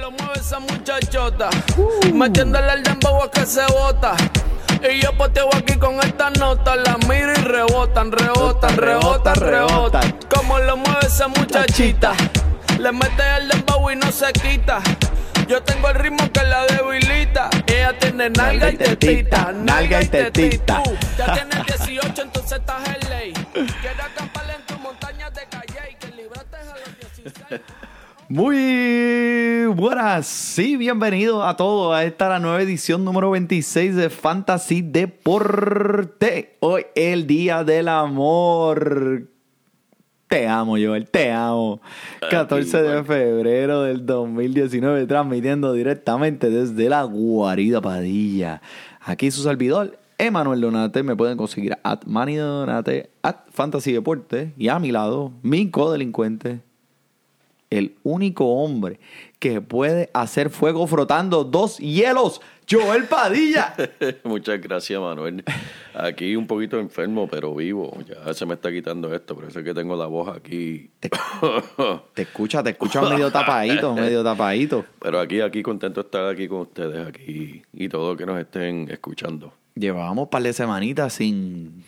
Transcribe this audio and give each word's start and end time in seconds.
Lo 0.00 0.10
mueve 0.10 0.32
esa 0.36 0.58
muchachota, 0.58 1.50
metiéndole 2.12 2.70
al 2.70 2.82
dembow 2.82 3.22
a 3.22 3.30
que 3.30 3.44
se 3.44 3.64
bota. 3.66 4.16
Y 4.82 5.00
yo 5.00 5.12
poteo 5.16 5.48
aquí 5.54 5.74
con 5.78 5.96
esta 6.00 6.30
nota, 6.30 6.74
la 6.76 6.96
miro 7.06 7.32
y 7.32 7.42
rebotan, 7.42 8.10
rebotan, 8.10 8.76
rebotan, 8.76 9.34
rebotan. 9.34 10.18
Como 10.34 10.58
lo 10.58 10.78
mueve 10.78 11.06
esa 11.06 11.28
muchachita, 11.28 12.14
le 12.78 12.92
mete 12.92 13.22
el 13.38 13.48
dembow 13.48 13.90
y 13.90 13.96
no 13.96 14.10
se 14.10 14.32
quita. 14.32 14.80
Yo 15.46 15.62
tengo 15.62 15.88
el 15.90 15.96
ritmo 15.96 16.30
que 16.32 16.42
la 16.44 16.64
debilita. 16.64 17.50
Ella 17.66 17.98
tiene 17.98 18.30
nalga 18.30 18.70
y 18.70 18.76
tetita, 18.76 19.52
nalga 19.52 20.00
y 20.00 20.06
tetita. 20.06 20.82
Uh, 20.86 20.96
ya 21.18 21.34
tienes 21.34 21.66
18, 21.66 22.22
entonces 22.22 22.52
estás 22.52 22.88
Muy 28.30 29.66
buenas, 29.74 30.24
sí, 30.24 30.76
bienvenidos 30.76 31.44
a 31.44 31.56
todos 31.56 31.92
a 31.92 32.04
esta 32.04 32.28
la 32.28 32.38
nueva 32.38 32.62
edición 32.62 33.04
número 33.04 33.32
26 33.32 33.96
de 33.96 34.08
Fantasy 34.08 34.82
Deporte. 34.82 36.56
Hoy 36.60 36.86
el 36.94 37.26
Día 37.26 37.64
del 37.64 37.88
Amor. 37.88 39.26
Te 40.28 40.46
amo, 40.46 40.76
Joel, 40.80 41.10
te 41.10 41.32
amo. 41.32 41.80
14 42.30 42.82
de 42.82 43.02
febrero 43.02 43.82
del 43.82 44.06
2019, 44.06 45.06
transmitiendo 45.06 45.72
directamente 45.72 46.50
desde 46.50 46.88
la 46.88 47.02
Guarida 47.02 47.80
Padilla. 47.80 48.62
Aquí 49.00 49.32
su 49.32 49.42
servidor, 49.42 49.98
Emanuel 50.18 50.60
Donate. 50.60 51.02
Me 51.02 51.16
pueden 51.16 51.36
conseguir 51.36 51.76
at 51.82 52.04
Manny 52.06 52.36
Donate, 52.36 53.10
at 53.22 53.38
Fantasy 53.50 53.92
Deporte. 53.92 54.52
Y 54.56 54.68
a 54.68 54.78
mi 54.78 54.92
lado, 54.92 55.32
mi 55.42 55.68
codelincuente, 55.68 56.60
el 57.70 57.94
único 58.02 58.46
hombre 58.46 58.98
que 59.38 59.60
puede 59.60 60.10
hacer 60.12 60.50
fuego 60.50 60.86
frotando 60.86 61.44
dos 61.44 61.78
hielos, 61.78 62.40
Joel 62.68 63.04
Padilla. 63.04 63.74
Muchas 64.24 64.60
gracias, 64.60 65.00
Manuel. 65.00 65.42
Aquí 65.94 66.36
un 66.36 66.46
poquito 66.46 66.78
enfermo, 66.78 67.28
pero 67.28 67.54
vivo. 67.54 67.96
Ya 68.06 68.34
se 68.34 68.44
me 68.44 68.54
está 68.54 68.70
quitando 68.70 69.14
esto, 69.14 69.34
por 69.34 69.44
eso 69.44 69.60
es 69.60 69.64
que 69.64 69.72
tengo 69.72 69.96
la 69.96 70.06
voz 70.06 70.36
aquí. 70.36 70.90
Te 71.00 71.10
escucha, 72.22 72.62
te 72.62 72.70
escucha 72.70 73.00
medio 73.02 73.30
tapadito, 73.30 73.94
medio 73.96 74.22
tapadito. 74.22 74.84
Pero 75.00 75.20
aquí, 75.20 75.40
aquí 75.40 75.62
contento 75.62 76.02
de 76.02 76.06
estar 76.06 76.26
aquí 76.26 76.48
con 76.48 76.60
ustedes, 76.60 77.06
aquí 77.06 77.62
y 77.72 77.88
todos 77.88 78.16
que 78.18 78.26
nos 78.26 78.38
estén 78.38 78.90
escuchando. 78.90 79.59
Llevábamos 79.80 80.24
un 80.24 80.28
par 80.30 80.42
de 80.42 80.52
semanitas 80.52 81.14
sin, 81.14 81.82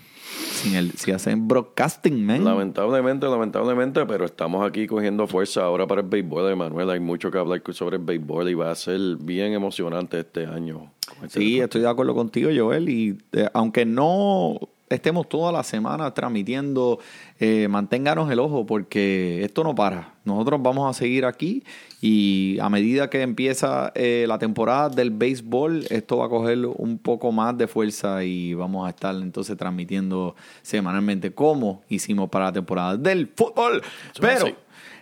sin, 0.55 0.75
el, 0.75 0.93
sin 0.93 1.15
hacer 1.15 1.37
broadcasting, 1.37 2.25
man. 2.25 2.43
Lamentablemente, 2.45 3.27
lamentablemente, 3.27 4.07
pero 4.07 4.25
estamos 4.25 4.67
aquí 4.67 4.87
cogiendo 4.87 5.27
fuerza 5.27 5.62
ahora 5.65 5.87
para 5.87 6.01
el 6.01 6.07
béisbol, 6.09 6.51
Emanuel. 6.51 6.89
Hay 6.91 7.01
mucho 7.01 7.31
que 7.31 7.39
hablar 7.39 7.62
sobre 7.73 7.97
el 7.99 8.03
béisbol 8.05 8.49
y 8.49 8.55
va 8.55 8.71
a 8.71 8.75
ser 8.75 8.99
bien 9.21 9.53
emocionante 9.53 10.19
este 10.21 10.47
año. 10.47 10.91
este 11.23 11.41
Sí, 11.41 11.45
deporte. 11.55 11.65
estoy 11.65 11.81
de 11.83 11.89
acuerdo 11.89 12.15
contigo, 12.15 12.51
Joel. 12.57 12.89
Y 12.89 13.19
eh, 13.33 13.49
aunque 13.53 13.84
no 13.84 14.59
estemos 14.89 15.29
toda 15.29 15.53
la 15.53 15.62
semana 15.62 16.12
transmitiendo, 16.15 16.99
eh, 17.41 17.67
manténganos 17.69 18.31
el 18.31 18.39
ojo 18.39 18.65
porque 18.66 19.43
esto 19.45 19.65
no 19.65 19.75
para. 19.75 20.15
Nosotros 20.25 20.61
vamos 20.62 20.89
a 20.89 20.99
seguir 20.99 21.25
aquí 21.25 21.62
y 22.05 22.59
a 22.59 22.69
medida 22.69 23.09
que 23.09 23.23
empieza 23.23 23.93
eh, 23.95 24.25
la 24.27 24.37
temporada 24.37 24.89
del 24.89 25.13
béisbol, 25.13 25.87
esto 25.89 26.17
va 26.17 26.27
a 26.27 26.29
coger 26.29 26.67
un 26.67 26.99
poco 26.99 27.31
más 27.31 27.57
de 27.57 27.69
fuerza 27.69 28.25
y 28.25 28.55
vamos 28.55 28.89
a 28.89 28.91
estar 28.91 29.15
entonces 29.15 29.57
transmitiendo 29.57 30.35
semanalmente 30.63 31.33
como 31.33 31.85
hicimos 31.89 32.29
para 32.29 32.47
la 32.47 32.53
temporada 32.53 32.97
del 32.97 33.29
fútbol. 33.29 33.83
Pero... 34.21 34.47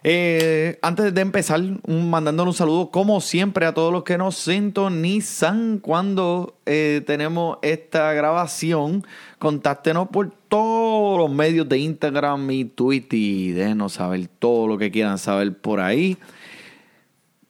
Eh, 0.02 0.78
antes 0.80 1.12
de 1.12 1.20
empezar, 1.20 1.60
un, 1.60 2.08
mandándole 2.08 2.48
un 2.48 2.54
saludo, 2.54 2.90
como 2.90 3.20
siempre, 3.20 3.66
a 3.66 3.74
todos 3.74 3.92
los 3.92 4.02
que 4.02 4.16
nos 4.16 4.34
sintonizan 4.34 5.78
cuando 5.78 6.56
eh, 6.64 7.02
tenemos 7.06 7.58
esta 7.60 8.14
grabación. 8.14 9.04
Contáctenos 9.38 10.08
por 10.08 10.30
todos 10.48 11.18
los 11.18 11.30
medios 11.30 11.68
de 11.68 11.78
Instagram 11.80 12.50
y 12.50 12.64
Twitter 12.64 13.18
y 13.18 13.52
déjenos 13.52 13.92
saber 13.94 14.26
todo 14.38 14.66
lo 14.66 14.78
que 14.78 14.90
quieran 14.90 15.18
saber 15.18 15.54
por 15.58 15.80
ahí. 15.80 16.16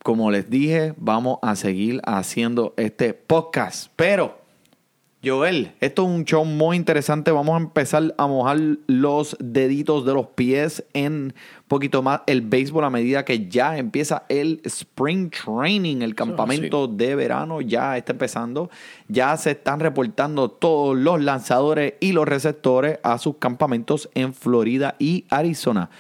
Como 0.03 0.31
les 0.31 0.49
dije, 0.49 0.94
vamos 0.97 1.38
a 1.43 1.56
seguir 1.56 2.00
haciendo 2.05 2.72
este 2.78 3.12
podcast. 3.12 3.93
Pero 3.97 4.41
Joel, 5.22 5.72
esto 5.81 6.05
es 6.05 6.09
un 6.09 6.25
show 6.25 6.47
muy 6.47 6.78
interesante. 6.78 7.31
Vamos 7.31 7.55
a 7.55 7.59
empezar 7.59 8.15
a 8.16 8.27
mojar 8.27 8.59
los 8.87 9.37
deditos 9.38 10.06
de 10.06 10.15
los 10.15 10.28
pies 10.28 10.83
en 10.94 11.12
un 11.12 11.34
poquito 11.69 12.03
más 12.03 12.22
el 12.27 12.41
béisbol 12.41 12.84
a 12.84 12.88
medida 12.88 13.27
que 13.27 13.47
ya 13.47 13.77
empieza 13.77 14.25
el 14.31 14.62
spring 14.65 15.31
training, 15.31 16.00
el 16.00 16.15
campamento 16.15 16.88
de 16.88 17.15
verano 17.17 17.61
ya 17.61 17.99
está 17.99 18.12
empezando. 18.12 18.71
Ya 19.09 19.37
se 19.37 19.50
están 19.50 19.81
reportando 19.81 20.50
todos 20.50 20.97
los 20.97 21.21
lanzadores 21.21 21.94
y 22.00 22.12
los 22.12 22.27
receptores 22.27 22.99
a 23.03 23.19
sus 23.19 23.37
campamentos 23.37 24.09
en 24.15 24.32
Florida 24.32 24.97
y 24.99 25.27
Arizona. 25.28 25.91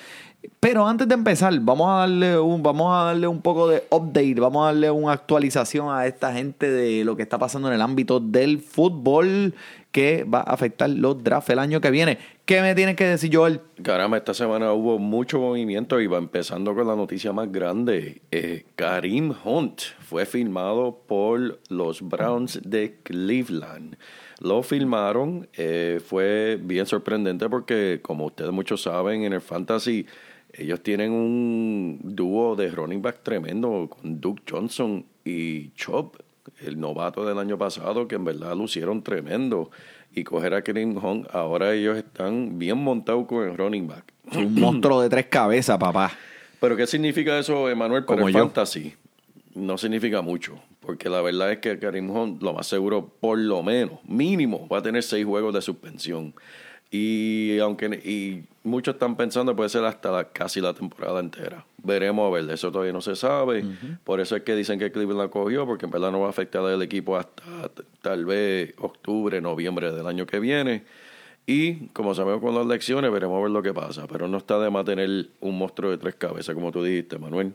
Pero 0.58 0.86
antes 0.86 1.08
de 1.08 1.14
empezar, 1.14 1.58
vamos 1.60 1.88
a 1.88 2.00
darle 2.00 2.38
un, 2.38 2.62
vamos 2.62 2.94
a 2.94 3.04
darle 3.06 3.26
un 3.26 3.42
poco 3.42 3.68
de 3.68 3.84
update, 3.90 4.34
vamos 4.34 4.62
a 4.62 4.66
darle 4.66 4.90
una 4.90 5.12
actualización 5.12 5.94
a 5.94 6.06
esta 6.06 6.32
gente 6.32 6.70
de 6.70 7.04
lo 7.04 7.16
que 7.16 7.22
está 7.22 7.38
pasando 7.38 7.68
en 7.68 7.74
el 7.74 7.82
ámbito 7.82 8.20
del 8.20 8.60
fútbol 8.60 9.54
que 9.92 10.24
va 10.24 10.40
a 10.40 10.52
afectar 10.54 10.88
los 10.88 11.22
drafts 11.22 11.50
el 11.50 11.58
año 11.58 11.80
que 11.80 11.90
viene. 11.90 12.18
¿Qué 12.44 12.62
me 12.62 12.74
tienes 12.74 12.96
que 12.96 13.04
decir, 13.04 13.34
Joel? 13.34 13.60
Caramba, 13.82 14.16
esta 14.16 14.34
semana 14.34 14.72
hubo 14.72 14.98
mucho 14.98 15.40
movimiento 15.40 16.00
y 16.00 16.06
va 16.06 16.18
empezando 16.18 16.74
con 16.74 16.86
la 16.86 16.96
noticia 16.96 17.32
más 17.32 17.50
grande. 17.50 18.22
Eh, 18.30 18.64
Karim 18.76 19.34
Hunt 19.44 19.80
fue 20.00 20.26
filmado 20.26 21.02
por 21.06 21.60
los 21.68 22.02
Browns 22.02 22.60
de 22.64 22.98
Cleveland. 23.02 23.96
Lo 24.40 24.62
filmaron, 24.62 25.48
eh, 25.54 26.00
fue 26.04 26.58
bien 26.60 26.86
sorprendente 26.86 27.48
porque, 27.48 28.00
como 28.02 28.26
ustedes 28.26 28.50
muchos 28.52 28.82
saben, 28.82 29.22
en 29.24 29.32
el 29.34 29.40
fantasy 29.40 30.06
ellos 30.52 30.82
tienen 30.82 31.12
un 31.12 32.00
dúo 32.02 32.56
de 32.56 32.70
running 32.70 33.02
back 33.02 33.22
tremendo 33.22 33.88
con 33.88 34.20
Duke 34.20 34.42
Johnson 34.50 35.04
y 35.24 35.70
Chop, 35.72 36.16
el 36.62 36.80
novato 36.80 37.24
del 37.24 37.38
año 37.38 37.56
pasado, 37.58 38.08
que 38.08 38.16
en 38.16 38.24
verdad 38.24 38.56
lucieron 38.56 39.02
tremendo. 39.02 39.70
Y 40.12 40.24
coger 40.24 40.54
a 40.54 40.62
Karim 40.62 40.96
Hunt, 40.96 41.28
ahora 41.32 41.72
ellos 41.72 41.96
están 41.96 42.58
bien 42.58 42.78
montados 42.78 43.26
con 43.28 43.48
el 43.48 43.56
running 43.56 43.86
back. 43.86 44.04
Un 44.34 44.54
monstruo 44.54 45.00
de 45.02 45.08
tres 45.08 45.26
cabezas, 45.26 45.78
papá. 45.78 46.10
Pero 46.60 46.76
¿qué 46.76 46.86
significa 46.86 47.38
eso, 47.38 47.68
Emanuel, 47.70 48.04
para 48.04 48.16
Como 48.16 48.28
el 48.28 48.34
yo. 48.34 48.40
fantasy? 48.40 48.92
No 49.54 49.76
significa 49.78 50.22
mucho, 50.22 50.60
porque 50.80 51.08
la 51.08 51.20
verdad 51.22 51.50
es 51.52 51.58
que 51.58 51.78
Karim 51.78 52.10
Hunt, 52.10 52.42
lo 52.42 52.52
más 52.52 52.66
seguro, 52.66 53.08
por 53.20 53.38
lo 53.38 53.62
menos, 53.62 53.98
mínimo, 54.06 54.68
va 54.68 54.78
a 54.78 54.82
tener 54.82 55.02
seis 55.02 55.24
juegos 55.26 55.52
de 55.54 55.60
suspensión. 55.62 56.34
Y 56.92 57.58
aunque 57.60 57.86
y 58.04 58.42
muchos 58.64 58.94
están 58.94 59.16
pensando 59.16 59.54
puede 59.54 59.68
ser 59.68 59.84
hasta 59.84 60.10
la- 60.10 60.24
casi 60.24 60.60
la 60.60 60.74
temporada 60.74 61.20
entera. 61.20 61.64
Veremos 61.82 62.26
a 62.26 62.34
ver, 62.34 62.50
eso 62.50 62.72
todavía 62.72 62.92
no 62.92 63.00
se 63.00 63.14
sabe. 63.14 63.64
Por 64.02 64.18
eso 64.20 64.34
es 64.36 64.42
que 64.42 64.56
dicen 64.56 64.78
que 64.78 64.90
Cleveland 64.90 65.20
la 65.20 65.28
cogió, 65.28 65.66
porque 65.66 65.84
en 65.86 65.92
verdad 65.92 66.10
no 66.10 66.20
va 66.20 66.26
a 66.26 66.30
afectar 66.30 66.64
al 66.64 66.82
equipo 66.82 67.16
hasta 67.16 67.70
tal 68.02 68.24
vez 68.24 68.74
octubre, 68.78 69.40
noviembre 69.40 69.92
del 69.92 70.06
año 70.06 70.26
que 70.26 70.40
viene. 70.40 70.82
Y 71.46 71.86
como 71.88 72.14
sabemos 72.14 72.40
con 72.40 72.54
las 72.54 72.64
elecciones, 72.64 73.10
veremos 73.12 73.38
a 73.38 73.42
ver 73.42 73.50
lo 73.50 73.62
que 73.62 73.72
pasa. 73.72 74.06
Pero 74.08 74.26
no 74.28 74.38
está 74.38 74.58
de 74.58 74.70
más 74.70 74.84
tener 74.84 75.28
un 75.40 75.58
monstruo 75.58 75.90
de 75.92 75.98
tres 75.98 76.16
cabezas, 76.16 76.54
como 76.54 76.70
tú 76.72 76.82
dijiste, 76.82 77.18
Manuel. 77.18 77.54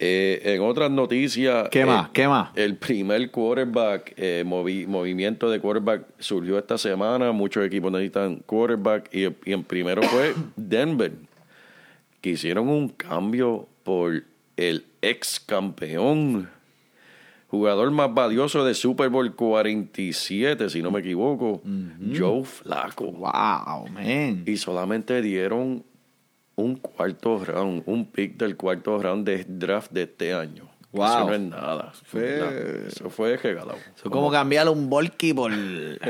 Eh, 0.00 0.40
en 0.44 0.62
otras 0.62 0.90
noticias. 0.90 1.68
¿Qué 1.70 1.82
eh, 1.82 1.86
más? 1.86 2.08
¿Qué 2.10 2.26
más? 2.26 2.50
El 2.56 2.76
primer 2.76 3.30
quarterback, 3.30 4.12
eh, 4.16 4.42
movi- 4.44 4.86
movimiento 4.86 5.48
de 5.48 5.60
quarterback 5.60 6.04
surgió 6.18 6.58
esta 6.58 6.76
semana. 6.78 7.30
Muchos 7.32 7.64
equipos 7.64 7.92
necesitan 7.92 8.36
quarterback. 8.44 9.08
Y, 9.14 9.26
y 9.48 9.52
en 9.52 9.62
primero 9.62 10.02
fue 10.02 10.34
Denver, 10.56 11.12
que 12.20 12.30
hicieron 12.30 12.68
un 12.68 12.88
cambio 12.88 13.68
por 13.84 14.24
el 14.56 14.84
ex 15.00 15.38
campeón, 15.38 16.48
jugador 17.48 17.90
más 17.92 18.12
valioso 18.12 18.64
de 18.64 18.74
Super 18.74 19.08
Bowl 19.10 19.32
47, 19.34 20.70
si 20.70 20.82
no 20.82 20.90
me 20.90 21.00
equivoco, 21.00 21.62
Joe 22.16 22.44
Flacco. 22.44 23.12
Wow, 23.12 23.88
man. 23.90 24.42
Y 24.46 24.56
solamente 24.56 25.22
dieron 25.22 25.84
un 26.56 26.76
cuarto 26.76 27.44
round, 27.44 27.82
un 27.86 28.06
pick 28.06 28.36
del 28.36 28.56
cuarto 28.56 28.98
round 28.98 29.26
de 29.26 29.44
draft 29.48 29.90
de 29.92 30.02
este 30.02 30.32
año. 30.34 30.68
Wow. 30.92 31.06
Eso 31.06 31.24
no 31.26 31.34
es 31.34 31.40
nada. 31.40 31.92
Fue- 32.04 32.38
Nada. 32.38 32.86
Eso 32.86 33.10
fue 33.10 33.36
regalado. 33.36 33.78
Eso 33.96 34.04
es 34.04 34.10
como 34.10 34.30
cambiarle 34.30 34.70
un 34.70 34.88
Volky 34.88 35.34
por, 35.34 35.50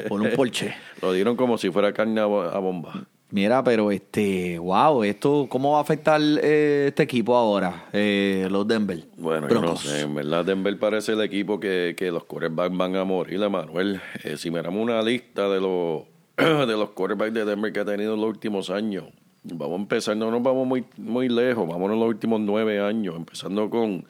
por 0.08 0.20
un 0.20 0.31
Porsche. 0.37 0.75
Lo 1.02 1.12
dieron 1.14 1.37
como 1.37 1.56
si 1.56 1.70
fuera 1.70 1.93
carne 1.94 2.20
a, 2.20 2.26
bo- 2.26 2.43
a 2.43 2.58
bomba. 2.58 3.06
Mira, 3.31 3.64
pero 3.64 3.91
este, 3.91 4.58
wow, 4.58 5.02
esto, 5.02 5.46
¿cómo 5.49 5.73
va 5.73 5.79
a 5.79 5.81
afectar 5.81 6.20
eh, 6.23 6.85
este 6.88 7.02
equipo 7.05 7.35
ahora? 7.35 7.87
Eh, 7.93 8.46
los 8.50 8.69
Denver. 8.69 9.02
Bueno, 9.17 9.49
yo 9.49 9.61
no 9.62 9.75
sé. 9.76 10.02
En 10.02 10.14
verdad, 10.14 10.44
Denver 10.44 10.79
parece 10.79 11.12
el 11.12 11.23
equipo 11.23 11.58
que, 11.58 11.94
que 11.96 12.11
los 12.12 12.25
quarterbacks 12.25 12.76
van 12.76 12.94
a 12.94 13.05
morir, 13.05 13.43
Emanuel. 13.43 14.00
Eh, 14.23 14.37
si 14.37 14.50
miramos 14.50 14.81
una 14.81 15.02
lista 15.02 15.49
de 15.49 15.61
los, 15.61 16.02
de 16.37 16.76
los 16.76 16.91
quarterbacks 16.91 17.32
de 17.35 17.44
Denver 17.46 17.73
que 17.73 17.81
ha 17.81 17.85
tenido 17.87 18.14
en 18.14 18.20
los 18.20 18.29
últimos 18.29 18.69
años, 18.70 19.06
vamos 19.44 19.79
a 19.79 19.82
empezar, 19.82 20.17
no 20.17 20.31
nos 20.31 20.43
vamos 20.43 20.67
muy, 20.67 20.85
muy 20.96 21.29
lejos, 21.29 21.69
en 21.69 21.81
los 22.00 22.08
últimos 22.08 22.41
nueve 22.41 22.81
años, 22.81 23.14
empezando 23.17 23.69
con 23.70 24.05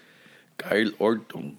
Kyle 0.56 0.94
Orton. 0.98 1.56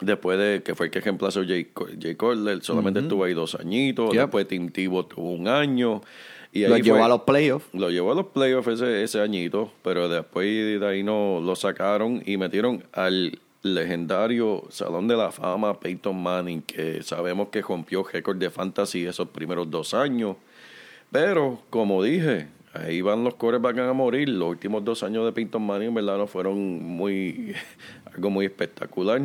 Después 0.00 0.38
de 0.38 0.62
que 0.62 0.74
fue 0.74 0.86
el 0.86 0.92
que 0.92 1.00
reemplazó 1.00 1.42
Jay, 1.46 1.68
Jay 2.00 2.14
Cutler, 2.14 2.62
solamente 2.62 3.00
estuvo 3.00 3.24
ahí 3.24 3.34
dos 3.34 3.54
añitos. 3.54 4.12
Yep. 4.12 4.20
Después 4.22 4.48
Tim 4.48 4.70
Tebow 4.70 5.04
tuvo 5.04 5.32
un 5.32 5.46
año. 5.46 6.00
Y 6.52 6.64
ahí 6.64 6.80
llevó 6.80 6.96
fue- 6.96 7.04
a 7.04 7.08
los 7.08 7.20
playoffs. 7.22 7.68
lo 7.74 7.90
llevó 7.90 8.12
a 8.12 8.14
los 8.14 8.26
playoffs 8.28 8.68
ese, 8.68 9.02
ese 9.02 9.20
añito, 9.20 9.70
pero 9.82 10.08
después 10.08 10.46
de 10.80 10.84
ahí 10.86 11.02
no 11.02 11.40
lo 11.44 11.54
sacaron 11.54 12.22
y 12.24 12.38
metieron 12.38 12.82
al 12.92 13.38
legendario 13.62 14.64
Salón 14.70 15.06
de 15.06 15.16
la 15.18 15.30
Fama 15.30 15.78
Peyton 15.78 16.20
Manning, 16.20 16.62
que 16.62 17.02
sabemos 17.02 17.48
que 17.48 17.60
rompió 17.60 18.02
récord 18.02 18.38
de 18.38 18.48
fantasy 18.48 19.04
esos 19.04 19.28
primeros 19.28 19.70
dos 19.70 19.92
años. 19.92 20.36
Pero, 21.12 21.60
como 21.68 22.02
dije, 22.02 22.48
ahí 22.72 23.00
van 23.00 23.24
los 23.24 23.34
quarterbacks 23.34 23.78
a 23.78 23.92
morir. 23.92 24.28
Los 24.28 24.50
últimos 24.50 24.84
dos 24.84 25.02
años 25.02 25.24
de 25.24 25.32
Peyton 25.32 25.62
Manning, 25.62 25.88
en 25.88 25.94
verdad, 25.94 26.18
no 26.18 26.26
fueron 26.26 26.82
muy 26.82 27.54
algo 28.14 28.30
muy 28.30 28.46
espectacular. 28.46 29.20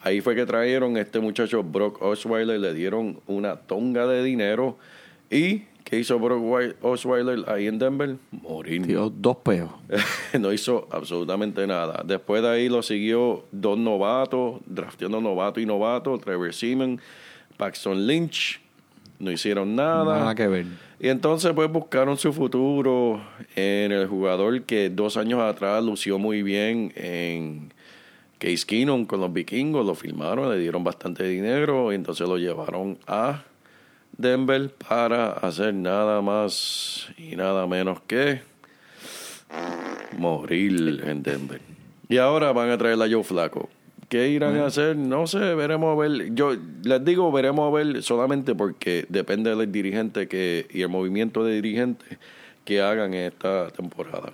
Ahí 0.00 0.20
fue 0.20 0.34
que 0.34 0.44
trajeron 0.44 0.96
a 0.96 1.00
este 1.00 1.18
muchacho 1.18 1.62
Brock 1.62 2.02
Osweiler, 2.02 2.60
le 2.60 2.74
dieron 2.74 3.20
una 3.26 3.56
tonga 3.56 4.06
de 4.06 4.22
dinero. 4.22 4.76
¿Y 5.30 5.62
qué 5.82 5.98
hizo 5.98 6.18
Brock 6.18 6.76
Osweiler 6.82 7.48
ahí 7.48 7.66
en 7.66 7.78
Denver? 7.78 8.16
Morir. 8.30 8.86
Tío, 8.86 9.08
dos 9.08 9.36
peos. 9.38 9.70
no 10.38 10.52
hizo 10.52 10.86
absolutamente 10.90 11.66
nada. 11.66 12.02
Después 12.04 12.42
de 12.42 12.48
ahí 12.50 12.68
lo 12.68 12.82
siguió 12.82 13.46
dos 13.50 13.78
novatos, 13.78 14.60
drafteando 14.66 15.22
novato 15.22 15.58
y 15.58 15.64
novato, 15.64 16.18
Trevor 16.18 16.52
Seaman, 16.52 17.00
Paxton 17.56 18.06
Lynch. 18.06 18.63
No 19.24 19.30
hicieron 19.30 19.74
nada. 19.74 20.18
Nada 20.18 20.34
que 20.34 20.46
ver. 20.46 20.66
Y 21.00 21.08
entonces 21.08 21.52
pues 21.54 21.70
buscaron 21.72 22.18
su 22.18 22.32
futuro 22.32 23.22
en 23.56 23.90
el 23.90 24.06
jugador 24.06 24.62
que 24.62 24.90
dos 24.90 25.16
años 25.16 25.40
atrás 25.40 25.82
lució 25.82 26.18
muy 26.18 26.42
bien 26.42 26.92
en 26.94 27.72
Case 28.38 28.66
Keenum 28.66 29.06
con 29.06 29.20
los 29.20 29.32
vikingos, 29.32 29.86
lo 29.86 29.94
filmaron, 29.94 30.50
le 30.50 30.58
dieron 30.58 30.84
bastante 30.84 31.24
dinero 31.24 31.90
y 31.90 31.94
entonces 31.94 32.28
lo 32.28 32.36
llevaron 32.36 32.98
a 33.06 33.44
Denver 34.16 34.70
para 34.88 35.32
hacer 35.32 35.72
nada 35.72 36.20
más 36.20 37.08
y 37.16 37.34
nada 37.34 37.66
menos 37.66 38.02
que 38.06 38.42
morir 40.18 41.02
en 41.06 41.22
Denver. 41.22 41.60
Y 42.10 42.18
ahora 42.18 42.52
van 42.52 42.68
a 42.68 42.76
traer 42.76 43.00
a 43.00 43.08
Joe 43.10 43.24
Flaco. 43.24 43.70
¿Qué 44.08 44.28
irán 44.28 44.56
a 44.56 44.66
hacer? 44.66 44.96
No 44.96 45.26
sé, 45.26 45.38
veremos 45.54 45.96
a 45.96 46.00
ver. 46.00 46.34
Yo 46.34 46.54
les 46.82 47.04
digo, 47.04 47.30
veremos 47.32 47.66
a 47.68 47.74
ver 47.76 48.02
solamente 48.02 48.54
porque 48.54 49.06
depende 49.08 49.54
del 49.54 49.70
dirigente 49.72 50.28
que, 50.28 50.66
y 50.70 50.82
el 50.82 50.88
movimiento 50.88 51.44
de 51.44 51.54
dirigentes 51.54 52.18
que 52.64 52.80
hagan 52.80 53.14
en 53.14 53.26
esta 53.32 53.68
temporada. 53.70 54.32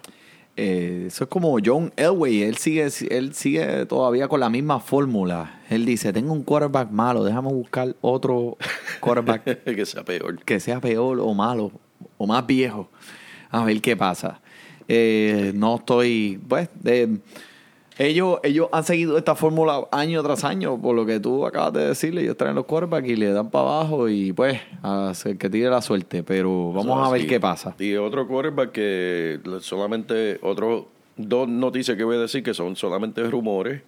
Eh, 0.57 1.05
eso 1.07 1.25
es 1.25 1.31
como 1.31 1.57
John 1.65 1.93
Elway, 1.97 2.43
él 2.43 2.57
sigue, 2.57 2.87
él 3.11 3.35
sigue 3.35 3.87
todavía 3.87 4.29
con 4.29 4.41
la 4.41 4.51
misma 4.51 4.81
fórmula. 4.81 5.61
Él 5.71 5.87
dice, 5.87 6.13
tengo 6.13 6.33
un 6.33 6.43
quarterback 6.43 6.91
malo, 6.91 7.25
déjame 7.25 7.49
buscar 7.49 7.95
otro 8.01 8.59
quarterback 9.01 9.63
que 9.65 9.87
sea 9.87 10.05
peor. 10.05 10.43
que 10.45 10.61
sea 10.61 10.81
peor 10.81 11.21
o 11.21 11.33
malo 11.35 11.71
o 12.19 12.27
más 12.27 12.47
viejo. 12.47 12.91
A 13.51 13.65
ver 13.65 13.81
qué 13.81 13.97
pasa. 13.97 14.41
Eh, 14.89 15.53
no 15.55 15.77
estoy, 15.77 16.41
pues, 16.49 16.69
de- 16.81 17.19
ellos, 18.01 18.41
ellos 18.43 18.69
han 18.73 18.83
seguido 18.83 19.19
esta 19.19 19.35
fórmula 19.35 19.87
año 19.93 20.23
tras 20.23 20.45
año, 20.45 20.81
por 20.81 20.97
lo 20.97 21.05
que 21.05 21.21
tú 21.21 21.45
acabas 21.45 21.75
de 21.75 21.89
decirle, 21.89 22.23
ellos 22.23 22.37
traen 22.37 22.55
los 22.55 22.65
quarterbacks 22.65 23.09
y 23.09 23.17
le 23.17 23.31
dan 23.31 23.51
para 23.51 23.65
abajo 23.65 24.09
y 24.09 24.33
pues, 24.33 24.59
a 24.83 25.13
que 25.39 25.51
tire 25.51 25.69
la 25.69 25.83
suerte, 25.83 26.23
pero 26.23 26.73
vamos 26.73 27.07
a 27.07 27.13
ver 27.13 27.27
qué 27.27 27.39
pasa. 27.39 27.75
Y 27.79 27.97
otro 27.97 28.27
quarterback 28.27 28.73
que 28.73 29.41
solamente, 29.61 30.39
otro, 30.41 30.89
dos 31.17 31.47
noticias 31.47 31.95
que 31.97 32.05
voy 32.05 32.17
a 32.17 32.21
decir 32.21 32.43
que 32.43 32.55
son 32.55 32.75
solamente 32.75 33.23
rumores, 33.25 33.83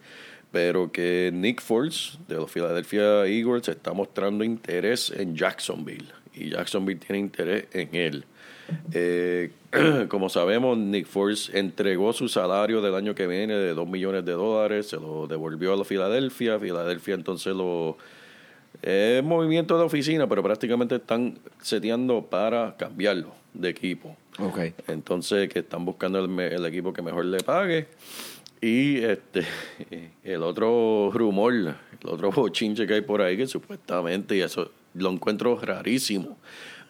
pero 0.50 0.92
que 0.92 1.30
Nick 1.32 1.62
Foles 1.62 2.18
de 2.28 2.34
los 2.34 2.50
Philadelphia 2.50 3.24
Eagles 3.24 3.66
está 3.68 3.94
mostrando 3.94 4.44
interés 4.44 5.10
en 5.16 5.34
Jacksonville 5.34 6.08
y 6.34 6.50
Jacksonville 6.50 7.00
tiene 7.00 7.18
interés 7.18 7.64
en 7.72 7.94
él. 7.94 8.24
Eh, 8.92 9.50
como 10.08 10.28
sabemos, 10.28 10.78
Nick 10.78 11.06
Foles 11.06 11.50
entregó 11.52 12.12
su 12.12 12.28
salario 12.28 12.80
del 12.80 12.94
año 12.94 13.14
que 13.14 13.26
viene 13.26 13.54
de 13.54 13.74
2 13.74 13.88
millones 13.88 14.24
de 14.24 14.32
dólares, 14.32 14.88
se 14.88 14.96
lo 14.96 15.26
devolvió 15.26 15.74
a 15.74 15.76
la 15.76 15.84
Filadelfia, 15.84 16.58
Filadelfia 16.58 17.14
entonces 17.14 17.54
lo 17.54 17.96
es 18.80 19.22
movimiento 19.22 19.78
de 19.78 19.84
oficina, 19.84 20.28
pero 20.28 20.42
prácticamente 20.42 20.96
están 20.96 21.38
seteando 21.60 22.22
para 22.22 22.76
cambiarlo 22.76 23.32
de 23.54 23.68
equipo. 23.68 24.16
Entonces, 24.88 25.48
que 25.50 25.60
están 25.60 25.84
buscando 25.84 26.24
el 26.24 26.66
equipo 26.66 26.92
que 26.92 27.02
mejor 27.02 27.26
le 27.26 27.40
pague. 27.40 27.86
Y 28.60 28.98
este 28.98 29.44
el 30.24 30.42
otro 30.42 31.10
rumor, 31.12 31.52
el 31.52 31.76
otro 32.08 32.30
bochinche 32.30 32.86
que 32.86 32.94
hay 32.94 33.00
por 33.02 33.20
ahí, 33.20 33.36
que 33.36 33.46
supuestamente, 33.46 34.36
y 34.36 34.40
eso 34.40 34.70
lo 34.94 35.10
encuentro 35.10 35.58
rarísimo. 35.60 36.38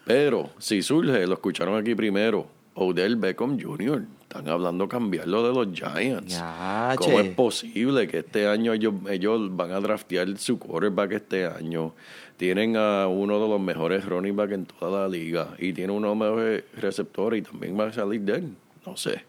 Pero 0.05 0.49
si 0.57 0.81
surge, 0.81 1.25
lo 1.27 1.33
escucharon 1.33 1.77
aquí 1.79 1.95
primero, 1.95 2.47
Odell 2.75 3.15
Beckham 3.15 3.59
Jr. 3.61 4.03
Están 4.23 4.49
hablando 4.49 4.87
cambiarlo 4.89 5.47
de 5.47 5.53
los 5.53 5.67
Giants. 5.77 6.33
Ya, 6.33 6.95
¿Cómo 6.97 7.17
che. 7.21 7.27
es 7.29 7.35
posible 7.35 8.07
que 8.07 8.19
este 8.19 8.47
año 8.47 8.73
ellos, 8.73 8.95
ellos 9.09 9.55
van 9.55 9.71
a 9.71 9.79
draftear 9.79 10.37
su 10.37 10.57
quarterback 10.57 11.11
este 11.13 11.45
año? 11.45 11.93
Tienen 12.37 12.75
a 12.75 13.07
uno 13.07 13.39
de 13.39 13.47
los 13.47 13.61
mejores 13.61 14.05
running 14.05 14.35
back 14.35 14.51
en 14.51 14.65
toda 14.65 15.03
la 15.03 15.07
liga 15.07 15.49
y 15.59 15.71
tiene 15.71 15.93
uno 15.93 16.09
de 16.09 16.15
los 16.15 16.17
mejores 16.17 16.63
receptores 16.75 17.39
y 17.39 17.43
también 17.43 17.79
va 17.79 17.87
a 17.87 17.93
salir 17.93 18.21
de 18.21 18.33
él. 18.37 18.55
No 18.85 18.97
sé. 18.97 19.23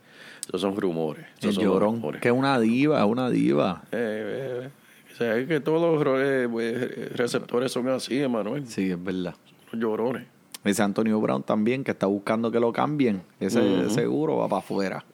Esos 0.49 0.61
son 0.63 0.75
rumores. 0.77 1.25
Esos 1.39 1.51
El 1.51 1.55
son 1.55 1.65
llorón, 1.65 1.95
rumores. 1.97 2.21
que 2.23 2.29
es 2.29 2.35
una 2.35 2.59
diva, 2.59 3.05
una 3.05 3.31
diva. 3.31 3.83
Eh, 3.93 4.63
eh, 4.65 4.69
o 5.13 5.17
sea, 5.17 5.37
es 5.37 5.47
que 5.47 5.61
todos 5.61 6.05
los 6.05 6.19
eh, 6.19 6.49
eh, 6.61 7.09
receptores 7.15 7.71
son 7.71 7.89
así, 7.89 8.21
Emanuel. 8.21 8.67
Sí, 8.67 8.91
es 8.91 9.03
verdad. 9.03 9.35
Los 9.71 9.81
llorones. 9.81 10.25
Ese 10.65 10.83
Antonio 10.83 11.21
Brown 11.21 11.43
también, 11.43 11.85
que 11.85 11.91
está 11.91 12.07
buscando 12.07 12.51
que 12.51 12.59
lo 12.59 12.73
cambien. 12.73 13.23
Ese 13.39 13.91
seguro 13.91 14.39
va 14.39 14.49
para 14.49 14.61
afuera. 14.61 15.05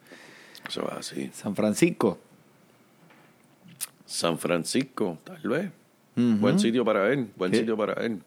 Eso 0.67 0.87
es 0.89 0.97
así. 0.97 1.29
San 1.33 1.55
Francisco. 1.55 2.17
San 4.05 4.37
Francisco, 4.37 5.17
tal 5.23 5.41
vez. 5.43 5.69
Buen 6.15 6.59
sitio 6.59 6.83
para 6.85 7.11
él. 7.11 7.29
Buen 7.35 7.51
Sí. 7.51 7.59
sitio 7.59 7.75
para 7.77 7.93
él. 8.05 8.19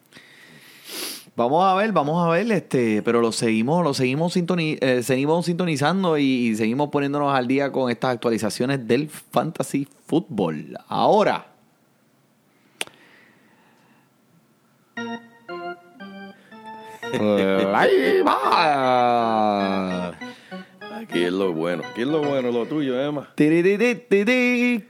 Vamos 1.37 1.65
a 1.65 1.75
ver, 1.75 1.91
vamos 1.93 2.25
a 2.25 2.31
ver, 2.31 2.51
este, 2.53 3.03
pero 3.03 3.21
lo 3.21 3.33
seguimos, 3.33 3.83
lo 3.83 3.93
seguimos, 3.93 4.37
sintoni- 4.37 4.79
eh, 4.81 5.03
seguimos 5.03 5.47
sintonizando 5.47 6.17
y, 6.17 6.23
y 6.23 6.55
seguimos 6.57 6.91
poniéndonos 6.91 7.35
al 7.35 7.49
día 7.49 7.73
con 7.73 7.91
estas 7.91 8.13
actualizaciones 8.15 8.87
del 8.87 9.09
fantasy 9.09 9.89
fútbol. 10.07 10.79
Ahora, 10.87 11.47
ahí 17.21 18.23
va. 18.23 20.15
Aquí 21.05 21.23
es 21.23 21.33
lo 21.33 21.53
bueno. 21.53 21.83
Aquí 21.87 22.01
es 22.01 22.07
lo 22.07 22.23
bueno, 22.23 22.51
lo 22.51 22.65
tuyo, 22.67 22.99
Emma. 22.99 23.29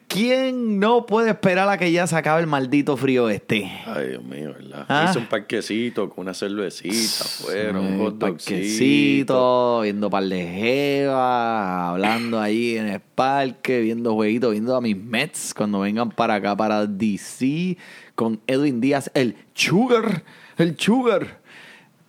¿Quién 0.07 0.79
no 0.79 1.07
puede 1.07 1.31
esperar 1.31 1.69
a 1.69 1.77
que 1.77 1.91
ya 1.91 2.07
se 2.07 2.17
acabe 2.17 2.41
el 2.41 2.47
maldito 2.47 2.97
frío 2.97 3.29
este? 3.29 3.69
Ay, 3.85 4.11
Dios 4.11 4.23
mío, 4.23 4.55
¿verdad? 4.57 4.87
Ah. 4.89 5.09
Hice 5.11 5.19
un 5.19 5.27
parquecito 5.27 6.09
con 6.09 6.23
una 6.23 6.35
cervecita 6.35 7.25
afuera, 7.25 7.81
un 7.81 7.99
hot 7.99 8.19
parquecito, 8.19 9.81
viendo 9.81 10.09
par 10.09 10.25
de 10.25 10.47
jevas, 10.47 11.91
hablando 11.91 12.41
ahí 12.41 12.77
en 12.77 12.87
el 12.87 13.01
parque, 13.01 13.81
viendo 13.81 14.15
jueguitos, 14.15 14.53
viendo 14.53 14.77
a 14.77 14.81
mis 14.81 14.97
Mets 14.97 15.53
cuando 15.53 15.81
vengan 15.81 16.11
para 16.11 16.37
acá, 16.37 16.57
para 16.57 16.87
DC, 16.87 17.77
con 18.15 18.41
Edwin 18.47 18.81
Díaz, 18.81 19.11
el 19.15 19.35
Sugar, 19.55 20.23
el 20.59 20.79
Sugar. 20.79 21.44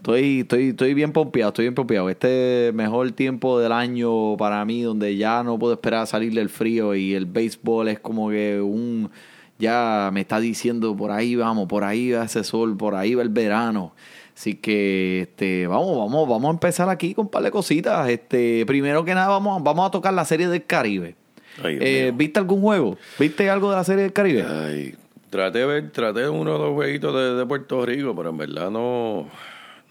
Estoy, 0.06 0.42
estoy, 0.42 0.70
estoy 0.70 0.94
bien 0.94 1.12
pompeado, 1.12 1.50
estoy 1.50 1.66
bien 1.66 1.74
pompeado. 1.74 2.12
Este 2.12 2.70
mejor 2.76 3.12
tiempo 3.14 3.60
del 3.60 3.72
año 3.72 4.38
para 4.38 4.64
mí, 4.64 4.84
donde 4.84 5.18
ya 5.18 5.42
no 5.42 5.58
puedo 5.58 5.74
esperar 5.74 6.02
a 6.02 6.06
salir 6.06 6.32
del 6.32 6.50
frío 6.50 6.94
y 6.94 7.16
el 7.16 7.26
béisbol 7.26 7.88
es 7.88 8.00
como 8.00 8.30
que 8.30 8.62
un... 8.62 9.10
Ya 9.58 10.12
me 10.14 10.22
está 10.22 10.40
diciendo, 10.40 10.96
por 10.96 11.10
ahí 11.10 11.36
vamos, 11.36 11.68
por 11.68 11.84
ahí 11.84 12.12
va 12.12 12.26
ese 12.26 12.44
sol, 12.44 12.78
por 12.78 12.94
ahí 12.94 13.16
va 13.16 13.24
el 13.24 13.30
verano. 13.30 13.94
Así 14.36 14.54
que 14.54 15.22
este, 15.22 15.66
vamos, 15.66 15.98
vamos, 15.98 16.30
vamos 16.30 16.50
a 16.50 16.54
empezar 16.54 16.88
aquí 16.88 17.16
con 17.16 17.26
un 17.26 17.32
par 17.32 17.42
de 17.42 17.50
cositas. 17.50 18.08
Este, 18.08 18.64
primero 18.68 19.04
que 19.06 19.16
nada, 19.16 19.30
vamos, 19.30 19.64
vamos 19.64 19.88
a 19.88 19.92
tocar 19.92 20.14
la 20.14 20.26
serie 20.26 20.48
del 20.48 20.64
Caribe. 20.66 21.16
Ay, 21.64 21.80
Eh. 21.82 22.14
¿Viste 22.16 22.38
algún 22.38 22.62
juego? 22.62 22.96
¿Viste 23.18 23.50
algo 23.50 23.72
de 23.72 23.78
la 23.78 23.84
Serie 23.84 24.04
del 24.04 24.14
Caribe? 24.14 24.46
Ay, 24.48 24.94
traté 25.32 25.60
de 25.60 25.66
ver, 25.66 25.92
traté 25.92 26.30
uno 26.30 26.58
o 26.58 26.58
dos 26.60 26.74
jueguitos 26.76 27.12
de, 27.16 27.34
de 27.34 27.46
Puerto 27.48 27.84
Rico, 27.84 28.16
pero 28.16 28.30
en 28.30 28.38
verdad 28.38 28.70
no, 28.70 29.28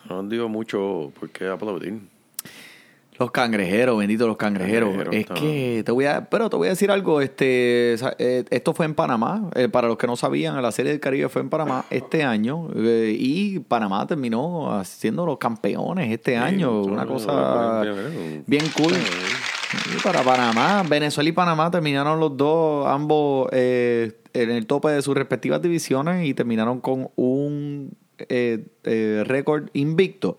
no 0.09 0.23
nos 0.23 0.31
dio 0.31 0.49
mucho 0.49 1.13
por 1.19 1.31
qué 1.31 1.49
aplaudir. 1.49 2.01
Los 3.17 3.31
cangrejeros, 3.31 3.97
bendito 3.97 4.27
los 4.27 4.37
cangrejeros. 4.37 4.91
Cangrejeros, 4.91 5.15
es 5.15 5.41
que 5.41 5.83
te 5.85 5.93
voy 5.93 6.07
a, 6.07 6.29
pero 6.29 6.51
te 6.51 6.57
voy 6.57 6.67
a 6.67 6.71
decir 6.71 6.91
algo, 6.91 7.21
este, 7.21 7.95
eh, 8.19 8.45
esto 8.51 8.75
fue 8.75 8.87
en 8.87 8.95
Panamá, 8.95 9.51
eh, 9.55 9.69
para 9.69 9.87
los 9.87 9.97
que 9.97 10.09
no 10.09 10.17
sabían, 10.17 10.61
la 10.61 10.73
serie 10.73 10.91
del 10.91 11.01
Caribe 11.01 11.29
fue 11.29 11.43
en 11.43 11.49
Panamá 11.49 11.85
este 11.91 12.25
año 12.25 12.69
eh, 12.75 13.17
y 13.17 13.61
Panamá 13.61 14.05
terminó 14.09 14.83
siendo 14.85 15.25
los 15.27 15.39
campeones 15.39 16.11
este 16.11 16.37
año, 16.37 16.83
una 16.83 17.07
cosa 17.07 17.83
bien, 18.47 18.65
cool. 18.77 18.95
Y 19.95 20.03
para 20.03 20.23
Panamá, 20.23 20.83
Venezuela 20.89 21.29
y 21.29 21.33
Panamá 21.33 21.71
terminaron 21.71 22.19
los 22.19 22.37
dos, 22.37 22.87
ambos 22.87 23.49
eh, 23.53 24.13
en 24.33 24.51
el 24.51 24.67
tope 24.67 24.89
de 24.89 25.03
sus 25.03 25.15
respectivas 25.15 25.63
divisiones 25.63 26.27
y 26.27 26.35
terminaron 26.35 26.81
con 26.81 27.11
un 27.17 27.97
eh, 28.19 28.67
eh, 28.85 29.23
récord 29.27 29.69
invicto. 29.73 30.37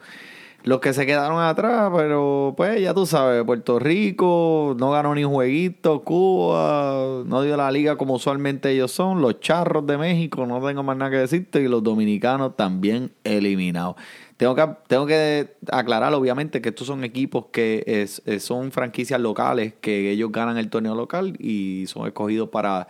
Los 0.64 0.80
que 0.80 0.94
se 0.94 1.06
quedaron 1.06 1.40
atrás, 1.40 1.92
pero 1.96 2.56
pues 2.58 2.82
ya 2.82 2.96
tú 2.96 3.06
sabes, 3.06 3.44
Puerto 3.44 3.78
Rico 3.78 4.76
no 4.80 4.90
ganó 4.90 5.14
ni 5.14 5.24
un 5.24 5.32
jueguito, 5.32 6.02
Cuba 6.02 7.24
no 7.24 7.44
dio 7.44 7.56
la 7.56 7.72
liga 7.72 7.98
como 7.98 8.16
usualmente 8.16 8.72
ellos 8.72 8.92
son, 8.92 9.22
los 9.22 9.40
charros 9.40 9.86
de 9.86 10.00
México, 10.00 10.48
no 10.48 10.66
tengo 10.66 10.82
más 10.82 10.98
nada 10.98 11.12
que 11.12 11.18
decirte, 11.18 11.62
y 11.62 11.68
los 11.68 11.84
dominicanos 11.84 12.56
también 12.56 13.12
eliminados. 13.24 13.96
Tengo 14.38 14.56
que, 14.56 14.68
tengo 14.88 15.06
que 15.06 15.56
aclarar, 15.72 16.12
obviamente, 16.16 16.62
que 16.62 16.70
estos 16.70 16.88
son 16.88 17.04
equipos 17.04 17.46
que 17.52 18.08
son 18.40 18.72
franquicias 18.72 19.22
locales, 19.22 19.76
que 19.80 20.10
ellos 20.10 20.32
ganan 20.32 20.58
el 20.58 20.72
torneo 20.72 20.96
local 20.96 21.36
y 21.40 21.86
son 21.86 22.08
escogidos 22.08 22.50
para 22.50 22.88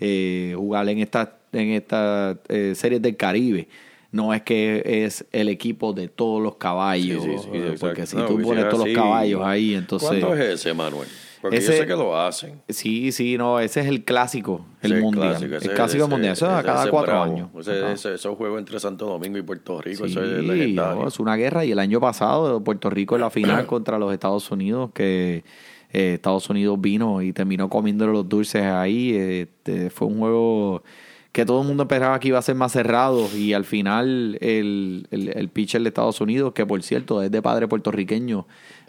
eh, 0.00 0.54
jugar 0.56 0.88
en 0.88 1.00
estas 1.00 1.28
en 1.52 1.70
esta, 1.70 2.38
eh, 2.48 2.74
series 2.74 3.02
del 3.02 3.16
Caribe. 3.16 3.68
No 4.10 4.32
es 4.32 4.40
que 4.42 5.04
es 5.04 5.26
el 5.32 5.48
equipo 5.50 5.92
de 5.92 6.08
todos 6.08 6.42
los 6.42 6.56
caballos, 6.56 7.22
Sí, 7.22 7.30
sí, 7.30 7.38
sí, 7.44 7.48
eh, 7.52 7.74
porque 7.78 8.06
si 8.06 8.16
No, 8.16 8.24
tú 8.26 8.40
pones 8.40 8.64
es 8.64 8.70
todos 8.70 8.84
así. 8.84 8.94
los 8.94 9.02
caballos 9.04 9.42
ahí, 9.44 9.74
entonces... 9.74 10.08
¿Cuánto 10.08 10.34
es 10.34 10.40
ese, 10.60 10.72
Manuel? 10.72 11.06
Porque 11.42 11.58
Ese- 11.58 11.72
yo 11.72 11.78
sé 11.82 11.86
que 11.86 11.92
lo 11.94 12.18
hacen. 12.18 12.60
Sí, 12.68 13.12
sí, 13.12 13.36
no, 13.36 13.60
ese 13.60 13.80
es 13.80 13.86
el 13.86 14.04
clásico, 14.04 14.64
el 14.82 14.92
Ese 14.92 15.00
mundial. 15.02 15.28
clásico, 15.36 15.54
el 15.54 15.74
clásico 15.76 16.04
ese- 16.04 16.10
mundial, 16.10 16.32
eso 16.32 16.46
es 16.46 16.52
a 16.52 16.62
cada 16.64 16.90
cuatro 16.90 17.12
bravo. 17.12 17.32
años. 17.32 17.68
Ese, 17.68 18.14
esos 18.14 18.36
juegos 18.36 18.58
entre 18.58 18.80
Santo 18.80 19.06
Domingo 19.06 19.36
y 19.38 19.42
Puerto 19.42 19.80
Rico, 19.80 20.06
Sí, 20.06 20.10
eso 20.12 20.24
es 20.24 20.42
legendario. 20.42 21.02
no, 21.02 21.06
es 21.08 21.20
una 21.20 21.36
guerra 21.36 21.64
y 21.66 21.70
el 21.72 21.78
año 21.78 22.00
pasado 22.00 22.64
Puerto 22.64 22.88
Rico 22.90 23.14
en 23.14 23.20
la 23.20 23.30
final 23.30 23.66
contra 23.66 23.98
los 23.98 24.12
Estados 24.12 24.50
Unidos 24.50 24.90
que 24.94 25.44
eh, 25.92 26.14
Estados 26.14 26.48
Unidos 26.50 26.80
vino 26.80 27.22
y 27.22 27.32
terminó 27.32 27.68
comiéndole 27.68 28.12
los 28.12 28.28
dulces 28.28 28.62
ahí 28.64 29.14
este, 29.14 29.90
fue 29.90 30.08
un 30.08 30.18
juego 30.18 30.82
que 31.32 31.44
todo 31.44 31.60
el 31.60 31.68
mundo 31.68 31.84
esperaba 31.84 32.18
que 32.18 32.28
iba 32.28 32.38
a 32.38 32.42
ser 32.42 32.54
más 32.54 32.72
cerrado 32.72 33.28
y 33.36 33.52
al 33.52 33.64
final 33.64 34.38
el, 34.40 35.06
el, 35.10 35.28
el 35.28 35.48
pitcher 35.48 35.82
de 35.82 35.88
Estados 35.88 36.20
Unidos 36.20 36.52
que 36.52 36.64
por 36.66 36.82
cierto 36.82 37.22
es 37.22 37.30
de 37.30 37.42
padre 37.42 37.68
puertorriqueño 37.68 38.46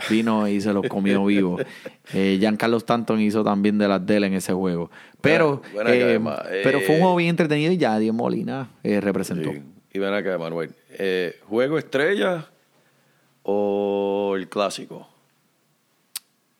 vino 0.10 0.48
y 0.48 0.62
se 0.62 0.74
los 0.74 0.88
comió 0.88 1.26
vivo 1.26 1.58
eh, 2.14 2.38
Giancarlo 2.40 2.78
Stanton 2.78 3.20
hizo 3.20 3.44
también 3.44 3.78
de 3.78 3.88
las 3.88 4.06
de 4.06 4.18
él 4.18 4.24
en 4.24 4.34
ese 4.34 4.54
juego 4.54 4.90
pero 5.22 5.62
eh, 5.86 6.20
pero 6.64 6.80
fue 6.80 6.96
un 6.96 6.96
eh, 6.96 7.02
juego 7.02 7.16
bien 7.18 7.30
entretenido 7.32 7.74
y 7.74 7.78
ya 7.78 8.00
Diego 8.00 8.16
Molina 8.16 8.70
eh, 8.84 9.02
representó 9.02 9.52
Sí. 9.52 9.62
Y 9.92 10.00
ven 10.00 10.14
acá, 10.14 10.38
Manuel. 10.38 10.72
Eh, 10.92 11.40
¿Juego 11.48 11.78
estrella 11.78 12.48
o 13.44 14.34
el 14.36 14.48
clásico? 14.48 15.08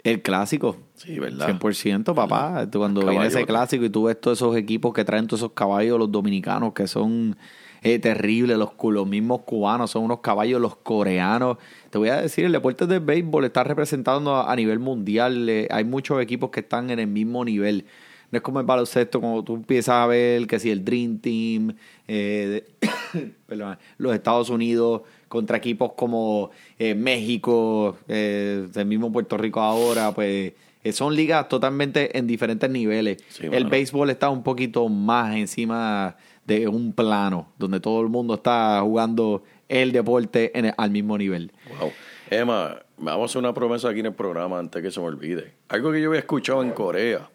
El 0.04 0.22
clásico. 0.22 0.78
Sí, 0.96 1.20
¿verdad? 1.20 1.60
100%, 1.60 2.14
papá. 2.16 2.68
Tú 2.72 2.80
Cuando 2.80 3.06
viene 3.06 3.28
ese 3.28 3.46
clásico 3.46 3.84
y 3.86 3.90
tú 3.90 4.04
ves 4.04 4.20
todos 4.20 4.38
esos 4.38 4.56
equipos 4.56 4.94
que 4.94 5.04
traen 5.04 5.28
todos 5.28 5.42
esos 5.42 5.52
caballos, 5.52 6.00
los 6.00 6.12
dominicanos, 6.12 6.74
que 6.74 6.88
son 6.88 7.36
eh, 7.82 8.00
terribles, 8.00 8.58
los, 8.58 8.72
mismos 9.08 9.42
cubanos, 9.42 9.92
son 9.92 10.04
unos 10.04 10.20
caballos, 10.20 10.62
los 10.62 10.78
coreanos. 10.78 11.58
Te 11.90 11.98
voy 11.98 12.10
a 12.10 12.22
decir, 12.22 12.46
el 12.46 12.52
deporte 12.54 12.88
del 12.88 13.02
béisbol 13.02 13.46
está 13.46 13.64
representando 13.64 14.36
a, 14.36 14.52
a 14.52 14.56
nivel 14.56 14.80
mundial. 14.80 15.50
eh, 15.50 15.68
hay 15.70 15.84
muchos 15.84 16.22
equipos 16.22 16.50
que 16.50 16.62
están 16.62 16.90
en 16.92 17.00
el 17.00 17.08
mismo 17.08 17.44
nivel. 17.44 17.86
No 18.32 18.38
es 18.38 18.44
como 18.44 18.60
el 18.60 18.66
baloncesto, 18.66 19.20
como 19.20 19.44
tú 19.44 19.56
empiezas 19.56 19.96
a 19.96 20.06
ver 20.06 20.46
que 20.46 20.60
si 20.60 20.70
el 20.70 20.86
Dream 20.86 21.18
Team, 21.20 21.76
eh, 22.08 22.64
de- 22.82 23.32
perdón, 23.48 23.78
los 23.98 24.14
Estados 24.14 24.50
Unidos 24.50 25.02
contra 25.30 25.58
equipos 25.58 25.94
como 25.96 26.52
eh, 26.78 26.94
México, 26.96 27.98
eh, 28.10 28.68
el 28.76 28.86
mismo 28.86 29.12
Puerto 29.12 29.38
Rico 29.38 29.62
ahora, 29.62 30.12
pues 30.14 30.54
eh, 30.84 30.92
son 30.92 31.16
ligas 31.16 31.48
totalmente 31.48 32.18
en 32.18 32.28
diferentes 32.28 32.70
niveles. 32.70 33.24
Sí, 33.30 33.48
el 33.50 33.66
béisbol 33.68 34.10
está 34.10 34.30
un 34.30 34.44
poquito 34.44 34.90
más 34.90 35.36
encima 35.36 36.18
de 36.46 36.68
un 36.68 36.92
plano, 36.94 37.48
donde 37.58 37.80
todo 37.80 38.02
el 38.02 38.10
mundo 38.10 38.34
está 38.34 38.82
jugando 38.82 39.44
el 39.70 39.92
deporte 39.92 40.58
en 40.58 40.66
el- 40.66 40.74
al 40.78 40.90
mismo 40.92 41.18
nivel. 41.18 41.52
Wow. 41.80 41.92
Emma, 42.32 42.78
vamos 42.98 43.22
a 43.22 43.26
hacer 43.26 43.40
una 43.40 43.54
promesa 43.54 43.90
aquí 43.90 44.00
en 44.00 44.08
el 44.08 44.14
programa 44.14 44.58
antes 44.60 44.82
que 44.82 44.90
se 44.92 45.00
me 45.00 45.06
olvide. 45.08 45.54
Algo 45.68 45.92
que 45.92 46.02
yo 46.02 46.10
había 46.10 46.20
escuchado 46.22 46.64
en 46.64 46.72
Corea. 46.72 47.30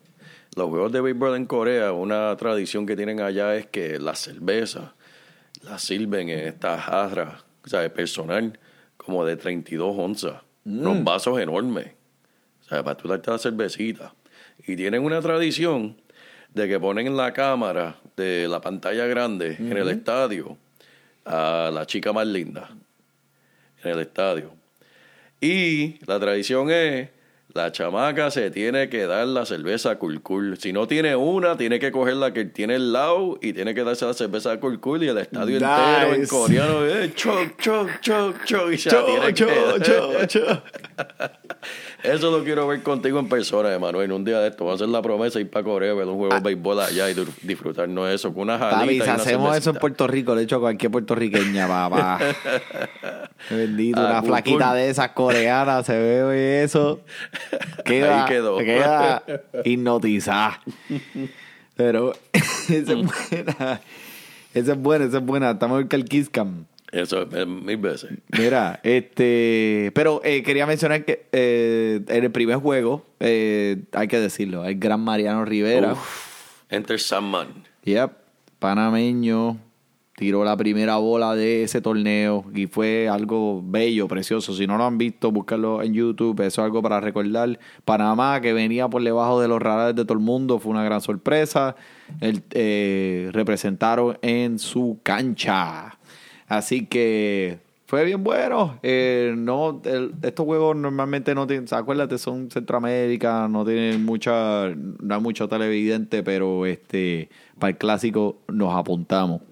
Los 0.57 0.69
juegos 0.69 0.91
de 0.93 1.01
béisbol 1.01 1.37
en 1.37 1.47
Corea, 1.47 1.93
una 1.93 2.37
tradición 2.37 2.87
que 2.87 2.97
tienen 2.97 3.21
allá 3.21 3.55
es 3.57 3.67
que 3.67 3.99
la 3.99 4.15
cerveza 4.15 4.95
la 5.63 5.79
sirven 5.79 6.29
en 6.29 6.41
estas 6.41 6.81
jarras, 6.83 7.44
o 7.65 7.69
sea, 7.69 7.93
personal, 7.93 8.59
como 8.97 9.25
de 9.25 9.37
32 9.37 9.95
onzas. 9.97 10.43
Unos 10.65 11.05
vasos 11.05 11.39
enormes. 11.41 11.93
O 12.63 12.69
sea, 12.69 12.83
para 12.83 12.97
tú 12.97 13.09
darte 13.09 13.31
la 13.31 13.39
cervecita. 13.39 14.15
Y 14.67 14.77
tienen 14.77 15.03
una 15.05 15.21
tradición 15.21 15.97
de 16.53 16.69
que 16.69 16.79
ponen 16.79 17.07
en 17.07 17.17
la 17.17 17.33
cámara 17.33 17.97
de 18.17 18.49
la 18.49 18.61
pantalla 18.61 19.07
grande 19.07 19.57
en 19.59 19.77
el 19.77 19.89
estadio 19.89 20.57
a 21.25 21.71
la 21.73 21.87
chica 21.87 22.13
más 22.13 22.27
linda 22.27 22.71
en 23.85 23.91
el 23.93 24.01
estadio. 24.01 24.55
Y 25.41 26.05
la 26.07 26.19
tradición 26.19 26.71
es, 26.71 27.11
la 27.55 27.71
chamaca 27.71 28.33
se 28.33 28.51
tiene 28.51 28.89
que 28.89 29.07
dar 29.07 29.29
la 29.29 29.47
cerveza 29.47 29.97
culcul. 29.97 30.57
Si 30.59 30.73
no 30.73 30.89
tiene 30.89 31.15
una, 31.15 31.57
tiene 31.57 31.79
que 31.79 31.93
coger 31.93 32.17
la 32.17 32.33
que 32.33 32.45
tiene 32.47 32.75
al 32.75 32.93
lado 32.93 33.39
y 33.41 33.53
tiene 33.53 33.75
que 33.75 33.85
darse 33.85 34.05
la 34.07 34.15
cerveza 34.15 34.59
culcul 34.59 35.05
y 35.05 35.09
el 35.09 35.19
estadio 35.19 35.61
Nice. 35.61 35.65
entero 35.65 36.15
en 36.15 36.27
coreano, 36.27 36.85
eh, 36.85 37.13
choc, 37.15 37.57
choc, 37.61 38.01
choc, 38.01 38.45
choc, 38.45 38.73
y 38.73 38.79
se 38.79 38.91
la 38.91 39.07
tiene 39.07 39.35
que- 39.35 39.45
Eso 42.05 42.31
lo 42.31 42.45
quiero 42.45 42.67
ver 42.69 42.83
contigo 42.83 43.19
en 43.19 43.29
persona, 43.31 43.73
Emanuel. 43.73 44.13
Un 44.13 44.25
día 44.25 44.39
de 44.39 44.49
esto, 44.49 44.65
vamos 44.67 44.79
a 44.81 44.85
hacer 44.85 44.93
la 44.93 45.01
promesa 45.01 45.41
ir 45.41 45.49
para 45.49 45.65
Corea, 45.65 45.95
ver 45.95 46.07
un 46.07 46.17
juego 46.19 46.35
de 46.35 46.41
béisbol 46.41 46.79
allá 46.81 47.09
y 47.11 47.15
dis- 47.15 47.35
disfrutarnos 47.43 48.07
de 48.09 48.15
eso 48.15 48.33
con 48.35 48.43
una 48.43 48.59
jalita 48.59 48.81
Papi, 48.81 48.93
y 48.97 49.01
si 49.01 49.09
hacemos 49.09 49.57
eso 49.57 49.71
en. 49.71 49.77
Puerto 49.77 50.07
Rico, 50.07 50.35
le 50.35 50.43
echo 50.43 50.57
a 50.57 50.61
cualquier 50.61 50.93
puertorriqueña, 50.93 51.67
papá. 51.69 52.19
Bendito, 53.49 54.01
Ah, 54.01 54.11
una 54.11 54.23
flaquita 54.23 54.75
de 54.75 54.91
esas 54.91 55.11
coreanas, 55.13 55.87
se 55.87 55.97
ve 55.99 56.63
eso. 56.63 57.01
Queda, 57.87 58.25
Ahí 58.25 58.29
quedó. 58.29 58.59
queda 58.59 59.23
hipnotizada. 59.65 60.61
Pero 61.75 62.13
esa 62.69 62.75
es 62.77 62.87
buena. 62.87 63.81
Esa 64.53 64.73
es 64.73 64.79
buena, 64.79 65.05
esa 65.07 65.19
es 65.19 65.25
buena. 65.25 65.51
Estamos 65.53 65.81
en 65.81 65.89
el 65.91 66.05
Kiss 66.05 66.29
Cam. 66.29 66.67
Eso 66.95 67.23
es 67.23 67.47
mil 67.49 67.77
veces. 67.79 68.13
Mira, 68.39 68.79
este, 68.85 69.91
pero 69.97 70.21
eh, 70.23 70.45
quería 70.45 70.65
mencionar 70.65 71.05
que 71.05 71.27
eh, 71.33 72.01
en 72.07 72.23
el 72.23 72.31
primer 72.31 72.59
juego, 72.59 73.05
eh, 73.19 73.83
hay 73.93 74.07
que 74.07 74.21
decirlo, 74.21 74.65
el 74.65 74.79
gran 74.79 75.01
Mariano 75.01 75.45
Rivera, 75.45 75.97
Enter 76.71 77.01
Sandman. 77.01 77.49
yep, 77.83 78.13
panameño, 78.61 79.59
tiró 80.15 80.45
la 80.45 80.57
primera 80.57 80.99
bola 80.99 81.35
de 81.35 81.65
ese 81.65 81.81
torneo 81.81 82.45
y 82.55 82.69
fue 82.69 83.09
algo 83.09 83.61
bello, 83.65 84.07
precioso. 84.07 84.55
Si 84.55 84.65
no 84.69 84.77
lo 84.77 84.85
han 84.85 84.97
visto, 84.97 85.33
búscalo 85.33 85.83
en 85.83 85.95
YouTube, 85.95 86.43
eso 86.43 86.63
es 86.63 86.65
algo 86.65 86.81
para 86.81 87.01
recordar. 87.01 87.59
Panamá, 87.85 88.41
que 88.41 88.53
venía 88.53 88.89
por 88.89 89.03
debajo 89.03 89.41
de 89.41 89.49
los 89.49 89.61
radares 89.61 89.97
de 89.97 90.05
todo 90.05 90.17
el 90.17 90.25
mundo, 90.25 90.61
fue 90.61 90.71
una 90.71 90.85
gran 90.85 91.01
sorpresa. 91.01 91.75
El, 92.21 92.45
eh, 92.53 93.31
representaron 93.33 94.17
en 94.23 94.61
su 94.61 95.01
cancha. 95.03 95.99
Así 96.49 96.87
que 96.87 97.59
fue 97.87 98.05
bien 98.05 98.23
bueno. 98.25 98.79
Eh, 98.83 99.35
no, 99.37 99.81
el- 99.85 100.15
estos 100.23 100.47
juegos 100.47 100.77
normalmente 100.77 101.35
no 101.35 101.47
tienen, 101.47 101.67
acuérdate, 101.73 102.19
son 102.19 102.51
Centroamérica, 102.51 103.49
no 103.49 103.65
tienen 103.65 104.05
mucha, 104.05 104.69
no 104.75 105.15
hay 105.15 105.21
mucho 105.21 105.49
televidente, 105.49 106.23
pero 106.23 106.67
este, 106.67 107.29
para 107.59 107.71
el 107.71 107.79
clásico 107.79 108.39
nos 108.49 108.75
apuntamos. 108.75 109.43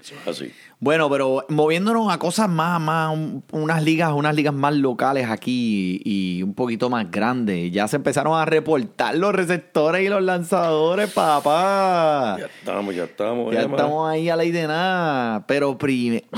Eso 0.00 0.14
es 0.22 0.28
así. 0.28 0.52
Bueno, 0.80 1.10
pero 1.10 1.44
moviéndonos 1.48 2.12
a 2.12 2.18
cosas 2.18 2.48
más, 2.48 2.80
más, 2.80 3.12
un- 3.12 3.42
unas 3.50 3.82
ligas, 3.82 4.12
unas 4.12 4.32
ligas 4.34 4.54
más 4.54 4.72
locales 4.74 5.28
aquí 5.28 6.00
y 6.04 6.40
un 6.44 6.54
poquito 6.54 6.88
más 6.88 7.10
grandes. 7.10 7.72
Ya 7.72 7.88
se 7.88 7.96
empezaron 7.96 8.38
a 8.38 8.44
reportar 8.44 9.16
los 9.16 9.34
receptores 9.34 10.06
y 10.06 10.08
los 10.08 10.22
lanzadores, 10.22 11.10
papá. 11.10 12.36
Ya 12.38 12.46
estamos, 12.46 12.94
ya 12.94 13.04
estamos. 13.04 13.52
Ya 13.52 13.62
Emma. 13.62 13.76
estamos 13.76 14.08
ahí 14.08 14.28
a 14.28 14.36
la 14.36 14.44
idea 14.44 14.62
de 14.62 14.68
nada. 14.68 15.46
Pero, 15.48 15.76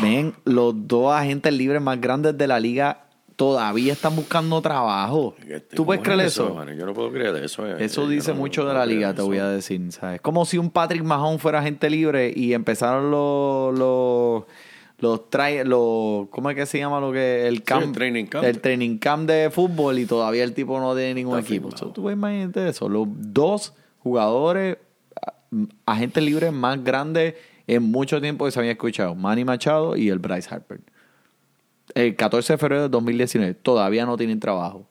ven, 0.00 0.34
los 0.44 0.72
dos 0.88 1.12
agentes 1.12 1.52
libres 1.52 1.82
más 1.82 2.00
grandes 2.00 2.38
de 2.38 2.46
la 2.46 2.58
liga 2.60 3.04
todavía 3.40 3.94
están 3.94 4.14
buscando 4.14 4.60
trabajo. 4.60 5.34
Este, 5.48 5.74
¿Tú 5.74 5.86
puedes 5.86 6.00
¿cómo 6.00 6.14
creer 6.14 6.26
es 6.26 6.32
eso? 6.34 6.62
Yo 6.76 6.84
no 6.84 6.92
puedo 6.92 7.10
creer 7.10 7.34
eso. 7.36 7.66
eh. 7.66 7.76
Eso 7.82 8.06
dice 8.06 8.32
no- 8.32 8.36
mucho 8.36 8.64
no 8.64 8.68
de 8.68 8.74
la 8.74 8.84
liga, 8.84 9.14
te 9.14 9.22
voy 9.22 9.38
a 9.38 9.48
decir, 9.48 9.80
¿sabes? 9.92 10.20
Como 10.20 10.44
si 10.44 10.58
un 10.58 10.68
Patrick 10.70 11.02
Mahon 11.02 11.38
fuera 11.38 11.60
agente 11.60 11.88
libre 11.88 12.30
y 12.36 12.52
empezaron 12.52 13.10
los 13.10 13.78
los 13.78 14.44
los 14.98 15.30
try- 15.30 15.64
los 15.64 16.28
¿cómo 16.28 16.50
es 16.50 16.56
que 16.56 16.66
se 16.66 16.78
llama 16.80 17.00
lo 17.00 17.12
que 17.12 17.48
el 17.48 17.62
camp 17.62 17.82
el 17.84 17.92
training 17.92 18.26
camp. 18.26 18.44
el 18.44 18.60
training 18.60 18.98
camp 18.98 19.26
de 19.26 19.48
fútbol 19.50 19.98
y 19.98 20.04
todavía 20.04 20.44
el 20.44 20.52
tipo 20.52 20.78
no 20.78 20.94
tiene 20.94 21.14
ningún 21.14 21.38
Está 21.38 21.48
equipo. 21.54 21.74
So, 21.74 21.86
tú 21.86 22.02
puedes 22.02 22.18
imaginarte 22.18 22.68
eso, 22.68 22.90
los 22.90 23.06
dos 23.08 23.72
jugadores 24.00 24.76
agentes 25.86 26.22
libres 26.22 26.52
más 26.52 26.84
grandes 26.84 27.34
en 27.66 27.82
mucho 27.84 28.20
tiempo 28.20 28.44
que 28.44 28.50
se 28.50 28.58
había 28.58 28.72
escuchado, 28.72 29.14
Manny 29.14 29.44
Machado 29.46 29.96
y 29.96 30.10
el 30.10 30.18
Bryce 30.18 30.54
Harper. 30.54 30.80
El 31.94 32.16
14 32.16 32.54
de 32.54 32.58
febrero 32.58 32.82
de 32.82 32.88
2019 32.88 33.54
todavía 33.54 34.06
no 34.06 34.16
tienen 34.16 34.40
trabajo. 34.40 34.86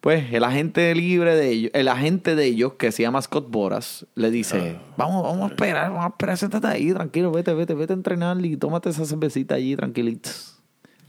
Pues 0.00 0.32
el 0.32 0.44
agente 0.44 0.94
libre 0.94 1.34
de 1.34 1.50
ellos, 1.50 1.70
el 1.74 1.88
agente 1.88 2.36
de 2.36 2.44
ellos, 2.44 2.74
que 2.74 2.92
se 2.92 3.02
llama 3.02 3.20
Scott 3.20 3.50
Boras, 3.50 4.06
le 4.14 4.30
dice, 4.30 4.76
Ah, 4.78 4.92
vamos, 4.96 5.24
vamos 5.24 5.50
a 5.50 5.54
esperar, 5.54 5.90
vamos 5.90 6.04
a 6.04 6.08
esperar, 6.08 6.36
siéntate 6.36 6.66
ahí, 6.68 6.92
tranquilo, 6.92 7.32
vete, 7.32 7.52
vete, 7.52 7.74
vete 7.74 7.92
a 7.92 7.96
entrenar 7.96 8.44
y 8.44 8.56
tómate 8.56 8.90
esa 8.90 9.04
cervecita 9.04 9.56
allí, 9.56 9.74
tranquilitos. 9.74 10.56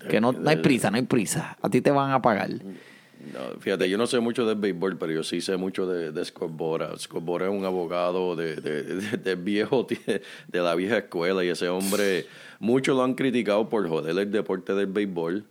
Que 0.09 0.19
no, 0.19 0.31
no 0.31 0.49
hay 0.49 0.57
prisa, 0.57 0.89
no 0.89 0.97
hay 0.97 1.03
prisa. 1.03 1.57
A 1.61 1.69
ti 1.69 1.81
te 1.81 1.91
van 1.91 2.11
a 2.11 2.21
pagar. 2.21 2.49
No, 3.33 3.59
fíjate, 3.59 3.89
yo 3.89 3.97
no 3.97 4.07
sé 4.07 4.19
mucho 4.19 4.45
del 4.45 4.55
béisbol, 4.57 4.97
pero 4.97 5.11
yo 5.11 5.23
sí 5.23 5.41
sé 5.41 5.57
mucho 5.57 5.85
de, 5.85 6.11
de 6.11 6.25
Scott 6.25 6.51
Bora. 6.53 6.97
Scott 6.97 7.23
Bora 7.23 7.47
es 7.47 7.51
un 7.51 7.65
abogado 7.65 8.35
de, 8.35 8.55
de, 8.55 8.83
de- 8.83 9.17
de 9.17 9.35
viejo, 9.35 9.85
de 10.47 10.59
la 10.59 10.73
vieja 10.75 10.99
escuela, 10.99 11.43
y 11.43 11.49
ese 11.49 11.67
hombre, 11.67 12.25
muchos 12.59 12.95
lo 12.95 13.03
han 13.03 13.15
criticado 13.15 13.67
por 13.67 13.87
joder 13.89 14.17
el 14.17 14.31
deporte 14.31 14.73
del 14.73 14.87
béisbol. 14.87 15.43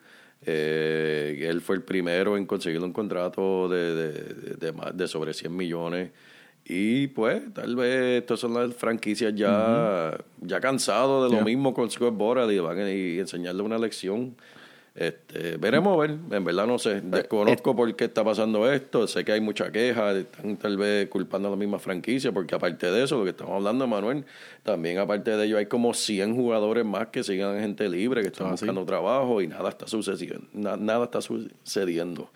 Eh, 0.47 1.47
él 1.49 1.61
fue 1.61 1.77
el 1.77 1.83
primero 1.83 2.37
en 2.37 2.47
conseguir 2.47 2.81
un 2.81 2.93
contrato 2.93 3.69
de, 3.69 3.95
de, 3.95 4.13
de- 4.13 4.55
de 4.55 4.73
más 4.73 4.97
de 4.97 5.07
sobre 5.07 5.35
100 5.35 5.55
millones. 5.55 6.11
Y 6.65 7.07
pues, 7.09 7.43
tal 7.55 7.77
vez 7.77 8.23
estas 8.23 8.41
son 8.41 8.55
las 8.55 8.75
franquicias 8.75 9.35
ya, 9.35 10.17
ya 10.41 10.61
cansados 10.61 11.25
de 11.31 11.37
lo 11.37 11.43
mismo 11.45 11.73
con 11.75 11.91
Scott 11.91 12.15
Bora 12.15 12.51
y 12.53 12.59
van 12.59 12.79
a 12.79 12.91
y 12.91 13.19
enseñarle 13.19 13.63
una 13.63 13.79
lección. 13.79 14.37
Este, 14.95 15.57
veremos 15.59 15.95
a 15.95 16.01
ver, 16.01 16.11
en 16.31 16.45
verdad 16.45 16.67
no 16.67 16.77
sé, 16.79 17.01
desconozco 17.03 17.77
por 17.77 17.95
qué 17.95 18.07
está 18.07 18.25
pasando 18.25 18.69
esto, 18.73 19.07
sé 19.07 19.25
que 19.25 19.31
hay 19.31 19.41
mucha 19.41 19.71
queja, 19.71 20.11
están 20.13 20.57
tal 20.57 20.77
vez 20.77 21.09
culpando 21.09 21.47
a 21.47 21.51
la 21.53 21.57
misma 21.57 21.79
franquicia, 21.79 22.33
porque 22.33 22.57
aparte 22.57 22.91
de 22.91 23.05
eso, 23.05 23.17
lo 23.19 23.23
que 23.25 23.31
estamos 23.31 23.55
hablando, 23.55 23.87
Manuel, 23.87 24.25
también 24.65 24.99
aparte 24.99 25.37
de 25.37 25.45
ello 25.47 25.57
hay 25.59 25.67
como 25.67 25.95
100 25.95 26.35
jugadores 26.35 26.85
más 26.85 27.09
que 27.09 27.23
sigan 27.23 27.61
gente 27.61 27.89
libre, 27.89 28.23
que 28.23 28.29
están 28.29 28.49
Ah, 28.49 28.57
sí. 28.57 28.65
buscando 28.65 28.85
trabajo 28.85 29.41
y 29.41 29.47
nada 29.47 29.69
está 29.69 29.87
sucediendo, 29.87 30.47
na- 30.53 30.77
nada 30.77 31.05
está 31.05 31.21
sucediendo. 31.21 32.31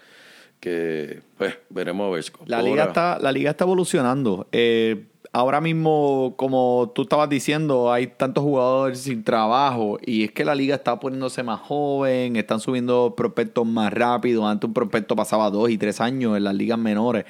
Que, 0.60 1.18
pues, 1.38 1.58
veremos 1.70 2.06
a 2.06 2.14
ver. 2.14 2.24
La 2.46 2.62
liga 2.62 2.84
está, 2.84 3.18
la 3.18 3.32
liga 3.32 3.50
está 3.50 3.64
evolucionando. 3.64 4.46
Eh, 4.52 5.06
ahora 5.32 5.60
mismo, 5.60 6.34
como 6.36 6.92
tú 6.94 7.02
estabas 7.02 7.28
diciendo, 7.28 7.92
hay 7.92 8.06
tantos 8.08 8.44
jugadores 8.44 9.00
sin 9.00 9.24
trabajo 9.24 9.98
y 10.04 10.24
es 10.24 10.32
que 10.32 10.44
la 10.44 10.54
liga 10.54 10.76
está 10.76 11.00
poniéndose 11.00 11.42
más 11.42 11.60
joven, 11.60 12.36
están 12.36 12.60
subiendo 12.60 13.14
prospectos 13.16 13.66
más 13.66 13.92
rápido. 13.92 14.46
Antes 14.46 14.68
un 14.68 14.74
prospecto 14.74 15.16
pasaba 15.16 15.50
dos 15.50 15.70
y 15.70 15.78
tres 15.78 16.00
años 16.00 16.36
en 16.36 16.44
las 16.44 16.54
ligas 16.54 16.78
menores. 16.78 17.24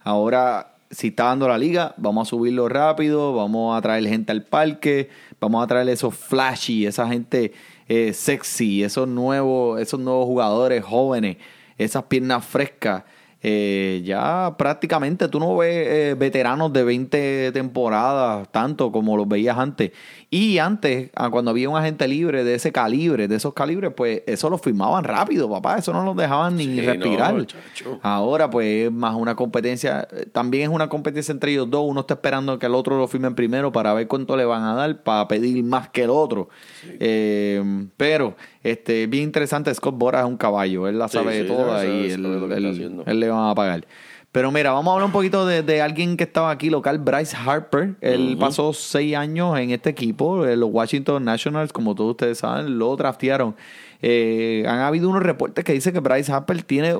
Ahora, 0.00 0.74
si 0.90 1.08
está 1.08 1.24
dando 1.24 1.48
la 1.48 1.58
liga, 1.58 1.94
vamos 1.96 2.28
a 2.28 2.30
subirlo 2.30 2.68
rápido, 2.68 3.34
vamos 3.34 3.76
a 3.76 3.80
traer 3.82 4.06
gente 4.08 4.32
al 4.32 4.44
parque, 4.44 5.08
vamos 5.40 5.62
a 5.62 5.66
traer 5.66 5.88
esos 5.88 6.14
flashy, 6.14 6.86
esa 6.86 7.08
gente 7.08 7.52
eh, 7.88 8.12
sexy, 8.12 8.82
esos 8.82 9.08
nuevos, 9.08 9.80
esos 9.80 10.00
nuevos 10.00 10.26
jugadores 10.26 10.84
jóvenes, 10.84 11.36
esas 11.78 12.04
piernas 12.04 12.44
frescas. 12.44 13.04
Eh, 13.44 14.02
ya 14.04 14.54
prácticamente 14.56 15.26
tú 15.28 15.40
no 15.40 15.56
ves 15.56 15.86
eh, 15.88 16.14
veteranos 16.16 16.72
de 16.72 16.84
20 16.84 17.50
temporadas 17.52 18.48
tanto 18.52 18.92
como 18.92 19.16
los 19.16 19.26
veías 19.26 19.58
antes. 19.58 19.90
Y 20.34 20.56
antes, 20.56 21.10
ah, 21.14 21.28
cuando 21.28 21.50
había 21.50 21.68
un 21.68 21.76
agente 21.76 22.08
libre 22.08 22.42
de 22.42 22.54
ese 22.54 22.72
calibre, 22.72 23.28
de 23.28 23.36
esos 23.36 23.52
calibres, 23.52 23.92
pues 23.94 24.22
eso 24.26 24.48
lo 24.48 24.56
firmaban 24.56 25.04
rápido, 25.04 25.50
papá. 25.50 25.76
Eso 25.76 25.92
no 25.92 26.02
los 26.06 26.16
dejaban 26.16 26.56
ni 26.56 26.64
Sí, 26.64 26.80
respirar. 26.80 27.34
no. 27.34 27.44
Ahora, 28.00 28.48
pues 28.48 28.86
es 28.86 28.90
más 28.92 29.14
una 29.14 29.34
competencia. 29.36 30.08
También 30.32 30.70
es 30.70 30.74
una 30.74 30.88
competencia 30.88 31.32
entre 31.32 31.52
ellos 31.52 31.68
dos. 31.68 31.84
Uno 31.86 32.00
está 32.00 32.14
esperando 32.14 32.58
que 32.58 32.64
el 32.64 32.74
otro 32.74 32.96
lo 32.96 33.08
firmen 33.08 33.34
primero 33.34 33.72
para 33.72 33.92
ver 33.92 34.08
cuánto 34.08 34.34
le 34.34 34.46
van 34.46 34.62
a 34.62 34.72
dar 34.74 35.02
para 35.02 35.28
pedir 35.28 35.62
más 35.64 35.90
que 35.90 36.04
el 36.04 36.10
otro. 36.10 36.48
Eh, 36.98 37.62
pero, 37.98 38.34
este, 38.62 39.06
bien 39.08 39.24
interesante. 39.24 39.74
Scott 39.74 39.98
Bora 39.98 40.20
es 40.20 40.26
un 40.26 40.38
caballo. 40.38 40.88
Él 40.88 40.98
la 40.98 41.08
sabe 41.08 41.42
sí, 41.42 41.46
toda 41.46 41.84
y 41.84 42.10
él, 42.10 43.04
él 43.04 43.20
le 43.20 43.28
van 43.28 43.50
a 43.50 43.54
pagar. 43.54 43.84
Pero 44.32 44.50
mira, 44.50 44.72
vamos 44.72 44.90
a 44.90 44.94
hablar 44.94 45.06
un 45.06 45.12
poquito 45.12 45.44
de, 45.44 45.62
de 45.62 45.82
alguien 45.82 46.16
que 46.16 46.24
estaba 46.24 46.50
aquí 46.50 46.70
local, 46.70 46.98
Bryce 46.98 47.36
Harper. 47.36 47.96
Él 48.00 48.38
pasó 48.40 48.72
seis 48.72 49.14
años 49.14 49.58
en 49.58 49.70
este 49.72 49.90
equipo, 49.90 50.46
los 50.46 50.70
Washington 50.72 51.22
Nationals, 51.22 51.70
como 51.70 51.94
todos 51.94 52.12
ustedes 52.12 52.38
saben, 52.38 52.78
lo 52.78 52.96
draftearon. 52.96 53.54
Eh, 54.00 54.64
han 54.66 54.80
habido 54.80 55.10
unos 55.10 55.22
reportes 55.22 55.64
que 55.64 55.74
dicen 55.74 55.92
que 55.92 56.00
Bryce 56.00 56.32
Harper 56.32 56.62
tiene 56.62 56.96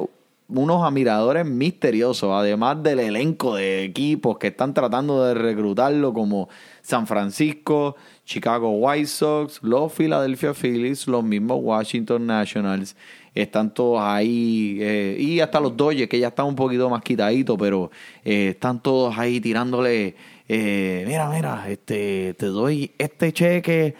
unos 0.49 0.85
admiradores 0.85 1.47
misteriosos, 1.47 2.31
además 2.33 2.83
del 2.83 3.01
elenco 3.01 3.55
de 3.57 3.85
equipos 3.85 4.37
que 4.37 4.49
están 4.49 4.75
tratando 4.75 5.25
de 5.25 5.33
reclutarlo 5.33 6.13
como 6.13 6.51
San 6.83 7.07
Francisco, 7.07 7.97
Chicago 8.27 8.73
White 8.73 9.07
Sox, 9.07 9.61
los 9.63 9.91
Philadelphia 9.93 10.53
Phillies, 10.53 11.07
los 11.07 11.25
mismos 11.25 11.59
Washington 11.63 12.27
Nationals. 12.27 12.95
Están 13.35 13.73
todos 13.73 14.01
ahí, 14.03 14.79
eh, 14.81 15.17
y 15.19 15.41
hasta 15.41 15.61
los 15.61 15.77
Dodgers, 15.77 16.09
que 16.09 16.19
ya 16.19 16.29
están 16.29 16.47
un 16.47 16.57
poquito 16.57 16.91
más 16.91 17.03
quitaditos, 17.03 17.57
pero 17.59 17.91
eh, 18.25 18.49
están 18.51 18.83
todos 18.83 19.17
ahí 19.19 19.41
tirándole, 19.41 20.15
eh, 20.49 21.05
mira, 21.07 21.31
mira, 21.31 21.65
este, 21.69 22.35
te 22.35 22.47
doy 22.47 22.93
este 22.99 23.33
cheque, 23.33 23.95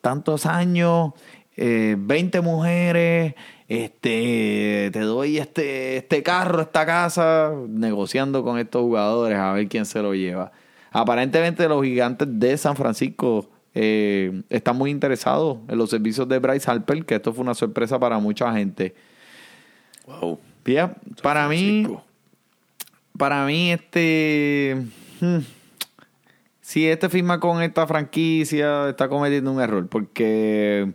tantos 0.00 0.46
años, 0.46 1.12
eh, 1.60 1.96
20 1.98 2.40
mujeres, 2.40 3.34
este, 3.66 4.90
te 4.92 5.00
doy 5.00 5.38
este, 5.38 5.96
este 5.96 6.22
carro, 6.22 6.62
esta 6.62 6.86
casa, 6.86 7.52
negociando 7.68 8.44
con 8.44 8.60
estos 8.60 8.82
jugadores 8.82 9.36
a 9.36 9.52
ver 9.54 9.66
quién 9.66 9.84
se 9.84 10.00
lo 10.00 10.14
lleva. 10.14 10.52
Aparentemente 10.92 11.68
los 11.68 11.84
gigantes 11.84 12.28
de 12.30 12.56
San 12.56 12.76
Francisco 12.76 13.50
eh, 13.74 14.42
están 14.48 14.76
muy 14.76 14.90
interesados 14.90 15.58
en 15.68 15.78
los 15.78 15.90
servicios 15.90 16.28
de 16.28 16.38
Bryce 16.38 16.70
Harper, 16.70 17.04
que 17.04 17.16
esto 17.16 17.32
fue 17.32 17.42
una 17.42 17.54
sorpresa 17.54 17.98
para 17.98 18.18
mucha 18.18 18.52
gente. 18.52 18.94
Wow. 20.06 20.38
Fíjate, 20.64 21.00
para 21.22 21.48
mí, 21.48 21.86
para 23.16 23.46
mí, 23.46 23.72
este. 23.72 24.76
hmm, 25.20 25.38
si 26.60 26.86
este 26.86 27.08
firma 27.08 27.40
con 27.40 27.62
esta 27.62 27.86
franquicia, 27.86 28.90
está 28.90 29.08
cometiendo 29.08 29.52
un 29.52 29.60
error. 29.60 29.86
Porque 29.88 30.92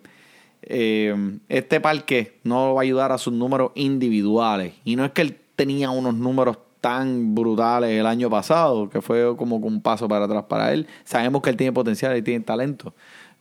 eh, 0.61 1.39
este 1.49 1.81
parque 1.81 2.39
no 2.43 2.75
va 2.75 2.81
a 2.81 2.83
ayudar 2.83 3.11
a 3.11 3.17
sus 3.17 3.33
números 3.33 3.71
individuales. 3.75 4.73
Y 4.85 4.95
no 4.95 5.03
es 5.05 5.11
que 5.11 5.23
él 5.23 5.37
tenía 5.55 5.89
unos 5.89 6.13
números 6.13 6.57
tan 6.83 7.33
brutales 7.33 7.91
el 7.91 8.05
año 8.05 8.29
pasado, 8.29 8.89
que 8.89 9.01
fue 9.01 9.37
como 9.37 9.55
un 9.55 9.81
paso 9.81 10.09
para 10.09 10.25
atrás 10.25 10.43
para 10.49 10.73
él. 10.73 10.85
Sabemos 11.05 11.41
que 11.41 11.49
él 11.49 11.55
tiene 11.55 11.71
potencial 11.71 12.17
y 12.17 12.21
tiene 12.21 12.43
talento. 12.43 12.93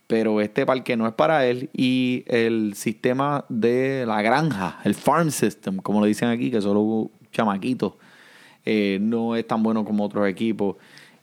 Pero 0.07 0.39
este 0.39 0.65
parque 0.65 0.95
no 0.95 1.05
es 1.07 1.13
para 1.13 1.45
él 1.45 1.69
y 1.73 2.23
el 2.27 2.73
sistema 2.75 3.43
de 3.49 4.05
la 4.07 4.21
granja, 4.21 4.79
el 4.85 4.95
farm 4.95 5.29
system, 5.29 5.75
como 5.75 5.99
lo 5.99 6.05
dicen 6.05 6.29
aquí, 6.29 6.51
que 6.51 6.61
solo 6.61 7.11
chamaquitos, 7.33 7.95
eh, 8.63 8.97
no 9.01 9.35
es 9.35 9.45
tan 9.45 9.61
bueno 9.61 9.83
como 9.83 10.05
otros 10.05 10.25
equipos. 10.29 10.77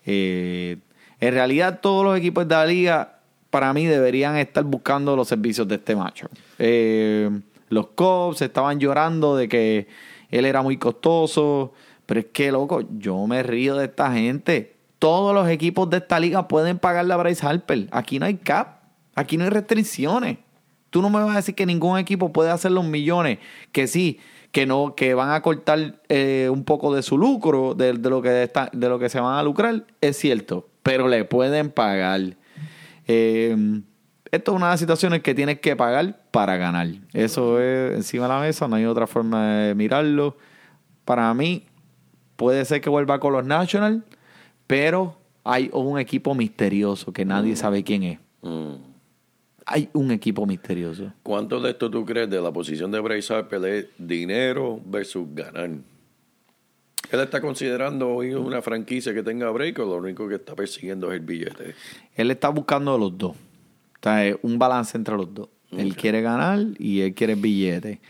Eh, 0.05 0.77
en 1.21 1.33
realidad, 1.33 1.81
todos 1.81 2.05
los 2.05 2.19
equipos 2.19 2.47
de 2.47 2.55
la 2.55 2.67
liga, 2.67 3.21
para 3.49 3.73
mí, 3.73 3.87
deberían 3.87 4.37
estar 4.37 4.65
buscando 4.65 5.17
los 5.17 5.27
servicios 5.27 5.67
de 5.69 5.77
este 5.77 5.97
macho. 5.97 6.29
Eh, 6.59 7.31
los 7.71 7.87
Cubs 7.95 8.43
estaban 8.43 8.79
llorando 8.79 9.37
de 9.37 9.49
que 9.49 9.89
él 10.31 10.45
era 10.45 10.61
muy 10.61 10.77
costoso, 10.77 11.73
pero 12.11 12.23
es 12.23 12.27
que, 12.33 12.51
loco, 12.51 12.83
yo 12.99 13.25
me 13.29 13.41
río 13.45 13.77
de 13.77 13.85
esta 13.85 14.13
gente. 14.13 14.75
Todos 14.99 15.33
los 15.33 15.49
equipos 15.49 15.89
de 15.91 15.99
esta 15.99 16.19
liga 16.19 16.49
pueden 16.49 16.77
pagarle 16.77 17.15
a 17.15 17.17
Bryce 17.17 17.47
Harper. 17.47 17.87
Aquí 17.93 18.19
no 18.19 18.27
hay 18.27 18.35
cap, 18.35 18.81
aquí 19.15 19.37
no 19.37 19.45
hay 19.45 19.51
restricciones. 19.51 20.39
Tú 20.91 21.03
no 21.03 21.09
me 21.09 21.23
vas 21.23 21.31
a 21.31 21.37
decir 21.37 21.55
que 21.55 21.67
ningún 21.67 22.01
equipo 22.01 22.33
puede 22.33 22.51
hacer 22.51 22.73
los 22.73 22.85
millones, 22.85 23.39
que 23.71 23.87
sí, 23.87 24.19
que 24.51 24.67
no, 24.67 24.97
que 24.97 25.15
van 25.15 25.31
a 25.31 25.41
cortar 25.41 26.01
eh, 26.09 26.49
un 26.51 26.65
poco 26.65 26.93
de 26.93 27.05
su 27.05 27.17
lucro, 27.17 27.77
de, 27.77 27.95
lo 27.95 28.21
que 28.23 28.31
de 28.31 28.89
lo 28.89 28.99
que 28.99 29.09
se 29.09 29.21
van 29.21 29.39
a 29.39 29.43
lucrar, 29.45 29.85
es 30.01 30.17
cierto, 30.17 30.69
pero 30.83 31.07
le 31.07 31.25
pueden 31.25 31.71
pagar. 31.71 32.23
Eh, 33.07 33.83
esto 34.33 34.51
es 34.51 34.57
una 34.57 34.67
de 34.67 34.73
las 34.73 34.81
situaciones 34.81 35.23
que 35.23 35.37
tienes 35.37 35.61
que 35.61 35.77
pagar 35.77 36.23
para 36.33 36.57
ganar. 36.57 36.89
Eso 37.13 37.61
es 37.61 37.95
encima 37.95 38.25
de 38.25 38.31
la 38.31 38.41
mesa, 38.41 38.67
no 38.67 38.75
hay 38.75 38.87
otra 38.87 39.07
forma 39.07 39.47
de 39.59 39.77
mirarlo. 39.77 40.37
Para 41.05 41.33
mí, 41.35 41.70
puede 42.41 42.65
ser 42.65 42.81
que 42.81 42.89
vuelva 42.89 43.21
con 43.21 43.35
los 43.35 43.45
Nationals, 43.45 44.03
pero 44.67 45.15
hay 45.45 45.69
un 45.75 45.99
equipo 45.99 46.35
misterioso 46.35 47.13
que 47.13 47.27
nadie 47.27 47.55
sabe 47.55 47.85
quién 47.85 48.03
es. 48.03 48.19
Mm. 48.41 48.77
hay 49.67 49.91
un 49.93 50.11
equipo 50.11 50.47
misterioso. 50.47 51.13
¿Cuánto 51.23 51.61
de 51.61 51.73
esto 51.73 51.91
tú 51.91 52.07
crees 52.07 52.31
de 52.31 52.41
la 52.41 52.51
posición 52.51 52.91
de 52.91 52.99
Bryce 52.99 53.35
Harper 53.35 53.63
es 53.67 53.87
dinero 53.99 54.81
versus 54.87 55.27
ganar? 55.35 55.69
Él 55.69 57.21
está 57.21 57.43
considerando 57.43 58.09
hoy 58.09 58.33
una 58.33 58.63
franquicia 58.63 59.13
que 59.13 59.23
tenga 59.23 59.51
break 59.51 59.79
o 59.81 59.85
lo 59.85 59.97
único 59.97 60.27
que 60.27 60.37
está 60.37 60.57
persiguiendo 60.57 61.13
es 61.13 61.21
el 61.21 61.27
billete. 61.27 61.75
Él 62.15 62.31
está 62.31 62.49
buscando 62.49 62.97
los 62.97 63.19
dos. 63.19 63.33
O 63.33 64.03
sea, 64.03 64.25
es 64.25 64.37
un 64.41 64.59
balance 64.59 64.97
entre 64.97 65.15
los 65.15 65.35
dos. 65.35 65.51
Él 65.73 65.95
quiere 65.95 66.23
ganar 66.23 66.59
y 66.79 67.03
él 67.03 67.13
quiere 67.13 67.35
billete. 67.35 68.01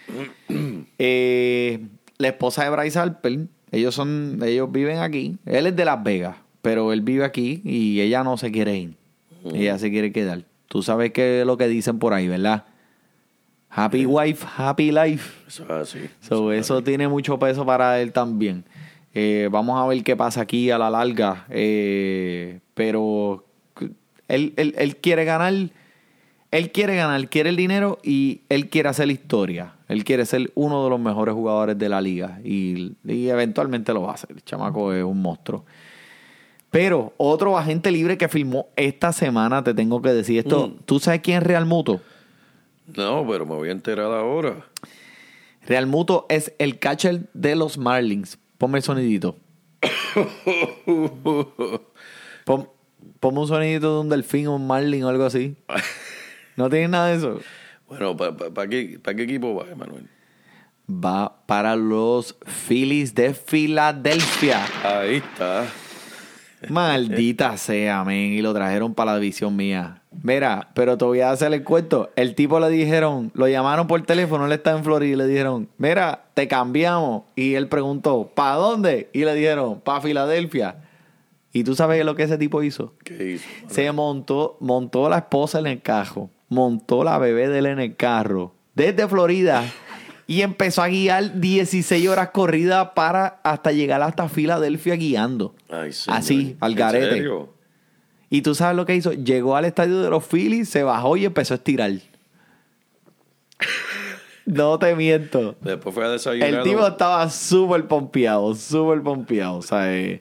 Eh, 1.03 1.81
la 2.19 2.29
esposa 2.29 2.63
de 2.65 2.71
Bryce 2.71 2.99
Harper, 2.99 3.47
ellos 3.73 3.95
son, 3.95 4.41
ellos 4.45 4.71
viven 4.71 4.99
aquí. 4.99 5.37
Él 5.47 5.67
es 5.67 5.77
de 5.77 5.85
Las 5.85 6.03
Vegas, 6.03 6.37
pero 6.63 6.93
él 6.93 7.03
vive 7.03 7.25
aquí 7.25 7.63
y 7.65 8.01
ella 8.01 8.25
no 8.25 8.37
se 8.37 8.51
quiere 8.51 8.77
ir. 8.77 8.97
Ella 9.53 9.79
se 9.79 9.91
quiere 9.91 10.13
quedar. 10.13 10.45
Tú 10.69 10.83
sabes 10.83 11.13
qué 11.13 11.41
es 11.41 11.47
lo 11.47 11.57
que 11.57 11.69
dicen 11.69 11.99
por 11.99 12.13
ahí, 12.13 12.29
¿verdad? 12.29 12.65
Happy 13.71 14.05
wife, 14.05 14.47
happy 14.57 14.91
life. 14.91 15.33
Eso 15.47 15.65
es 15.65 15.71
así. 15.71 15.99
So, 16.21 16.53
eso 16.53 16.83
tiene 16.83 17.09
mucho 17.09 17.39
peso 17.39 17.65
para 17.65 18.01
él 18.01 18.13
también. 18.13 18.65
Eh, 19.15 19.49
vamos 19.51 19.81
a 19.81 19.87
ver 19.87 20.03
qué 20.03 20.17
pasa 20.17 20.43
aquí 20.43 20.71
a 20.71 20.79
la 20.79 20.91
larga. 20.91 21.47
Eh, 21.51 22.61
pero 22.75 23.47
él, 24.29 24.53
él, 24.57 24.75
él 24.77 24.97
quiere 24.97 25.25
ganar. 25.25 25.55
Él 26.51 26.73
quiere 26.73 26.97
ganar, 26.97 27.29
quiere 27.29 27.51
el 27.51 27.57
dinero 27.57 27.99
y 28.03 28.41
él 28.49 28.69
quiere 28.69 28.89
hacer 28.89 29.11
historia. 29.11 29.75
Él 29.89 30.03
quiere 30.05 30.27
ser 30.27 30.51
uno 30.55 30.83
de 30.85 30.91
los 30.91 30.99
mejores 30.99 31.35
jugadores 31.35 31.79
de 31.79 31.89
la 31.89 32.01
liga. 32.01 32.41
Y, 32.43 32.97
y 33.05 33.29
eventualmente 33.29 33.93
lo 33.93 34.03
va 34.03 34.11
a 34.11 34.15
hacer. 34.15 34.31
El 34.33 34.45
chamaco 34.45 34.93
es 34.93 35.05
un 35.05 35.23
monstruo. 35.23 35.65
Pero 36.71 37.13
otro 37.17 37.59
agente 37.59 37.91
libre 37.91 38.17
que 38.17 38.29
firmó 38.29 38.69
esta 38.77 39.13
semana, 39.13 39.63
te 39.63 39.75
tengo 39.75 40.01
que 40.03 40.11
decir 40.11 40.39
esto. 40.39 40.69
Mm. 40.69 40.77
¿Tú 40.85 41.01
sabes 41.01 41.21
quién 41.21 41.39
es 41.39 41.43
Real 41.45 41.67
Muto? 41.67 42.01
No, 42.97 43.27
pero 43.29 43.47
me 43.47 43.55
voy 43.55 43.69
a 43.69 43.73
enterar 43.73 44.13
ahora. 44.13 44.65
Real 45.67 45.87
Muto 45.87 46.27
es 46.29 46.53
el 46.59 46.79
catcher 46.79 47.29
de 47.33 47.55
los 47.57 47.79
Marlins. 47.79 48.39
Ponme 48.59 48.79
el 48.79 48.85
sonidito. 48.85 49.37
Pon, 52.45 52.69
ponme 53.21 53.41
un 53.41 53.49
sonidito 53.49 53.95
de 53.95 54.01
un 54.01 54.09
delfín 54.09 54.49
o 54.49 54.57
un 54.57 54.67
marlin 54.67 55.05
o 55.05 55.09
algo 55.09 55.25
así. 55.25 55.57
¿No 56.61 56.69
tienes 56.69 56.91
nada 56.91 57.07
de 57.07 57.17
eso? 57.17 57.41
Bueno, 57.89 58.15
¿para 58.15 58.69
qué, 58.69 59.01
pa 59.03 59.15
qué 59.15 59.23
equipo 59.23 59.55
va, 59.55 59.65
Emanuel? 59.71 60.07
Va 60.91 61.35
para 61.47 61.75
los 61.75 62.37
Phillies 62.69 63.15
de 63.15 63.33
Filadelfia. 63.33 64.67
Ahí 64.85 65.17
está. 65.17 65.65
Maldita 66.69 67.57
sea, 67.57 68.05
men. 68.05 68.35
Y 68.35 68.43
lo 68.43 68.53
trajeron 68.53 68.93
para 68.93 69.13
la 69.13 69.19
división 69.19 69.57
mía. 69.57 70.03
Mira, 70.23 70.69
pero 70.75 70.99
te 70.99 71.07
voy 71.07 71.21
a 71.21 71.31
hacer 71.31 71.51
el 71.55 71.65
cuento. 71.65 72.11
El 72.15 72.35
tipo 72.35 72.61
le 72.61 72.69
dijeron, 72.69 73.31
lo 73.33 73.49
llamaron 73.49 73.87
por 73.87 74.03
teléfono, 74.03 74.45
él 74.45 74.53
está 74.53 74.73
en 74.73 74.85
Florida 74.85 75.15
y 75.15 75.17
le 75.17 75.27
dijeron, 75.27 75.71
mira, 75.79 76.25
te 76.35 76.47
cambiamos. 76.47 77.23
Y 77.37 77.55
él 77.55 77.69
preguntó, 77.69 78.33
¿para 78.35 78.57
dónde? 78.57 79.09
Y 79.15 79.25
le 79.25 79.35
dijeron, 79.35 79.81
para 79.81 80.03
Filadelfia. 80.03 80.77
¿Y 81.55 81.65
tú 81.65 81.75
sabes 81.75 82.05
lo 82.05 82.15
que 82.15 82.25
ese 82.25 82.37
tipo 82.37 82.63
hizo? 82.63 82.93
¿Qué 83.03 83.33
hizo? 83.33 83.49
Se 83.69 83.91
montó, 83.93 84.59
montó 84.61 85.09
la 85.09 85.19
esposa 85.19 85.59
en 85.59 85.67
el 85.67 85.81
carro, 85.81 86.29
montó 86.51 87.03
la 87.03 87.17
bebé 87.17 87.49
de 87.49 87.61
él 87.61 87.67
en 87.67 87.81
el 87.81 87.97
carro, 87.97 88.53
desde 88.75 89.09
Florida, 89.09 89.65
y 90.27 90.43
empezó 90.43 90.83
a 90.83 90.89
guiar 90.89 91.41
16 91.41 92.07
horas 92.09 92.31
corridas 92.31 92.91
para 92.95 93.41
hasta 93.43 93.73
llegar 93.73 94.03
hasta 94.03 94.29
Filadelfia 94.29 94.97
guiando. 94.97 95.55
Ay. 95.71 95.91
Así, 96.09 96.57
al 96.61 96.73
¿En 96.73 96.79
garete. 96.79 97.11
serio? 97.11 97.55
Y 98.29 98.43
tú 98.43 98.55
sabes 98.55 98.77
lo 98.77 98.87
que 98.87 98.95
hizo. 98.95 99.13
Llegó 99.13 99.57
al 99.57 99.65
estadio 99.65 100.03
de 100.03 100.11
los 100.11 100.25
Phillies, 100.25 100.69
se 100.69 100.85
bajó 100.85 101.17
y 101.17 101.25
empezó 101.25 101.55
a 101.55 101.57
estirar. 101.57 101.91
No 104.47 104.79
te 104.79 104.95
miento. 104.95 105.57
Después 105.61 105.95
fue 105.95 106.05
a 106.05 106.11
desayunar. 106.11 106.49
El 106.49 106.63
tipo 106.63 106.87
estaba 106.87 107.29
súper 107.31 107.87
pompeado, 107.87 108.55
súper 108.55 109.03
pompeado. 109.03 109.57
O 109.57 109.63
sea, 109.63 109.93
eh, 109.95 110.21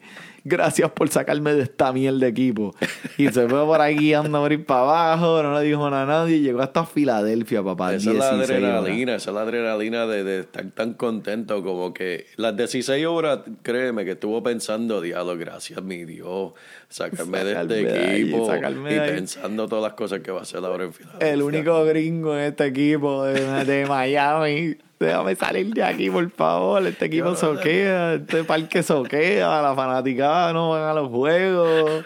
gracias 0.50 0.90
por 0.90 1.08
sacarme 1.08 1.54
de 1.54 1.62
esta 1.62 1.92
mierda 1.92 2.18
de 2.18 2.28
equipo. 2.28 2.74
Y 3.16 3.28
se 3.28 3.48
fue 3.48 3.64
por 3.64 3.80
ahí 3.80 3.96
guiando 3.96 4.36
a 4.36 4.40
morir 4.40 4.66
para 4.66 4.80
abajo, 4.80 5.42
no 5.42 5.58
le 5.58 5.64
dijo 5.64 5.88
nada 5.88 6.02
a 6.02 6.06
nadie. 6.06 6.36
Y 6.36 6.40
llegó 6.42 6.60
hasta 6.60 6.84
Filadelfia, 6.84 7.62
papá. 7.62 7.94
Esa 7.94 8.10
es 8.10 8.16
la 8.16 8.32
16 8.32 8.50
horas. 8.62 8.74
adrenalina, 8.74 9.14
esa 9.14 9.30
es 9.30 9.34
la 9.34 9.42
adrenalina 9.42 10.06
de, 10.06 10.24
de 10.24 10.40
estar 10.40 10.66
tan 10.72 10.94
contento 10.94 11.62
como 11.62 11.94
que 11.94 12.26
las 12.36 12.56
16 12.56 13.06
horas, 13.06 13.40
créeme 13.62 14.04
que 14.04 14.12
estuvo 14.12 14.42
pensando, 14.42 15.00
diablo, 15.00 15.38
gracias 15.38 15.82
mi 15.82 16.04
Dios, 16.04 16.52
sacarme 16.88 17.44
de 17.44 17.52
este 17.52 17.66
de 17.66 18.20
equipo 18.20 18.46
y 18.46 18.64
ahí. 18.64 19.00
pensando 19.10 19.68
todas 19.68 19.84
las 19.84 19.94
cosas 19.94 20.20
que 20.20 20.30
va 20.30 20.40
a 20.40 20.42
hacer 20.42 20.64
ahora 20.64 20.84
en 20.84 20.92
Filadelfia. 20.92 21.32
El 21.32 21.42
único 21.42 21.84
gringo 21.84 22.36
en 22.36 22.44
este 22.44 22.66
equipo 22.66 23.24
de, 23.24 23.64
de 23.64 23.86
Miami. 23.86 24.76
Déjame 25.00 25.34
salir 25.34 25.72
de 25.72 25.82
aquí, 25.82 26.10
por 26.10 26.30
favor. 26.30 26.86
Este 26.86 27.06
equipo 27.06 27.34
soquea, 27.34 28.14
este 28.16 28.44
parque 28.44 28.82
soquea, 28.82 29.62
la 29.62 29.74
fanaticada 29.74 30.52
no 30.52 30.70
van 30.70 30.82
a 30.82 30.92
los 30.92 31.08
juegos. 31.08 32.04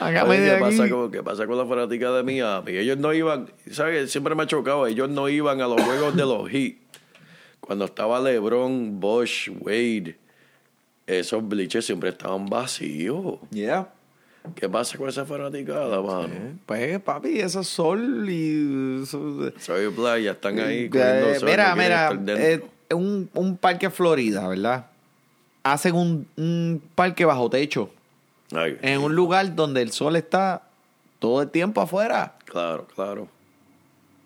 Oye, 0.00 0.12
de 0.40 0.46
¿Qué 0.46 0.50
aquí. 0.52 0.60
pasa, 0.62 0.88
con, 0.88 1.10
¿Qué 1.10 1.22
pasa 1.22 1.46
con 1.46 1.58
la 1.58 1.66
fanática 1.66 2.10
de 2.12 2.22
Miami? 2.22 2.78
Ellos 2.78 2.96
no 2.96 3.12
iban, 3.12 3.50
¿sabes? 3.70 4.10
Siempre 4.10 4.34
me 4.34 4.44
ha 4.44 4.46
chocado, 4.46 4.86
ellos 4.86 5.10
no 5.10 5.28
iban 5.28 5.60
a 5.60 5.68
los 5.68 5.82
juegos 5.82 6.16
de 6.16 6.22
los 6.22 6.48
Heat. 6.48 6.76
Cuando 7.60 7.84
estaba 7.84 8.20
LeBron, 8.20 8.98
Bosch, 8.98 9.50
Wade, 9.60 10.16
esos 11.06 11.46
bleachers 11.46 11.84
siempre 11.84 12.08
estaban 12.08 12.46
vacíos. 12.46 13.38
Yeah. 13.50 13.92
¿Qué 14.54 14.68
pasa 14.68 14.96
con 14.96 15.08
esa 15.08 15.24
fanaticada, 15.24 16.00
mano? 16.00 16.28
Pues, 16.66 17.00
papi, 17.00 17.40
eso 17.40 17.60
es 17.60 17.66
sol 17.68 18.26
y... 18.28 19.02
eso- 19.02 19.50
Soy 19.58 19.90
playa, 19.90 20.32
están 20.32 20.58
ahí 20.58 20.88
Eh, 20.92 21.38
mira, 21.42 21.70
no 21.70 21.76
mira, 21.76 22.18
eh, 22.28 22.64
un, 22.94 23.28
un 23.34 23.56
parque 23.56 23.90
Florida, 23.90 24.46
¿verdad? 24.48 24.86
Hacen 25.62 25.94
un, 25.94 26.26
un 26.36 26.82
parque 26.94 27.24
bajo 27.24 27.50
techo, 27.50 27.90
Ay, 28.52 28.78
en 28.82 29.00
un 29.00 29.14
lugar 29.16 29.54
donde 29.56 29.82
el 29.82 29.90
sol 29.90 30.14
está 30.16 30.62
todo 31.18 31.42
el 31.42 31.50
tiempo 31.50 31.80
afuera. 31.80 32.36
Claro, 32.44 32.86
claro. 32.94 33.28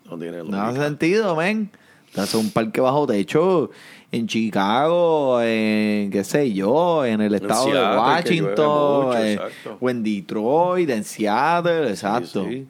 No 0.09 0.17
tiene 0.19 0.43
No 0.43 0.57
hace 0.61 0.67
lógica. 0.77 0.83
sentido, 0.85 1.35
men. 1.35 1.71
Hace 2.15 2.37
un 2.37 2.51
parque 2.51 2.79
bajo 2.81 3.07
techo 3.07 3.71
en 4.11 4.27
Chicago, 4.27 5.41
en 5.41 6.09
qué 6.11 6.23
sé 6.23 6.51
yo, 6.53 7.05
en 7.05 7.21
el 7.21 7.33
estado 7.35 7.65
de 7.67 7.71
Seattle, 7.71 7.97
Washington, 7.99 9.05
mucho, 9.05 9.17
eh, 9.17 9.39
o 9.79 9.89
en 9.89 10.03
Detroit, 10.03 10.89
en 10.89 11.03
Seattle, 11.03 11.89
exacto. 11.89 12.45
Sí, 12.45 12.51
sí. 12.51 12.67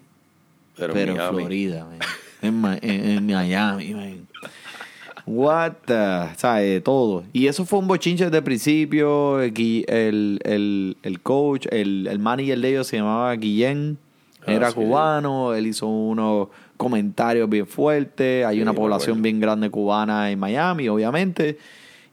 Pero, 0.77 0.93
Pero 0.93 1.13
en. 1.13 1.29
Florida, 1.35 1.87
man. 2.41 2.79
en, 2.81 2.89
en- 3.09 3.25
Miami, 3.25 3.93
man. 3.93 4.27
What 5.25 5.73
the, 5.85 6.35
¿sabes? 6.37 6.83
Todo. 6.83 7.23
Y 7.31 7.47
eso 7.47 7.63
fue 7.65 7.79
un 7.79 7.87
bochinche 7.87 8.25
desde 8.25 8.37
el 8.37 8.43
principio. 8.43 9.39
El, 9.39 10.39
el, 10.43 10.97
el, 11.03 11.19
coach, 11.21 11.67
el, 11.69 12.07
el 12.07 12.19
manager 12.19 12.59
de 12.59 12.69
ellos 12.69 12.87
se 12.87 12.97
llamaba 12.97 13.33
Guillén. 13.35 13.97
Ah, 14.45 14.53
Era 14.53 14.69
sí. 14.69 14.75
cubano. 14.75 15.53
Él 15.53 15.67
hizo 15.67 15.85
unos 15.87 16.47
comentarios 16.81 17.47
bien 17.49 17.67
fuertes. 17.67 18.45
Hay 18.45 18.55
Sí, 18.57 18.61
una 18.61 18.73
población 18.73 19.21
bien 19.21 19.39
grande 19.39 19.69
cubana 19.69 20.31
en 20.31 20.39
Miami, 20.39 20.87
obviamente. 20.89 21.57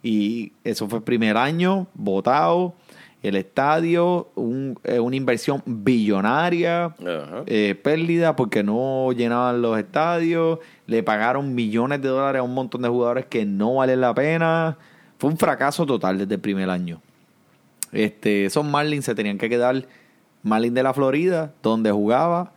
Y 0.02 0.52
eso 0.62 0.88
fue 0.88 0.98
el 0.98 1.04
primer 1.04 1.36
año, 1.36 1.86
votado. 1.94 2.74
El 3.22 3.34
estadio, 3.34 4.28
un- 4.36 4.78
eh, 4.84 5.00
una 5.00 5.16
inversión 5.16 5.60
billonaria 5.66 6.94
eh, 7.46 7.74
pérdida 7.82 8.36
porque 8.36 8.62
no 8.62 9.10
llenaban 9.12 9.60
los 9.60 9.76
estadios, 9.78 10.60
le 10.86 11.02
pagaron 11.02 11.52
millones 11.54 12.00
de 12.00 12.08
dólares 12.08 12.38
a 12.40 12.42
un 12.44 12.54
montón 12.54 12.82
de 12.82 12.88
jugadores 12.88 13.26
que 13.26 13.44
no 13.44 13.74
valen 13.76 14.00
la 14.02 14.14
pena. 14.14 14.76
Fue 15.18 15.30
un 15.30 15.36
fracaso 15.36 15.84
total 15.84 16.18
desde 16.18 16.34
el 16.34 16.40
primer 16.40 16.70
año. 16.70 17.00
Este, 17.90 18.44
esos 18.44 18.64
Marlins 18.64 19.04
se 19.06 19.14
tenían 19.16 19.38
que 19.38 19.48
quedar 19.48 19.86
Marlins 20.44 20.74
de 20.74 20.82
la 20.84 20.94
Florida, 20.94 21.52
donde 21.62 21.90
jugaba. 21.90 22.52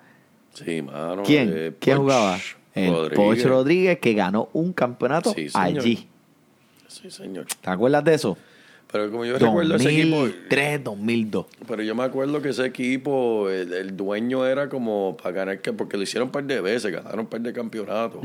Sí, 0.54 0.82
mano. 0.82 1.24
¿Quién? 1.24 1.52
eh, 1.56 1.72
¿Quién 1.80 1.98
Poch 1.98 2.04
jugaba? 2.06 2.38
El 2.74 2.92
Rodríguez. 2.92 3.18
Poch 3.18 3.46
Rodríguez, 3.46 4.00
que 4.00 4.14
ganó 4.14 4.50
un 4.54 4.74
campeonato 4.74 5.34
Sí, 5.34 5.48
allí. 5.54 6.08
Sí, 6.88 7.10
señor. 7.10 7.46
¿Te 7.62 7.70
acuerdas 7.70 8.04
de 8.04 8.14
eso? 8.14 8.38
Pero 8.92 9.10
como 9.10 9.24
yo 9.24 9.38
recuerdo 9.40 9.76
ese 9.76 9.90
equipo. 9.90 10.18
2003, 10.18 10.84
2002. 10.84 11.46
Pero 11.66 11.84
yo 11.84 11.96
me 11.96 12.04
acuerdo 12.04 12.42
que 12.42 12.50
ese 12.50 12.66
equipo, 12.66 13.50
el, 13.50 13.72
el 13.74 13.96
dueño 13.96 14.46
era 14.46 14.68
como 14.68 15.16
para 15.16 15.32
ganar, 15.32 15.62
que 15.62 15.72
porque 15.72 15.96
lo 15.96 16.04
hicieron 16.04 16.28
un 16.28 16.32
par 16.34 16.44
de 16.44 16.60
veces, 16.60 16.92
ganaron 16.92 17.22
un 17.22 17.28
par 17.28 17.40
de 17.40 17.54
campeonatos. 17.54 18.22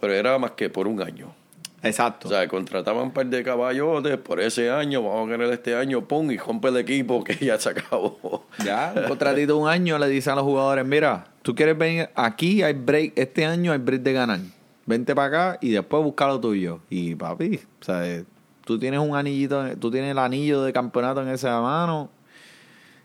Pero 0.00 0.12
era 0.14 0.38
más 0.38 0.52
que 0.52 0.70
por 0.70 0.88
un 0.88 1.02
año. 1.02 1.34
Exacto. 1.82 2.28
O 2.28 2.30
sea, 2.30 2.48
contrataban 2.48 3.02
un 3.04 3.10
par 3.12 3.26
de 3.26 3.42
caballotes 3.42 4.16
por 4.16 4.40
ese 4.40 4.70
año, 4.70 5.02
vamos 5.02 5.28
a 5.28 5.30
ganar 5.32 5.52
este 5.52 5.74
año, 5.74 6.02
pum, 6.08 6.30
y 6.30 6.38
rompe 6.38 6.68
el 6.68 6.78
equipo 6.78 7.22
que 7.24 7.34
ya 7.44 7.58
se 7.60 7.68
acabó. 7.68 8.46
Ya, 8.64 8.94
un 8.96 9.04
contratito 9.04 9.58
un 9.58 9.68
año 9.68 9.98
le 9.98 10.08
dicen 10.08 10.32
a 10.32 10.36
los 10.36 10.44
jugadores, 10.44 10.86
mira, 10.86 11.26
tú 11.46 11.54
quieres 11.54 11.78
venir 11.78 12.10
aquí, 12.16 12.64
hay 12.64 12.72
break, 12.72 13.12
este 13.14 13.44
año 13.44 13.70
hay 13.70 13.78
break 13.78 14.02
de 14.02 14.12
ganar. 14.12 14.40
Vente 14.84 15.14
para 15.14 15.28
acá 15.28 15.58
y 15.62 15.70
después 15.70 16.02
busca 16.02 16.26
lo 16.26 16.40
tuyo. 16.40 16.80
Y 16.90 17.14
papi, 17.14 17.60
o 17.80 17.84
sea, 17.84 18.04
eh, 18.04 18.24
tú 18.64 18.80
tienes 18.80 18.98
un 18.98 19.14
anillito, 19.14 19.64
tú 19.76 19.92
tienes 19.92 20.10
el 20.10 20.18
anillo 20.18 20.62
de 20.62 20.72
campeonato 20.72 21.22
en 21.22 21.28
esa 21.28 21.60
mano. 21.60 22.10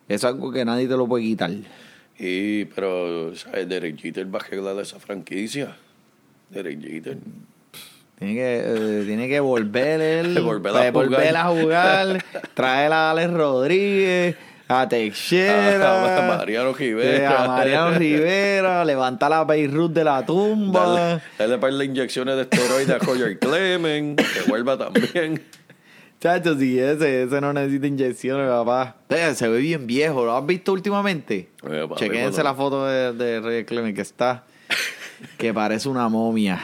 Es 0.07 0.23
algo 0.23 0.51
que 0.51 0.65
nadie 0.65 0.87
te 0.87 0.97
lo 0.97 1.07
puede 1.07 1.23
quitar. 1.23 1.51
Y, 2.17 2.65
pero, 2.65 3.35
¿sabes? 3.35 3.69
Derek 3.69 3.99
Jeter 3.99 4.33
va 4.33 4.39
a 4.39 4.41
arreglar 4.41 4.79
esa 4.79 4.99
franquicia. 4.99 5.77
Derek 6.49 6.81
Jeter. 6.81 7.19
Tiene 8.17 8.33
que, 8.33 8.63
eh, 8.65 9.03
tiene 9.05 9.27
que 9.27 9.39
volver 9.39 10.01
él, 10.25 10.39
Volver 10.41 10.75
a 10.75 10.91
volver 10.91 11.27
jugar. 11.27 11.35
a 11.35 11.45
jugar, 11.45 12.25
traer 12.55 12.91
a 12.91 13.11
Alex 13.11 13.33
Rodríguez, 13.33 14.35
a 14.71 14.87
Teixeira, 14.87 16.17
A 16.17 16.37
Mariano 16.37 16.73
Rivera. 16.73 17.43
a 17.43 17.47
Mariano 17.47 17.97
Rivera, 17.97 18.85
levantar 18.85 19.33
a 19.33 19.43
Beirut 19.43 19.91
de 19.93 20.03
la 20.03 20.25
tumba. 20.25 20.85
Darle, 20.87 21.21
darle 21.37 21.57
par 21.57 21.73
de 21.73 21.85
inyecciones 21.85 22.35
de 22.35 22.41
esteroides 22.43 22.89
a 22.89 22.99
Roger 22.99 23.37
Clemens, 23.39 24.15
que 24.15 24.49
vuelva 24.49 24.77
también. 24.77 25.43
Chacho, 26.19 26.55
sí, 26.57 26.77
ese, 26.79 27.23
ese 27.23 27.41
no 27.41 27.51
necesita 27.51 27.87
inyecciones, 27.87 28.47
papá. 28.47 28.95
Se 29.33 29.47
ve 29.47 29.57
bien 29.57 29.87
viejo, 29.87 30.23
¿lo 30.23 30.37
has 30.37 30.45
visto 30.45 30.71
últimamente? 30.71 31.49
Eh, 31.67 31.87
Chequense 31.95 32.43
la 32.43 32.53
foto 32.53 32.85
de, 32.85 33.13
de 33.13 33.39
Rey 33.39 33.65
Clement 33.65 33.95
que 33.95 34.01
está, 34.01 34.43
que 35.37 35.51
parece 35.53 35.89
una 35.89 36.07
momia. 36.09 36.59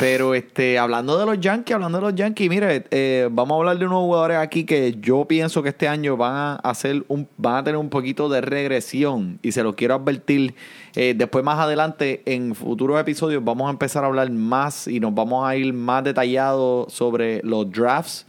Pero 0.00 0.34
este, 0.34 0.78
hablando 0.78 1.18
de 1.18 1.26
los 1.26 1.38
Yankees, 1.38 1.74
hablando 1.74 1.98
de 1.98 2.04
los 2.04 2.14
Yankees, 2.14 2.48
mire, 2.48 2.86
eh, 2.90 3.28
vamos 3.30 3.54
a 3.54 3.58
hablar 3.58 3.78
de 3.78 3.84
unos 3.84 3.98
jugadores 3.98 4.38
aquí 4.38 4.64
que 4.64 4.96
yo 4.98 5.26
pienso 5.26 5.62
que 5.62 5.68
este 5.68 5.88
año 5.88 6.16
van 6.16 6.32
a 6.34 6.54
hacer 6.56 7.04
un, 7.08 7.28
van 7.36 7.56
a 7.56 7.64
tener 7.64 7.76
un 7.76 7.90
poquito 7.90 8.30
de 8.30 8.40
regresión 8.40 9.38
y 9.42 9.52
se 9.52 9.62
lo 9.62 9.76
quiero 9.76 9.94
advertir. 9.96 10.54
Eh, 10.96 11.12
después 11.14 11.44
más 11.44 11.58
adelante 11.58 12.22
en 12.24 12.54
futuros 12.54 12.98
episodios 12.98 13.44
vamos 13.44 13.68
a 13.68 13.72
empezar 13.72 14.02
a 14.02 14.06
hablar 14.06 14.30
más 14.30 14.88
y 14.88 15.00
nos 15.00 15.14
vamos 15.14 15.46
a 15.46 15.54
ir 15.54 15.70
más 15.74 16.02
detallados 16.02 16.90
sobre 16.90 17.42
los 17.42 17.70
drafts 17.70 18.26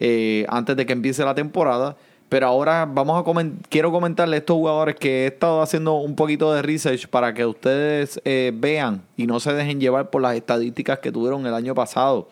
eh, 0.00 0.44
antes 0.50 0.76
de 0.76 0.84
que 0.84 0.92
empiece 0.92 1.24
la 1.24 1.34
temporada. 1.34 1.96
Pero 2.28 2.46
ahora 2.48 2.84
vamos 2.90 3.20
a 3.20 3.24
comen- 3.24 3.58
quiero 3.68 3.92
comentarle 3.92 4.36
a 4.36 4.38
estos 4.40 4.54
jugadores 4.56 4.96
que 4.96 5.24
he 5.24 5.26
estado 5.28 5.62
haciendo 5.62 5.94
un 5.94 6.16
poquito 6.16 6.52
de 6.52 6.62
research 6.62 7.06
para 7.06 7.32
que 7.34 7.44
ustedes 7.46 8.20
eh, 8.24 8.50
vean 8.54 9.02
y 9.16 9.26
no 9.26 9.38
se 9.40 9.52
dejen 9.52 9.78
llevar 9.80 10.10
por 10.10 10.22
las 10.22 10.34
estadísticas 10.34 10.98
que 10.98 11.12
tuvieron 11.12 11.46
el 11.46 11.54
año 11.54 11.74
pasado. 11.74 12.28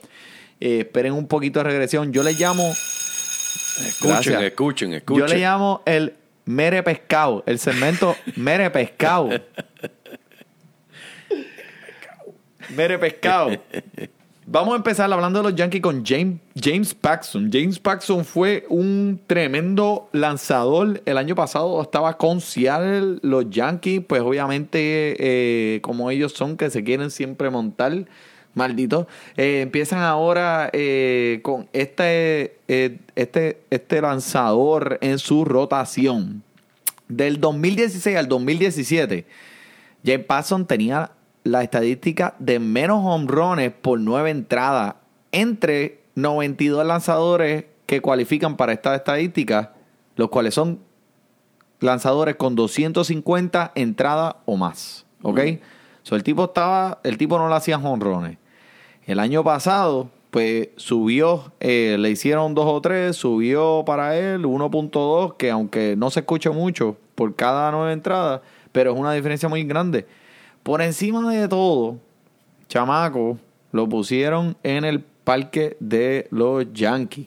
Eh, 0.60 0.80
esperen 0.80 1.12
un 1.12 1.26
poquito 1.28 1.60
de 1.60 1.64
regresión. 1.64 2.12
Yo 2.12 2.22
le 2.22 2.32
llamo, 2.32 2.64
Escuchen, 2.70 4.10
Gracias. 4.10 4.42
escuchen, 4.42 4.92
escuchen. 4.94 5.20
yo 5.26 5.32
le 5.32 5.40
llamo 5.40 5.82
el 5.86 6.14
mere 6.44 6.82
pescado, 6.82 7.42
el 7.46 7.58
segmento 7.58 8.16
mere 8.36 8.70
pescado. 8.70 9.28
mere 12.70 12.98
pescado. 12.98 13.50
Vamos 14.52 14.74
a 14.74 14.76
empezar 14.76 15.10
hablando 15.10 15.38
de 15.38 15.48
los 15.48 15.54
Yankees 15.54 15.80
con 15.80 16.04
James, 16.04 16.38
James 16.54 16.92
Paxton. 16.92 17.48
James 17.50 17.78
Paxton 17.78 18.22
fue 18.22 18.66
un 18.68 19.18
tremendo 19.26 20.10
lanzador. 20.12 21.00
El 21.06 21.16
año 21.16 21.34
pasado 21.34 21.80
estaba 21.80 22.18
con 22.18 22.42
Seattle. 22.42 23.18
Los 23.22 23.48
Yankees, 23.48 24.02
pues 24.06 24.20
obviamente, 24.20 25.16
eh, 25.18 25.80
como 25.80 26.10
ellos 26.10 26.32
son, 26.32 26.58
que 26.58 26.68
se 26.68 26.84
quieren 26.84 27.10
siempre 27.10 27.48
montar, 27.48 28.04
malditos, 28.52 29.06
eh, 29.38 29.62
empiezan 29.62 30.00
ahora 30.00 30.68
eh, 30.74 31.40
con 31.42 31.70
este, 31.72 32.58
eh, 32.68 32.98
este, 33.16 33.62
este 33.70 34.02
lanzador 34.02 34.98
en 35.00 35.18
su 35.18 35.46
rotación. 35.46 36.42
Del 37.08 37.40
2016 37.40 38.18
al 38.18 38.28
2017, 38.28 39.24
James 40.04 40.26
Paxton 40.26 40.66
tenía 40.66 41.10
la 41.44 41.62
estadística 41.62 42.34
de 42.38 42.58
menos 42.58 43.00
home 43.04 43.26
runs 43.26 43.72
por 43.80 43.98
nueve 43.98 44.30
entradas 44.30 44.94
entre 45.32 46.02
92 46.14 46.86
lanzadores 46.86 47.64
que 47.86 48.00
cualifican 48.00 48.56
para 48.56 48.72
esta 48.72 48.94
estadística, 48.94 49.72
los 50.16 50.28
cuales 50.28 50.54
son 50.54 50.80
lanzadores 51.80 52.36
con 52.36 52.54
250 52.54 53.72
entradas 53.74 54.36
o 54.44 54.56
más. 54.56 55.06
¿Ok? 55.22 55.40
So, 56.02 56.16
el 56.16 56.22
tipo 56.22 56.44
estaba, 56.44 57.00
el 57.04 57.16
tipo 57.18 57.38
no 57.38 57.48
le 57.48 57.54
hacía 57.54 57.78
honrones. 57.78 58.38
El 59.04 59.18
año 59.18 59.44
pasado, 59.44 60.10
pues 60.30 60.70
subió, 60.76 61.52
eh, 61.60 61.96
le 61.98 62.10
hicieron 62.10 62.54
dos 62.54 62.66
o 62.66 62.80
tres, 62.80 63.16
subió 63.16 63.84
para 63.84 64.16
él 64.16 64.44
1.2, 64.44 65.36
que 65.36 65.50
aunque 65.50 65.94
no 65.96 66.10
se 66.10 66.20
escucha 66.20 66.50
mucho 66.50 66.96
por 67.14 67.34
cada 67.34 67.70
nueve 67.72 67.92
entradas, 67.92 68.40
pero 68.72 68.92
es 68.92 68.98
una 68.98 69.12
diferencia 69.12 69.48
muy 69.48 69.64
grande. 69.64 70.06
Por 70.62 70.80
encima 70.82 71.32
de 71.32 71.48
todo, 71.48 71.98
chamaco, 72.68 73.38
lo 73.72 73.88
pusieron 73.88 74.56
en 74.62 74.84
el 74.84 75.00
parque 75.00 75.76
de 75.80 76.26
los 76.30 76.72
Yankees. 76.72 77.26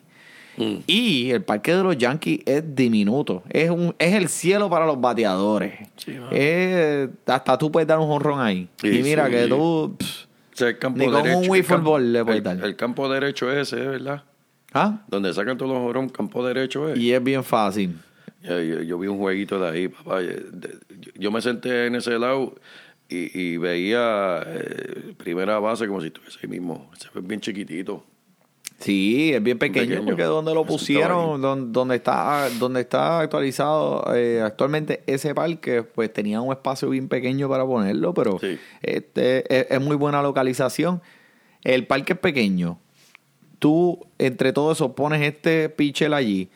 Mm. 0.57 0.75
Y 0.87 1.31
el 1.31 1.43
parque 1.43 1.75
de 1.75 1.83
los 1.83 1.97
Yankees 1.97 2.39
es 2.45 2.63
diminuto. 2.75 3.43
Es 3.49 3.69
un 3.69 3.93
es 3.99 4.13
el 4.13 4.29
cielo 4.29 4.69
para 4.69 4.85
los 4.85 4.99
bateadores. 5.01 5.73
Sí. 5.97 6.15
Es- 6.31 7.09
hasta 7.25 7.57
tú 7.57 7.69
puedes 7.71 7.87
dar 7.87 7.99
un 7.99 8.07
jonrón 8.07 8.39
ahí. 8.39 8.69
Sí, 8.77 8.87
y 8.99 9.03
mira 9.03 9.25
sí. 9.25 9.31
que 9.31 9.47
tú... 9.47 9.95
pff, 9.97 10.23
O 10.53 10.57
sea, 10.57 10.67
el 10.69 10.77
campo 10.79 10.99
Ni 10.99 11.05
con 11.07 11.15
derecho, 11.23 11.37
un 11.39 11.43
el 11.45 11.49
wiffle 11.51 11.75
campo- 11.75 11.89
ball 11.91 12.13
le 12.13 12.23
puedes 12.23 12.37
el, 12.37 12.43
dar. 12.43 12.63
el 12.63 12.75
campo 12.77 13.09
derecho 13.09 13.51
ese, 13.51 13.75
¿verdad? 13.75 14.23
¿ah? 14.73 15.01
Donde 15.09 15.33
sacan 15.33 15.57
todos 15.57 15.71
los 15.73 15.81
jorón, 15.81 16.07
campo 16.07 16.45
derecho 16.45 16.87
es. 16.89 16.97
Y 16.97 17.11
es 17.11 17.21
bien 17.21 17.43
fácil. 17.43 17.97
Yo, 18.41 18.61
yo- 18.61 18.81
yo 18.81 18.97
vi 18.99 19.07
un 19.07 19.17
jueguito 19.17 19.59
de 19.59 19.69
ahí, 19.69 19.87
papá. 19.89 20.19
Yo 21.15 21.31
me 21.31 21.41
senté 21.41 21.87
en 21.87 21.95
ese 21.95 22.17
lado 22.17 22.55
y, 23.09 23.39
y 23.39 23.57
veía 23.57 24.41
eh, 24.45 25.13
primera 25.17 25.59
base 25.59 25.87
como 25.87 26.01
si 26.01 26.07
estuviese 26.07 26.39
ahí 26.43 26.49
mismo. 26.49 26.89
Se 26.97 27.07
ve 27.13 27.21
bien 27.21 27.39
chiquitito. 27.41 28.03
Sí, 28.79 29.31
es 29.33 29.41
bien 29.41 29.57
pequeño, 29.57 29.87
Pequeño. 29.87 30.05
porque 30.05 30.23
donde 30.23 30.53
lo 30.53 30.65
pusieron, 30.65 31.35
estaba 31.35 31.37
don- 31.37 31.71
donde 31.71 31.95
está, 31.95 32.49
donde 32.59 32.81
está 32.81 33.19
actualizado 33.21 34.03
eh, 34.13 34.41
actualmente 34.41 35.01
ese 35.07 35.33
parque, 35.33 35.81
pues 35.83 36.11
tenía 36.11 36.41
un 36.41 36.51
espacio 36.51 36.89
bien 36.89 37.07
pequeño 37.07 37.47
para 37.47 37.65
ponerlo, 37.65 38.13
pero 38.13 38.37
Sí. 38.39 38.59
este 38.81 39.45
es, 39.55 39.67
es 39.71 39.81
muy 39.81 39.95
buena 39.95 40.21
localización. 40.21 41.01
El 41.63 41.87
parque 41.87 42.13
es 42.13 42.19
pequeño. 42.19 42.77
Tú, 43.59 44.05
entre 44.19 44.51
todo 44.51 44.73
eso, 44.73 44.93
pones 44.93 45.21
este 45.21 45.69
pitcher 45.69 46.13
allí. 46.13 46.49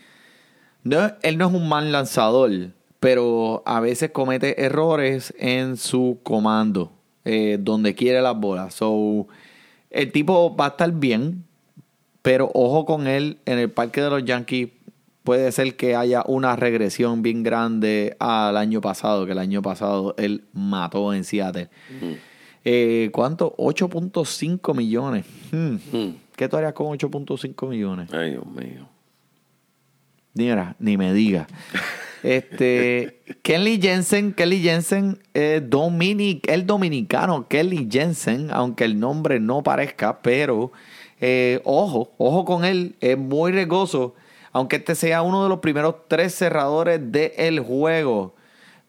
No, 0.84 1.12
él 1.22 1.38
no 1.38 1.48
es 1.48 1.54
un 1.54 1.70
mal 1.70 1.90
lanzador, 1.92 2.52
pero 3.00 3.64
a 3.66 3.80
veces 3.80 4.12
comete 4.12 4.64
errores 4.64 5.34
en 5.38 5.78
su 5.78 6.20
comando, 6.24 6.92
eh, 7.24 7.58
donde 7.60 7.96
quiere 7.96 8.22
las 8.22 8.38
bolas. 8.38 8.74
So, 8.74 9.28
el 9.90 10.12
tipo 10.12 10.56
va 10.56 10.66
a 10.66 10.70
estar 10.70 10.92
bien, 10.92 11.46
pero 12.22 12.52
ojo 12.54 12.86
con 12.86 13.08
él 13.08 13.40
en 13.46 13.60
el 13.60 13.72
parque 13.72 14.02
de 14.02 14.10
los 14.10 14.26
Yankees. 14.26 14.70
Puede 15.24 15.52
ser 15.52 15.76
que 15.76 15.96
haya 15.96 16.24
una 16.26 16.56
regresión 16.56 17.22
bien 17.22 17.44
grande 17.44 18.16
al 18.20 18.58
año 18.58 18.82
pasado, 18.82 19.26
que 19.26 19.34
el 19.34 19.40
año 19.40 19.62
pasado 19.62 20.16
él 20.18 20.46
mató 20.54 21.14
en 21.14 21.24
Seattle. 21.24 21.70
Eh, 22.66 23.10
¿Cuánto? 23.14 23.56
8.5 23.58 24.76
millones. 24.76 25.26
Hmm. 25.52 25.76
Mm. 25.92 26.16
¿Qué 26.36 26.50
tú 26.50 26.58
harías 26.58 26.74
con 26.74 26.88
8.5 26.88 27.70
millones? 27.70 28.10
Ay, 28.14 28.32
Dios 28.32 28.46
mío. 28.46 28.88
Mira, 30.34 30.76
ni 30.80 30.98
me 30.98 31.14
diga. 31.14 31.48
Este, 32.24 33.22
Kelly 33.42 33.80
Jensen, 33.82 34.34
Kelly 34.34 34.62
Jensen, 34.62 35.20
Dominic, 35.70 36.50
el 36.50 36.66
dominicano 36.66 37.48
Kelly 37.48 37.88
Jensen, 37.90 38.50
aunque 38.52 38.86
el 38.86 39.00
nombre 39.00 39.40
no 39.40 39.64
parezca, 39.64 40.22
pero 40.22 40.72
eh, 41.22 41.62
ojo, 41.66 42.12
ojo 42.18 42.46
con 42.46 42.64
él, 42.64 42.96
es 43.02 43.18
muy 43.18 43.52
regoso, 43.52 44.16
aunque 44.52 44.78
este 44.78 44.96
sea 44.96 45.22
uno 45.22 45.44
de 45.44 45.50
los 45.50 45.60
primeros 45.60 45.96
tres 46.08 46.34
cerradores 46.34 47.00
del 47.12 47.60
juego. 47.60 48.36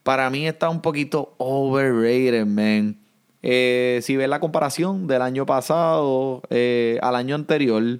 Para 0.03 0.29
mí 0.29 0.47
está 0.47 0.69
un 0.69 0.81
poquito 0.81 1.33
overrated, 1.37 2.45
man. 2.45 2.97
Eh, 3.43 3.99
si 4.03 4.15
ves 4.15 4.29
la 4.29 4.39
comparación 4.39 5.07
del 5.07 5.21
año 5.21 5.45
pasado 5.45 6.41
eh, 6.49 6.99
al 7.01 7.15
año 7.15 7.35
anterior, 7.35 7.99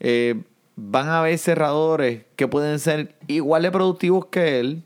eh, 0.00 0.42
van 0.80 1.08
a 1.08 1.18
haber 1.18 1.36
cerradores 1.38 2.22
que 2.36 2.46
pueden 2.46 2.78
ser 2.78 3.16
igual 3.26 3.62
de 3.62 3.72
productivos 3.72 4.26
que 4.26 4.60
él. 4.60 4.84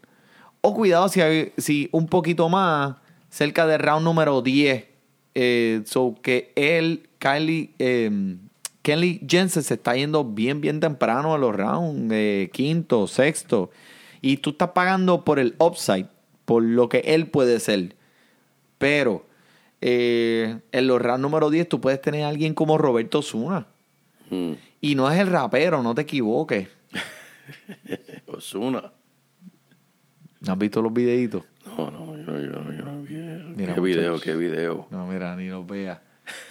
O 0.62 0.74
cuidado 0.74 1.08
si, 1.08 1.20
si 1.58 1.88
un 1.92 2.06
poquito 2.06 2.48
más, 2.48 2.96
cerca 3.28 3.66
del 3.66 3.80
round 3.80 4.04
número 4.04 4.40
10. 4.40 4.86
Eh, 5.34 5.82
so 5.84 6.16
que 6.22 6.52
él, 6.56 7.08
Kylie, 7.18 7.70
eh, 7.78 8.36
Kelly 8.80 9.20
Jensen 9.28 9.62
se 9.62 9.74
está 9.74 9.94
yendo 9.94 10.24
bien, 10.24 10.60
bien 10.60 10.80
temprano 10.80 11.34
en 11.34 11.40
los 11.40 11.54
rounds, 11.54 12.10
eh, 12.12 12.50
quinto, 12.52 13.06
sexto. 13.06 13.70
Y 14.22 14.38
tú 14.38 14.50
estás 14.50 14.70
pagando 14.70 15.24
por 15.24 15.38
el 15.38 15.54
upside, 15.58 16.08
por 16.46 16.62
lo 16.62 16.88
que 16.88 16.98
él 17.00 17.26
puede 17.26 17.60
ser. 17.60 17.96
Pero 18.78 19.26
eh, 19.82 20.58
en 20.72 20.86
los 20.86 21.02
rounds 21.02 21.20
número 21.20 21.50
10 21.50 21.68
tú 21.68 21.80
puedes 21.80 22.00
tener 22.00 22.24
a 22.24 22.28
alguien 22.28 22.54
como 22.54 22.78
Roberto 22.78 23.20
Zuna. 23.20 23.66
Mm. 24.30 24.52
Y 24.82 24.96
no 24.96 25.10
es 25.10 25.18
el 25.20 25.28
rapero, 25.28 25.80
no 25.82 25.94
te 25.94 26.02
equivoques. 26.02 26.68
Osuna. 28.26 28.92
¿No 30.40 30.52
has 30.52 30.58
visto 30.58 30.82
los 30.82 30.92
videitos? 30.92 31.44
No, 31.64 31.88
no, 31.90 32.16
yo, 32.16 32.38
yo, 32.40 32.72
yo 32.72 32.84
no 32.84 33.02
vi. 33.02 33.14
Mira, 33.56 33.74
qué 33.74 33.80
video, 33.80 34.20
qué 34.20 34.34
video. 34.34 34.88
No, 34.90 35.06
mira, 35.06 35.36
ni 35.36 35.48
los 35.48 35.64
veas. 35.64 36.00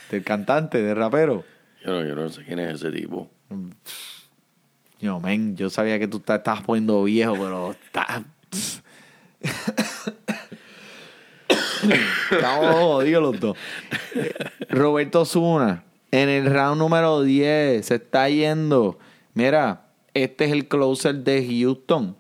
Del 0.10 0.24
cantante, 0.24 0.82
del 0.82 0.96
rapero. 0.96 1.44
Yo 1.86 1.92
no, 1.92 2.08
yo 2.08 2.16
no 2.16 2.30
sé 2.30 2.46
quién 2.46 2.60
es 2.60 2.76
ese 2.76 2.90
tipo. 2.90 3.30
Yo, 5.02 5.20
men, 5.20 5.58
yo 5.58 5.70
sabía 5.70 6.00
que 6.00 6.08
tú 6.08 6.22
te 6.22 6.34
estabas 6.34 6.64
poniendo 6.64 7.04
viejo, 7.04 7.34
pero 7.34 7.74
está... 7.74 8.24
Estamos 12.32 12.76
jodidos 12.76 13.24
los 13.24 13.40
dos. 13.42 13.58
Roberto 14.70 15.26
Zuna, 15.26 15.84
en 16.12 16.30
el 16.30 16.46
round 16.46 16.78
número 16.78 17.22
10, 17.22 17.86
se 17.86 17.96
está 17.96 18.30
yendo. 18.30 19.00
Mira, 19.34 19.88
este 20.14 20.46
es 20.46 20.52
el 20.52 20.68
closer 20.68 21.16
de 21.16 21.46
Houston. 21.48 22.16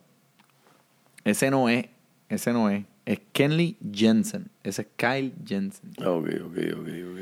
Ese 1.24 1.52
no 1.52 1.70
es, 1.70 1.86
ese 2.30 2.54
no 2.54 2.70
es. 2.70 2.86
Es 3.06 3.20
Kenley 3.34 3.78
Jensen. 3.92 4.50
Ese 4.64 4.84
es 4.84 4.88
Kyle 4.96 5.34
Jensen. 5.46 5.92
Ok, 6.00 6.28
ok, 6.46 6.58
ok, 6.80 6.88
ok. 7.12 7.20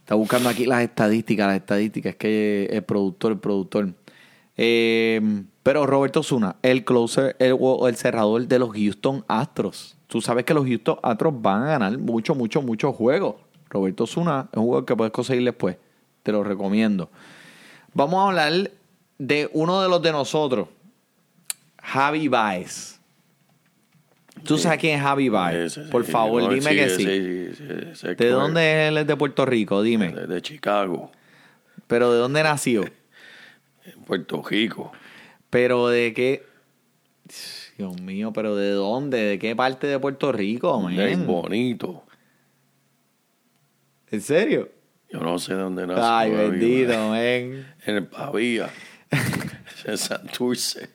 Está 0.00 0.16
buscando 0.16 0.48
aquí 0.48 0.66
las 0.66 0.82
estadísticas, 0.82 1.46
las 1.46 1.56
estadísticas. 1.56 2.10
Es 2.10 2.16
que 2.16 2.68
el 2.70 2.82
productor, 2.82 3.32
el 3.32 3.38
productor. 3.38 3.94
Eh, 4.56 5.20
pero 5.62 5.86
Roberto 5.86 6.22
Zuna, 6.22 6.56
el 6.62 6.84
closer, 6.84 7.36
el, 7.38 7.56
o 7.58 7.88
el 7.88 7.96
cerrador 7.96 8.46
de 8.46 8.58
los 8.58 8.70
Houston 8.72 9.24
Astros. 9.28 9.96
Tú 10.08 10.20
sabes 10.20 10.44
que 10.44 10.54
los 10.54 10.66
Houston 10.66 10.98
Astros 11.02 11.40
van 11.40 11.62
a 11.62 11.66
ganar 11.66 11.96
mucho, 11.98 12.34
mucho, 12.34 12.60
mucho 12.60 12.92
juegos. 12.92 13.36
Roberto 13.70 14.06
Zuna 14.06 14.48
es 14.52 14.58
un 14.58 14.64
jugador 14.64 14.84
que 14.84 14.96
puedes 14.96 15.12
conseguir 15.12 15.44
después. 15.44 15.76
Te 16.24 16.32
lo 16.32 16.42
recomiendo. 16.42 17.10
Vamos 17.92 18.24
a 18.24 18.28
hablar 18.28 18.70
de 19.18 19.48
uno 19.52 19.80
de 19.82 19.88
los 19.88 20.02
de 20.02 20.10
nosotros, 20.10 20.68
Javi 21.80 22.26
Baez. 22.26 22.98
¿Tú 24.42 24.58
sabes 24.58 24.80
quién 24.80 24.96
es 24.96 25.02
Javi 25.02 25.28
Baez? 25.28 25.78
Por 25.90 26.04
favor, 26.04 26.42
no, 26.42 26.48
dime 26.48 26.70
sí, 26.70 26.76
que 26.76 26.90
sí. 26.90 26.96
sí, 26.96 27.54
sí, 27.56 27.64
ese 27.92 28.14
¿De 28.16 28.28
dónde 28.30 28.60
es 28.60 28.88
él? 28.88 28.98
Es 28.98 29.06
de 29.06 29.16
Puerto 29.16 29.46
Rico, 29.46 29.82
dime. 29.82 30.08
De, 30.12 30.26
de 30.26 30.42
Chicago, 30.42 31.12
Pero 31.86 32.12
¿de 32.12 32.18
dónde 32.18 32.42
nació? 32.42 32.84
en 33.84 34.02
Puerto 34.04 34.42
Rico. 34.42 34.92
Pero 35.50 35.88
¿de 35.88 36.14
qué? 36.14 36.44
Dios 37.76 38.00
mío, 38.00 38.32
pero 38.32 38.56
¿de 38.56 38.70
dónde? 38.70 39.18
¿De 39.18 39.38
qué 39.38 39.54
parte 39.54 39.86
de 39.86 39.98
Puerto 39.98 40.32
Rico, 40.32 40.80
man? 40.80 40.98
Es 40.98 41.24
bonito. 41.24 42.02
¿En 44.10 44.20
serio? 44.22 44.70
Yo 45.14 45.20
no 45.20 45.38
sé 45.38 45.54
de 45.54 45.60
dónde 45.62 45.86
nació. 45.86 46.04
Ay, 46.04 46.32
bendito, 46.32 46.92
man. 46.92 47.14
En 47.16 47.66
el 47.86 48.06
Pavía. 48.08 48.68
en 49.84 49.96
Santurce. 49.96 50.88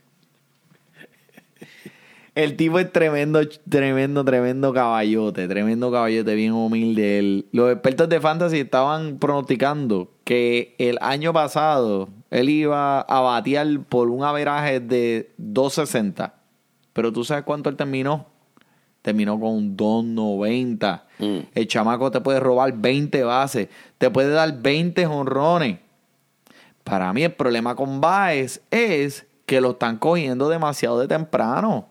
El 2.36 2.58
tipo 2.58 2.80
es 2.80 2.92
tremendo, 2.92 3.40
tremendo, 3.70 4.26
tremendo 4.26 4.74
caballote, 4.74 5.48
tremendo 5.48 5.90
caballote, 5.90 6.36
bien 6.36 6.52
humilde. 6.52 7.20
El- 7.20 7.46
los 7.54 7.72
expertos 7.72 8.10
de 8.10 8.20
fantasy 8.20 8.60
estaban 8.60 9.20
pronosticando 9.20 10.12
que 10.26 10.76
el 10.80 10.98
año 11.02 11.32
pasado 11.32 12.10
él 12.30 12.50
iba 12.50 13.00
a 13.00 13.20
batear 13.22 13.68
por 13.88 14.10
un 14.10 14.26
averaje 14.26 14.82
de 14.82 15.32
260. 15.38 16.34
Pero 16.92 17.14
tú 17.14 17.24
sabes 17.24 17.46
cuánto 17.46 17.70
él 17.70 17.78
terminó. 17.78 18.28
Terminó 19.02 19.40
con 19.40 19.52
un 19.52 19.78
290. 19.78 21.06
Mm. 21.20 21.38
El 21.54 21.68
chamaco 21.68 22.12
te 22.12 22.22
puede 22.22 22.40
robar 22.40 22.74
20 22.74 23.24
bases, 23.24 23.70
te 23.98 24.10
puede 24.10 24.30
dar 24.30 24.62
20 24.62 25.06
jonrones. 25.06 25.80
Para 26.84 27.14
mí 27.14 27.24
el 27.24 27.34
problema 27.34 27.76
con 27.76 28.02
Baez 28.02 28.62
es 28.72 29.26
que 29.46 29.62
lo 29.62 29.72
están 29.72 29.98
cogiendo 29.98 30.50
demasiado 30.50 31.00
de 31.00 31.08
temprano. 31.08 31.88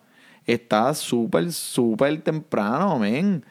Está 0.46 0.94
súper, 0.94 1.52
súper 1.52 2.20
temprano, 2.22 2.98
men. 2.98 3.44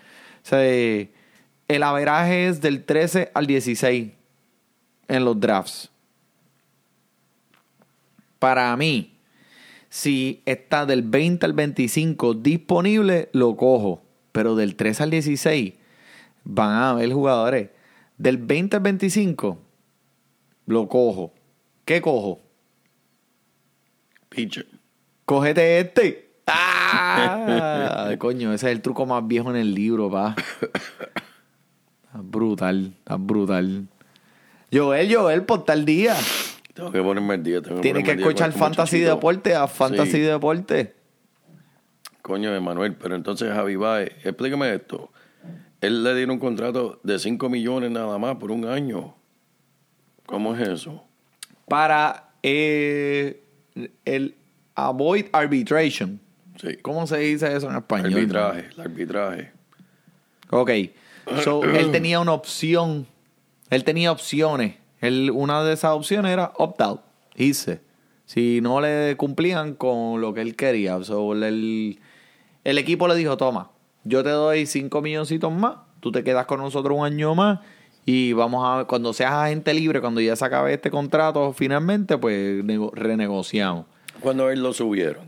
O 0.43 0.48
sea, 0.48 0.60
el 0.60 1.84
averaje 1.84 2.48
es 2.48 2.62
del 2.62 2.84
13 2.84 3.32
al 3.34 3.46
16 3.46 4.12
en 5.08 5.26
los 5.26 5.39
drafts. 5.39 5.89
Para 8.39 8.76
mí, 8.78 9.16
si 9.89 10.41
está 10.45 10.86
del 10.86 11.02
20 11.04 11.45
al 11.45 11.54
25 11.54 12.34
disponible, 12.36 13.30
lo 13.34 13.56
cojo. 13.56 14.04
Pero 14.32 14.56
del 14.56 14.76
13 14.76 15.04
al 15.04 15.10
16 15.10 15.73
van 16.43 16.69
a 16.71 16.89
haber 16.91 17.12
jugadores. 17.12 17.69
Del 18.17 18.38
20 18.38 18.78
al 18.78 18.84
25 18.84 19.58
lo 20.67 20.88
cojo. 20.88 21.34
¿Qué 21.86 22.02
cojo? 22.02 22.41
Pitcher. 24.30 24.67
Cógete 25.26 25.80
este. 25.80 26.41
¡Ah! 26.47 28.12
Coño, 28.19 28.54
ese 28.54 28.67
es 28.67 28.71
el 28.73 28.82
truco 28.82 29.06
más 29.06 29.26
viejo 29.28 29.50
en 29.50 29.58
el 29.58 29.73
libro, 29.73 30.10
pa. 30.10 30.36
Está 32.06 32.21
brutal, 32.21 32.93
está 33.00 33.15
brutal. 33.17 33.88
Joel, 34.71 35.13
Joel, 35.13 35.43
por 35.43 35.63
tal 35.63 35.86
día. 35.86 36.15
Tengo 36.77 36.91
que 36.91 37.01
ponerme 37.01 37.35
el 37.35 37.43
día. 37.43 37.61
Tengo 37.61 37.81
Tienes 37.81 38.03
que 38.03 38.11
con 38.11 38.19
escuchar 38.19 38.51
Fantasy 38.51 38.97
muchachito. 38.97 39.15
Deporte 39.15 39.55
a 39.55 39.67
Fantasy 39.67 40.11
Sí. 40.11 40.19
Deporte. 40.19 40.93
Coño, 42.21 42.53
Emanuel, 42.55 42.95
pero 42.95 43.15
entonces 43.15 43.51
Javi 43.51 43.75
Baez, 43.75 44.11
explícame 44.23 44.73
esto. 44.73 45.11
Él 45.81 46.03
le 46.03 46.15
dieron 46.15 46.31
un 46.35 46.39
contrato 46.39 46.99
de 47.03 47.19
5 47.19 47.49
millones 47.49 47.91
nada 47.91 48.17
más 48.17 48.35
por 48.37 48.51
un 48.51 48.65
año. 48.65 49.15
¿Cómo 50.25 50.55
es 50.55 50.67
eso? 50.67 51.03
Para 51.67 52.29
eh, 52.43 53.43
el 54.05 54.35
avoid 54.75 55.25
arbitration. 55.31 56.19
Sí. 56.61 56.77
¿Cómo 56.81 57.07
se 57.07 57.17
dice 57.19 57.55
eso 57.55 57.69
en 57.69 57.77
español? 57.77 58.13
Arbitraje, 58.13 58.65
el 58.73 58.81
arbitraje. 58.81 59.51
Ok. 60.49 60.71
So, 61.43 61.63
él 61.63 61.91
tenía 61.91 62.19
una 62.19 62.33
opción. 62.33 63.07
Él 63.69 63.83
tenía 63.83 64.11
opciones. 64.11 64.75
Él, 65.01 65.31
una 65.33 65.63
de 65.63 65.73
esas 65.73 65.91
opciones 65.91 66.31
era 66.31 66.51
opt-out. 66.57 67.01
Hice. 67.36 67.81
Si 68.25 68.60
no 68.62 68.81
le 68.81 69.15
cumplían 69.17 69.73
con 69.75 70.19
lo 70.21 70.33
que 70.33 70.41
él 70.41 70.55
quería. 70.55 71.01
So, 71.03 71.33
el, 71.33 71.99
el 72.63 72.77
equipo 72.77 73.07
le 73.07 73.15
dijo, 73.15 73.38
toma, 73.38 73.69
yo 74.03 74.23
te 74.23 74.29
doy 74.29 74.65
5 74.65 75.01
milloncitos 75.01 75.51
más. 75.51 75.75
Tú 75.99 76.12
te 76.12 76.23
quedas 76.23 76.45
con 76.45 76.60
nosotros 76.60 76.97
un 76.97 77.05
año 77.05 77.36
más. 77.36 77.60
Y 78.05 78.33
vamos 78.33 78.63
a 78.65 78.86
cuando 78.86 79.12
seas 79.13 79.33
agente 79.33 79.73
libre, 79.73 79.99
cuando 80.01 80.21
ya 80.21 80.36
se 80.36 80.45
acabe 80.45 80.73
este 80.73 80.89
contrato 80.89 81.51
finalmente, 81.53 82.17
pues 82.17 82.63
nego- 82.63 82.91
renegociamos. 82.93 83.86
Cuando 84.21 84.49
él 84.49 84.62
lo 84.63 84.73
subieron. 84.73 85.25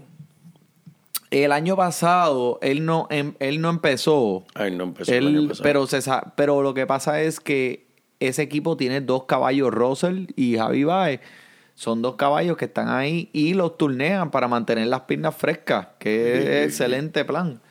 El 1.32 1.52
año 1.52 1.76
pasado, 1.76 2.58
él 2.62 2.86
no, 2.86 3.06
em- 3.12 3.36
él 3.40 3.62
no 3.62 3.70
empezó. 3.70 4.46
Ah, 4.56 4.66
él 4.66 4.78
no 4.78 4.86
empezó 4.86 5.12
el 5.12 5.28
Él- 5.28 5.38
año 5.38 5.48
pasado. 5.50 5.64
pero, 5.64 5.88
se 5.88 6.02
pero 6.36 6.62
lo 6.64 6.74
que 6.74 6.88
pasa 6.88 7.22
es 7.22 7.40
que 7.40 7.86
ese 8.20 8.42
equipo 8.42 8.76
tiene 8.78 9.02
dos 9.02 9.24
caballos, 9.26 9.72
Russell 9.72 10.28
y 10.36 10.58
Javi 10.58 10.84
Baez. 10.84 11.22
Son 11.76 12.02
dos 12.02 12.16
caballos 12.16 12.58
que 12.58 12.66
están 12.66 12.90
ahí 12.90 13.30
y 13.32 13.54
los 13.54 13.78
turnean 13.78 14.32
para 14.32 14.48
mantener 14.50 14.88
las 14.88 15.02
piernas 15.02 15.36
frescas, 15.36 15.88
que 15.98 16.34
es 16.64 16.66
excelente 16.68 17.24
plan. 17.24 17.62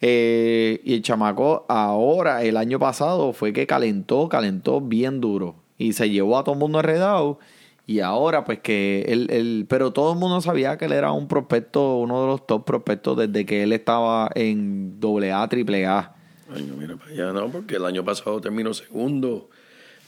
Eh, 0.00 0.80
y 0.84 0.94
el 0.94 1.02
chamaco 1.02 1.64
ahora, 1.68 2.42
el 2.44 2.56
año 2.56 2.78
pasado, 2.78 3.32
fue 3.32 3.52
que 3.52 3.66
calentó, 3.66 4.28
calentó 4.28 4.80
bien 4.80 5.20
duro. 5.20 5.56
Y 5.78 5.92
se 5.94 6.10
llevó 6.10 6.38
a 6.38 6.44
todo 6.44 6.52
el 6.54 6.58
mundo 6.60 6.78
enredado. 6.80 7.38
Y 7.86 8.00
ahora, 8.00 8.44
pues 8.44 8.60
que 8.60 9.04
él, 9.08 9.26
él- 9.30 9.66
pero 9.68 9.92
todo 9.92 10.12
el 10.12 10.18
mundo 10.18 10.40
sabía 10.40 10.78
que 10.78 10.84
él 10.86 10.92
era 10.92 11.12
un 11.12 11.26
prospecto, 11.28 11.96
uno 11.96 12.20
de 12.22 12.26
los 12.28 12.46
top 12.46 12.64
prospectos 12.64 13.16
desde 13.18 13.44
que 13.44 13.62
él 13.62 13.72
estaba 13.72 14.30
en 14.34 14.98
AA, 15.02 15.42
AAA. 15.48 16.14
Ay, 16.54 16.62
no, 16.70 16.76
mira 16.76 16.96
para 16.96 17.10
allá, 17.10 17.32
no, 17.32 17.48
porque 17.48 17.76
el 17.76 17.84
año 17.84 18.04
pasado 18.04 18.40
terminó 18.40 18.72
segundo 18.72 19.50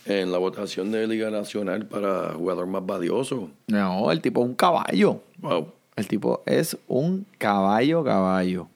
en 0.07 0.33
la 0.33 0.39
votación 0.39 0.91
de 0.93 1.07
Liga 1.07 1.31
Nacional 1.31 1.87
para 1.87 2.33
jugador 2.35 2.67
más 2.67 2.85
valioso. 2.87 3.51
No, 3.67 4.11
el 4.11 4.21
tipo 4.21 4.43
es 4.43 4.49
un 4.49 4.55
caballo. 4.55 5.21
Wow. 5.39 5.73
El 5.97 6.07
tipo 6.09 6.43
es 6.47 6.77
un 6.89 7.27
caballo, 7.39 8.05
caballo. 8.05 8.69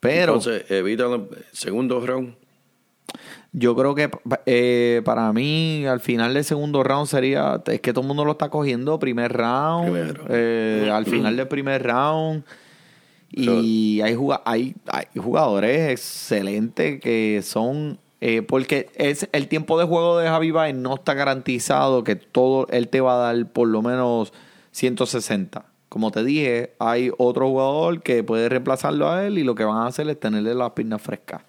Pero 0.00 0.34
Entonces, 0.34 0.70
evita 0.70 1.06
el 1.06 1.26
segundo 1.52 2.00
round. 2.06 2.34
yo 3.52 3.74
creo 3.74 3.94
que 3.96 4.08
eh, 4.46 5.02
para 5.04 5.32
mí, 5.32 5.84
al 5.86 5.98
final 6.00 6.34
del 6.34 6.44
segundo 6.44 6.82
round 6.84 7.08
sería. 7.08 7.60
Es 7.66 7.80
que 7.80 7.92
todo 7.92 8.02
el 8.02 8.06
mundo 8.08 8.24
lo 8.24 8.32
está 8.32 8.48
cogiendo 8.48 8.98
primer 8.98 9.32
round. 9.32 9.84
Primer 9.90 10.14
round. 10.18 10.30
eh, 10.32 10.90
al 10.92 11.04
final 11.06 11.36
del 11.36 11.48
primer 11.48 11.82
round. 11.82 12.44
Y 13.30 14.00
hay, 14.00 14.14
juga- 14.14 14.42
hay, 14.44 14.74
hay 14.86 15.04
jugadores 15.20 15.90
excelentes 15.90 17.00
que 17.00 17.40
son. 17.42 17.98
Eh, 18.20 18.42
porque 18.42 18.90
es 18.94 19.28
el 19.32 19.48
tiempo 19.48 19.78
de 19.78 19.84
juego 19.86 20.18
de 20.18 20.28
Javi 20.28 20.50
Baez 20.50 20.74
no 20.74 20.94
está 20.96 21.14
garantizado 21.14 22.02
que 22.04 22.16
todo 22.16 22.66
él 22.70 22.88
te 22.88 23.00
va 23.00 23.14
a 23.14 23.32
dar 23.32 23.46
por 23.46 23.68
lo 23.68 23.82
menos 23.82 24.32
160. 24.72 25.64
Como 25.88 26.10
te 26.10 26.22
dije, 26.24 26.74
hay 26.78 27.10
otro 27.16 27.48
jugador 27.48 28.02
que 28.02 28.22
puede 28.22 28.48
reemplazarlo 28.48 29.08
a 29.10 29.24
él 29.26 29.38
y 29.38 29.42
lo 29.44 29.54
que 29.54 29.64
van 29.64 29.78
a 29.78 29.86
hacer 29.86 30.08
es 30.08 30.20
tenerle 30.20 30.54
las 30.54 30.72
piernas 30.72 31.00
frescas. 31.00 31.42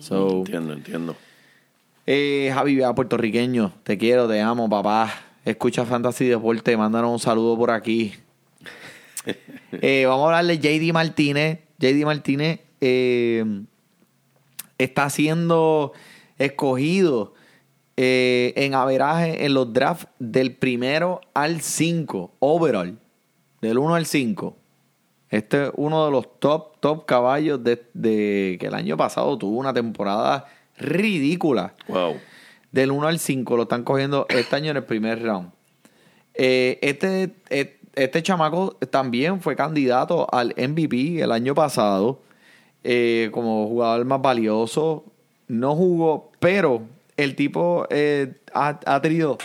So, 0.00 0.38
Entiendo, 0.38 0.72
entiendo. 0.72 1.16
eh, 2.06 2.50
Javi, 2.52 2.74
vea, 2.76 2.92
puertorriqueño, 2.94 3.72
te 3.84 3.96
quiero, 3.96 4.26
te 4.26 4.40
amo, 4.40 4.68
papá. 4.68 5.12
Escucha 5.44 5.84
Fantasy 5.84 6.24
Deporte, 6.26 6.76
mándanos 6.76 7.12
un 7.12 7.18
saludo 7.18 7.56
por 7.56 7.70
aquí. 7.70 8.14
Eh, 9.80 10.04
vamos 10.06 10.30
a 10.30 10.38
hablar 10.38 10.56
de 10.56 10.58
JD 10.58 10.92
Martínez. 10.92 11.58
JD 11.78 12.04
Martínez 12.04 12.60
eh, 12.80 13.44
está 14.78 15.08
siendo 15.10 15.92
escogido 16.38 17.34
eh, 17.96 18.52
en 18.56 18.74
averaje 18.74 19.44
en 19.44 19.54
los 19.54 19.72
drafts 19.72 20.08
del 20.18 20.54
primero 20.54 21.20
al 21.32 21.60
5, 21.60 22.32
overall, 22.40 22.98
del 23.60 23.78
1 23.78 23.94
al 23.94 24.06
5. 24.06 24.56
Este 25.30 25.64
es 25.64 25.70
uno 25.76 26.04
de 26.04 26.10
los 26.10 26.38
top, 26.38 26.78
top 26.80 27.06
caballos 27.06 27.62
de, 27.62 27.82
de 27.94 28.56
que 28.60 28.66
el 28.66 28.74
año 28.74 28.96
pasado 28.96 29.36
tuvo 29.36 29.58
una 29.58 29.72
temporada 29.72 30.46
ridícula. 30.76 31.74
Wow. 31.88 32.16
Del 32.72 32.90
1 32.90 33.06
al 33.06 33.18
5 33.18 33.56
lo 33.56 33.62
están 33.64 33.84
cogiendo 33.84 34.26
este 34.28 34.56
año 34.56 34.70
en 34.70 34.76
el 34.78 34.84
primer 34.84 35.22
round. 35.22 35.50
Eh, 36.34 36.78
este, 36.82 37.36
eh, 37.50 37.78
este 37.94 38.22
chamaco 38.22 38.76
también 38.90 39.40
fue 39.40 39.54
candidato 39.54 40.26
al 40.32 40.52
MVP 40.56 41.22
el 41.22 41.30
año 41.30 41.54
pasado 41.54 42.20
eh, 42.82 43.30
como 43.32 43.68
jugador 43.68 44.04
más 44.04 44.20
valioso. 44.20 45.04
No 45.48 45.74
jugó, 45.76 46.30
pero 46.40 46.82
el 47.16 47.36
tipo 47.36 47.86
eh, 47.90 48.34
ha, 48.52 48.80
ha 48.86 49.00
tenido 49.00 49.38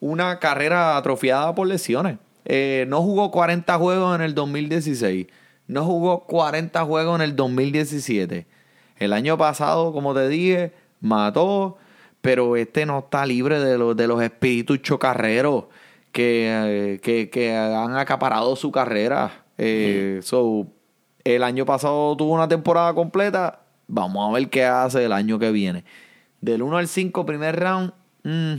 una 0.00 0.38
carrera 0.38 0.96
atrofiada 0.96 1.54
por 1.54 1.66
lesiones. 1.66 2.18
Eh, 2.44 2.86
no 2.88 3.02
jugó 3.02 3.30
40 3.30 3.76
juegos 3.78 4.14
en 4.16 4.22
el 4.22 4.34
2016. 4.34 5.26
No 5.66 5.84
jugó 5.84 6.24
40 6.24 6.84
juegos 6.84 7.16
en 7.16 7.22
el 7.22 7.36
2017. 7.36 8.46
El 8.98 9.12
año 9.12 9.38
pasado, 9.38 9.92
como 9.92 10.14
te 10.14 10.28
dije, 10.28 10.72
mató, 11.00 11.78
pero 12.20 12.56
este 12.56 12.86
no 12.86 13.00
está 13.00 13.24
libre 13.24 13.60
de 13.60 13.78
los, 13.78 13.96
de 13.96 14.06
los 14.06 14.22
espíritus 14.22 14.82
chocarreros 14.82 15.64
que, 16.12 16.94
eh, 16.94 17.00
que, 17.00 17.30
que 17.30 17.56
han 17.56 17.96
acaparado 17.96 18.56
su 18.56 18.72
carrera. 18.72 19.44
So, 20.22 20.66
el 21.22 21.42
año 21.42 21.66
pasado 21.66 22.16
tuvo 22.16 22.34
una 22.34 22.48
temporada 22.48 22.94
completa. 22.94 23.59
Vamos 23.92 24.28
a 24.28 24.32
ver 24.32 24.48
qué 24.48 24.64
hace 24.64 25.04
el 25.04 25.12
año 25.12 25.38
que 25.40 25.50
viene. 25.50 25.84
Del 26.40 26.62
1 26.62 26.76
al 26.78 26.86
5, 26.86 27.26
primer 27.26 27.58
round, 27.58 27.92
mm, 28.22 28.54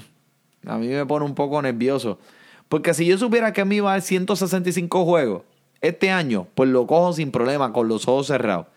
a 0.67 0.77
mí 0.77 0.88
me 0.89 1.05
pone 1.05 1.23
un 1.25 1.34
poco 1.36 1.61
nervioso. 1.61 2.19
Porque 2.67 2.93
si 2.93 3.05
yo 3.05 3.17
supiera 3.17 3.53
que 3.53 3.63
me 3.63 3.75
iba 3.75 3.89
a 3.89 3.93
dar 3.93 4.01
165 4.01 5.05
juegos 5.05 5.43
este 5.79 6.11
año, 6.11 6.47
pues 6.53 6.69
lo 6.69 6.86
cojo 6.86 7.13
sin 7.13 7.32
problema, 7.32 7.71
con 7.71 7.88
los 7.88 8.07
ojos 8.09 8.27
cerrados. 8.27 8.67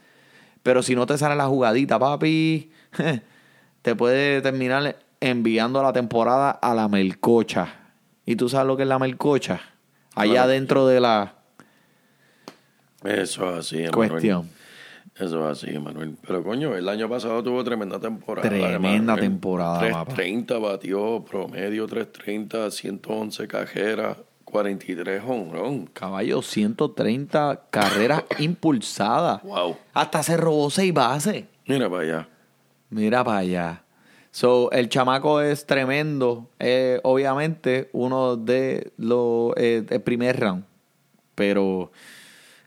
Pero 0.63 0.83
si 0.83 0.95
no 0.95 1.07
te 1.07 1.19
sale 1.19 1.35
la 1.35 1.47
jugadita, 1.47 1.99
papi, 1.99 2.71
te 3.83 3.95
puede 3.97 4.41
terminar 4.41 4.97
enviando 5.21 5.83
la 5.83 5.93
temporada 5.93 6.51
a 6.51 6.73
la 6.75 6.89
melcocha. 6.89 7.75
¿Y 8.25 8.37
tú 8.37 8.49
sabes 8.49 8.69
lo 8.69 8.77
que 8.77 8.85
es 8.85 8.89
la 8.89 8.99
melcocha? 9.01 9.61
Allá 10.15 10.33
Claro. 10.33 10.49
dentro 10.51 10.87
de 10.87 11.01
la 11.01 11.35
Eso 13.03 13.49
así, 13.49 13.87
cuestión. 13.89 14.49
Eso 15.17 15.49
es 15.49 15.65
así, 15.65 15.79
Manuel. 15.79 16.17
Pero 16.27 16.43
coño, 16.43 16.75
el 16.75 16.89
año 16.89 17.09
pasado 17.09 17.43
tuvo 17.43 17.63
tremenda 17.63 18.01
temporada. 18.01 18.49
Tremenda 18.49 19.15
temporada, 19.17 19.79
papá. 19.81 20.15
330 20.15 20.59
batió, 20.59 21.25
promedio 21.25 21.87
330, 21.87 22.71
111 22.71 23.47
cajeras, 23.47 24.17
43 24.45 25.23
honrón. 25.25 25.87
Caballo, 25.93 26.43
130 26.43 27.67
carreras 27.71 28.25
impulsadas. 28.41 29.41
Wow. 29.45 29.77
Hasta 29.93 30.23
se 30.25 30.37
robó 30.37 30.69
seis 30.71 30.93
bases. 30.93 31.45
Mira 31.67 31.89
para 31.89 32.03
allá. 32.03 32.29
Mira 32.91 33.23
para 33.23 33.39
allá. 33.39 33.85
So, 34.33 34.69
el 34.73 34.89
chamaco 34.89 35.41
es 35.41 35.65
tremendo. 35.65 36.51
Eh, 36.59 36.99
obviamente, 37.05 37.89
uno 37.93 38.37
de 38.37 38.93
los 38.97 39.53
eh, 39.57 39.87
el 39.89 40.03
primer 40.03 40.41
round. 40.41 40.65
Pero 41.37 41.93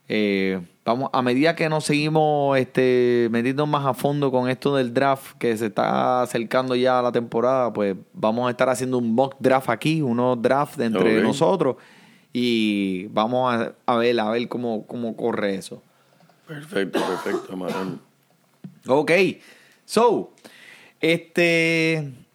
eh, 0.09 0.61
vamos, 0.85 1.09
a 1.11 1.21
medida 1.21 1.55
que 1.55 1.67
nos 1.69 1.85
seguimos 1.85 2.57
este, 2.57 3.27
metiendo 3.31 3.65
más 3.65 3.85
a 3.85 3.93
fondo 3.93 4.31
con 4.31 4.49
esto 4.49 4.75
del 4.75 4.93
draft, 4.93 5.37
que 5.37 5.55
se 5.57 5.67
está 5.67 6.21
acercando 6.21 6.75
ya 6.75 6.99
a 6.99 7.01
la 7.01 7.11
temporada, 7.11 7.73
pues 7.73 7.95
vamos 8.13 8.47
a 8.47 8.51
estar 8.51 8.69
haciendo 8.69 8.97
un 8.97 9.13
mock 9.13 9.35
draft 9.39 9.69
aquí, 9.69 10.01
unos 10.01 10.41
drafts 10.41 10.79
entre 10.79 11.21
nosotros. 11.21 11.75
Y 12.31 13.07
vamos 13.07 13.53
a, 13.53 13.73
a 13.85 13.97
ver, 13.97 14.19
a 14.19 14.29
ver 14.29 14.47
cómo, 14.47 14.85
cómo 14.85 15.15
corre 15.15 15.55
eso. 15.55 15.81
Perfecto, 16.47 16.99
perfecto, 16.99 17.57
Manuel. 17.57 17.99
Ok. 18.87 19.11
So, 19.85 20.33
este. 21.01 22.26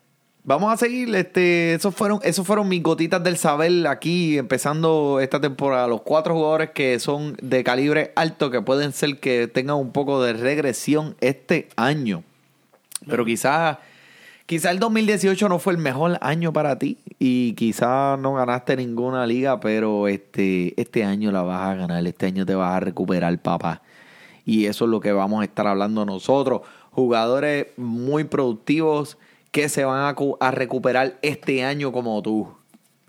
Vamos 0.44 0.72
a 0.72 0.76
seguir. 0.76 1.14
Este, 1.14 1.74
esos 1.74 1.94
fueron, 1.94 2.18
esos 2.24 2.44
fueron 2.44 2.68
mis 2.68 2.82
gotitas 2.82 3.22
del 3.22 3.36
saber 3.36 3.86
aquí, 3.86 4.38
empezando 4.38 5.20
esta 5.20 5.40
temporada. 5.40 5.86
Los 5.86 6.02
cuatro 6.02 6.34
jugadores 6.34 6.70
que 6.70 6.98
son 6.98 7.36
de 7.40 7.62
calibre 7.62 8.12
alto, 8.16 8.50
que 8.50 8.60
pueden 8.60 8.92
ser 8.92 9.20
que 9.20 9.46
tengan 9.46 9.76
un 9.76 9.92
poco 9.92 10.22
de 10.22 10.32
regresión 10.32 11.14
este 11.20 11.68
año. 11.76 12.24
Pero 13.06 13.24
quizás 13.24 13.78
quizá 14.46 14.72
el 14.72 14.80
2018 14.80 15.48
no 15.48 15.60
fue 15.60 15.74
el 15.74 15.78
mejor 15.78 16.18
año 16.20 16.52
para 16.52 16.76
ti. 16.76 16.98
Y 17.20 17.52
quizás 17.52 18.18
no 18.18 18.34
ganaste 18.34 18.76
ninguna 18.76 19.24
liga, 19.26 19.60
pero 19.60 20.08
este, 20.08 20.74
este 20.80 21.04
año 21.04 21.30
la 21.30 21.42
vas 21.42 21.68
a 21.68 21.74
ganar. 21.76 22.04
Este 22.04 22.26
año 22.26 22.44
te 22.44 22.56
vas 22.56 22.74
a 22.74 22.80
recuperar, 22.80 23.38
papá. 23.38 23.82
Y 24.44 24.66
eso 24.66 24.86
es 24.86 24.90
lo 24.90 24.98
que 24.98 25.12
vamos 25.12 25.42
a 25.42 25.44
estar 25.44 25.68
hablando 25.68 26.04
nosotros. 26.04 26.62
Jugadores 26.90 27.68
muy 27.76 28.24
productivos 28.24 29.18
que 29.52 29.68
se 29.68 29.84
van 29.84 30.00
a, 30.00 30.16
a 30.40 30.50
recuperar 30.50 31.18
este 31.22 31.62
año 31.62 31.92
como 31.92 32.20
tú. 32.22 32.52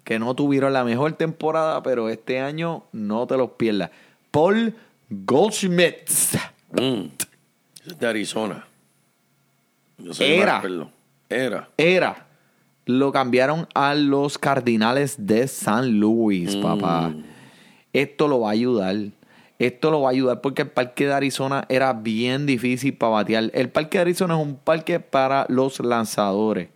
Que 0.03 0.19
no 0.19 0.35
tuvieron 0.35 0.73
la 0.73 0.83
mejor 0.83 1.13
temporada, 1.13 1.81
pero 1.81 2.09
este 2.09 2.39
año 2.39 2.83
no 2.91 3.25
te 3.25 3.37
los 3.37 3.51
pierdas. 3.51 3.89
Paul 4.29 4.75
Goldschmidt. 5.09 6.09
Mm. 6.71 7.05
Es 7.87 7.99
de 7.99 8.07
Arizona. 8.07 8.67
Yo 9.97 10.13
soy 10.13 10.27
Era. 10.27 10.61
Era. 11.29 11.69
Era. 11.77 12.27
Lo 12.85 13.13
cambiaron 13.13 13.67
a 13.73 13.95
los 13.95 14.37
Cardinales 14.37 15.15
de 15.17 15.47
San 15.47 15.99
Luis, 15.99 16.55
papá. 16.57 17.13
Esto 17.93 18.27
lo 18.27 18.41
va 18.41 18.49
a 18.49 18.51
ayudar. 18.53 18.95
Esto 19.59 19.91
lo 19.91 20.01
va 20.01 20.09
a 20.09 20.11
ayudar 20.11 20.41
porque 20.41 20.63
el 20.63 20.69
parque 20.69 21.07
de 21.07 21.13
Arizona 21.13 21.65
era 21.69 21.93
bien 21.93 22.45
difícil 22.45 22.95
para 22.95 23.11
batear. 23.11 23.51
El 23.53 23.69
parque 23.69 23.97
de 23.97 24.01
Arizona 24.01 24.35
es 24.35 24.41
un 24.41 24.55
parque 24.55 24.99
para 24.99 25.45
los 25.49 25.79
lanzadores. 25.79 26.69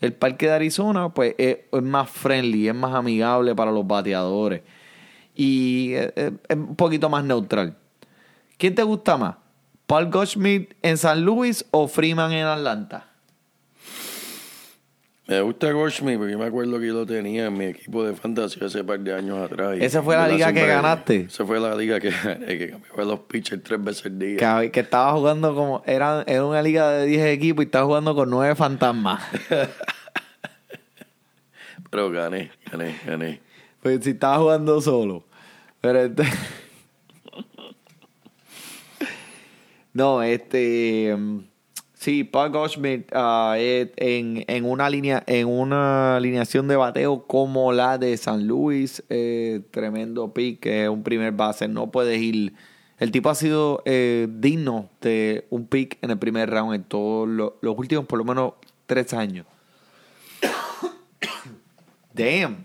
El 0.00 0.12
parque 0.12 0.46
de 0.46 0.52
Arizona, 0.52 1.10
pues, 1.10 1.34
es, 1.38 1.58
es 1.70 1.82
más 1.82 2.10
friendly, 2.10 2.68
es 2.68 2.74
más 2.74 2.94
amigable 2.94 3.54
para 3.54 3.70
los 3.70 3.86
bateadores. 3.86 4.62
Y 5.34 5.92
eh, 5.94 6.12
eh, 6.16 6.32
es 6.48 6.56
un 6.56 6.76
poquito 6.76 7.08
más 7.08 7.24
neutral. 7.24 7.76
¿Quién 8.56 8.74
te 8.74 8.82
gusta 8.82 9.16
más? 9.16 9.36
¿Paul 9.86 10.10
Goldschmidt 10.10 10.74
en 10.82 10.96
San 10.96 11.24
Luis 11.24 11.64
o 11.70 11.86
Freeman 11.86 12.32
en 12.32 12.46
Atlanta? 12.46 13.11
Me 15.28 15.40
gusta 15.40 15.70
Goldschmidt 15.70 16.18
porque 16.18 16.32
yo 16.32 16.38
me 16.38 16.46
acuerdo 16.46 16.80
que 16.80 16.88
yo 16.88 16.94
lo 16.94 17.06
tenía 17.06 17.46
en 17.46 17.56
mi 17.56 17.66
equipo 17.66 18.04
de 18.04 18.12
fantasía 18.14 18.66
hace 18.66 18.82
par 18.82 18.98
de 19.00 19.14
años 19.14 19.38
atrás. 19.38 19.76
y- 19.78 19.84
¿Esa 19.84 20.02
fue 20.02 20.16
la 20.16 20.26
liga 20.26 20.52
que 20.52 20.66
ganaste? 20.66 21.20
Esa 21.28 21.46
fue 21.46 21.60
la 21.60 21.76
liga 21.76 22.00
que, 22.00 22.10
que 22.10 22.70
cambiaba 22.70 23.04
los 23.04 23.20
pitchers 23.20 23.62
tres 23.62 23.82
veces 23.82 24.06
al 24.06 24.18
día. 24.18 24.60
que, 24.60 24.70
que 24.72 24.80
estaba 24.80 25.12
jugando 25.12 25.54
como 25.54 25.82
era, 25.86 26.24
era 26.26 26.44
una 26.44 26.60
liga 26.60 26.90
de 26.90 27.06
10 27.06 27.26
equipos 27.26 27.62
y 27.64 27.66
estaba 27.66 27.86
jugando 27.86 28.14
con 28.16 28.28
9 28.30 28.56
fantasmas. 28.56 29.22
Pero 31.90 32.10
gané, 32.10 32.50
gané, 32.70 32.96
gané. 33.06 33.40
pues 33.82 34.02
si 34.02 34.10
estaba 34.10 34.38
jugando 34.38 34.80
solo. 34.80 35.24
Pero 35.80 36.00
este 36.00 36.24
No, 39.94 40.22
este 40.22 41.14
mm, 41.16 41.38
sí, 42.02 42.24
Paul 42.24 42.50
Goldschmidt 42.50 43.06
es 43.56 43.88
en, 43.96 44.44
en 44.46 44.64
una 44.64 44.90
línea 44.90 45.22
en 45.26 45.46
una 45.48 46.16
alineación 46.16 46.68
de 46.68 46.76
bateo 46.76 47.26
como 47.26 47.72
la 47.72 47.96
de 47.98 48.16
San 48.16 48.46
Luis, 48.46 49.02
eh, 49.08 49.60
tremendo 49.70 50.32
pick, 50.34 50.66
un 50.90 51.02
primer 51.02 51.32
base, 51.32 51.68
no 51.68 51.90
puedes 51.90 52.20
ir 52.20 52.52
el 52.98 53.10
tipo 53.10 53.30
ha 53.30 53.34
sido 53.34 53.82
eh, 53.84 54.28
digno 54.30 54.88
de 55.00 55.46
un 55.50 55.66
pick 55.66 55.98
en 56.02 56.10
el 56.12 56.18
primer 56.18 56.48
round 56.50 56.74
en 56.74 56.84
todos 56.84 57.28
lo- 57.28 57.56
los 57.60 57.76
últimos 57.76 58.04
por 58.06 58.18
lo 58.18 58.24
menos 58.24 58.52
tres 58.86 59.12
años. 59.12 59.44
Damn. 62.14 62.64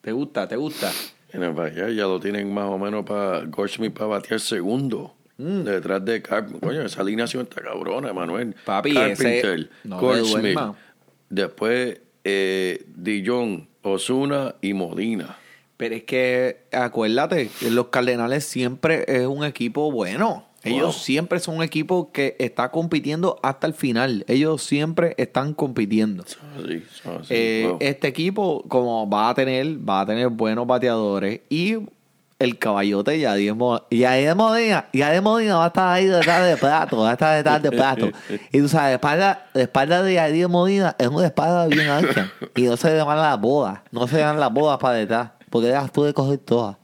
¿Te 0.00 0.12
gusta? 0.12 0.48
¿Te 0.48 0.56
gusta? 0.56 0.90
Mira, 1.34 1.48
allá 1.62 1.90
ya 1.90 2.04
lo 2.04 2.18
tienen 2.18 2.52
más 2.52 2.64
o 2.64 2.78
menos 2.78 3.04
para 3.04 3.44
Goldschmidt 3.44 3.92
para 3.92 4.06
batear 4.06 4.40
segundo. 4.40 5.14
Mm. 5.38 5.62
Detrás 5.62 6.04
de 6.04 6.20
Carpenter. 6.20 6.60
Coño, 6.68 6.82
esa 6.82 7.00
alineación 7.00 7.44
está 7.44 7.62
cabrona, 7.62 8.12
Manuel. 8.12 8.54
Papi, 8.64 8.92
Carpenter, 8.92 9.58
ese- 9.60 9.68
no 9.84 10.00
duerma. 10.00 10.76
Después 11.30 12.00
eh, 12.24 12.84
Dijon, 12.96 13.68
Osuna 13.82 14.54
y 14.60 14.74
Modina. 14.74 15.36
Pero 15.76 15.94
es 15.94 16.02
que, 16.04 16.62
acuérdate, 16.72 17.50
los 17.70 17.86
Cardenales 17.88 18.44
siempre 18.44 19.04
es 19.06 19.26
un 19.26 19.44
equipo 19.44 19.92
bueno. 19.92 20.44
Ellos 20.64 20.82
Wow. 20.96 21.04
siempre 21.04 21.38
son 21.38 21.58
un 21.58 21.62
equipo 21.62 22.10
que 22.10 22.34
está 22.40 22.72
compitiendo 22.72 23.38
hasta 23.44 23.68
el 23.68 23.74
final. 23.74 24.24
Ellos 24.26 24.60
siempre 24.64 25.14
están 25.16 25.54
compitiendo. 25.54 26.24
Eh, 27.30 27.66
wow. 27.68 27.76
Este 27.80 28.08
equipo, 28.08 28.64
como 28.68 29.08
va 29.08 29.30
a 29.30 29.34
tener, 29.34 29.66
va 29.88 30.00
a 30.00 30.06
tener 30.06 30.28
buenos 30.30 30.66
bateadores 30.66 31.42
y 31.48 31.76
el 32.38 32.56
caballote 32.58 33.18
ya 33.18 33.34
de 33.34 33.52
Mo- 33.52 33.82
ya 33.90 34.12
de 34.12 34.32
Modina, 34.34 34.86
ya 34.92 35.10
de 35.10 35.20
Modina 35.20 35.56
va 35.56 35.64
a 35.64 35.66
estar 35.68 35.88
ahí 35.88 36.06
detrás 36.06 36.46
de 36.46 36.56
plato, 36.56 36.98
va 36.98 37.10
a 37.10 37.12
estar 37.14 37.36
detrás 37.36 37.60
de 37.62 37.70
plato. 37.72 38.10
Y 38.52 38.60
tú 38.60 38.68
sabes, 38.68 38.90
la 38.90 38.94
espalda, 38.94 39.46
la 39.54 39.62
espalda 39.62 40.02
de 40.02 40.14
Yadier 40.14 40.48
Modina 40.48 40.94
es 40.98 41.08
una 41.08 41.26
espalda 41.26 41.66
bien 41.66 41.88
ancha. 41.88 42.30
Y 42.54 42.62
no 42.62 42.76
se 42.76 42.94
le 42.94 43.02
van 43.02 43.18
las 43.18 43.40
bodas, 43.40 43.80
no 43.90 44.06
se 44.06 44.16
le 44.16 44.22
dan 44.22 44.38
las 44.38 44.52
bodas 44.52 44.78
para 44.78 44.94
detrás, 44.94 45.30
porque 45.50 45.68
dejas 45.68 45.90
tú 45.90 46.04
de 46.04 46.14
coger 46.14 46.38
todas. 46.38 46.76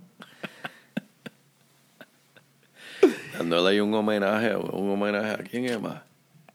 Dándole 3.38 3.70
ahí 3.70 3.80
un 3.80 3.92
homenaje, 3.94 4.56
un 4.56 4.90
homenaje 4.90 5.30
a 5.30 5.36
quién 5.38 5.64
es 5.66 5.80
más. 5.80 5.96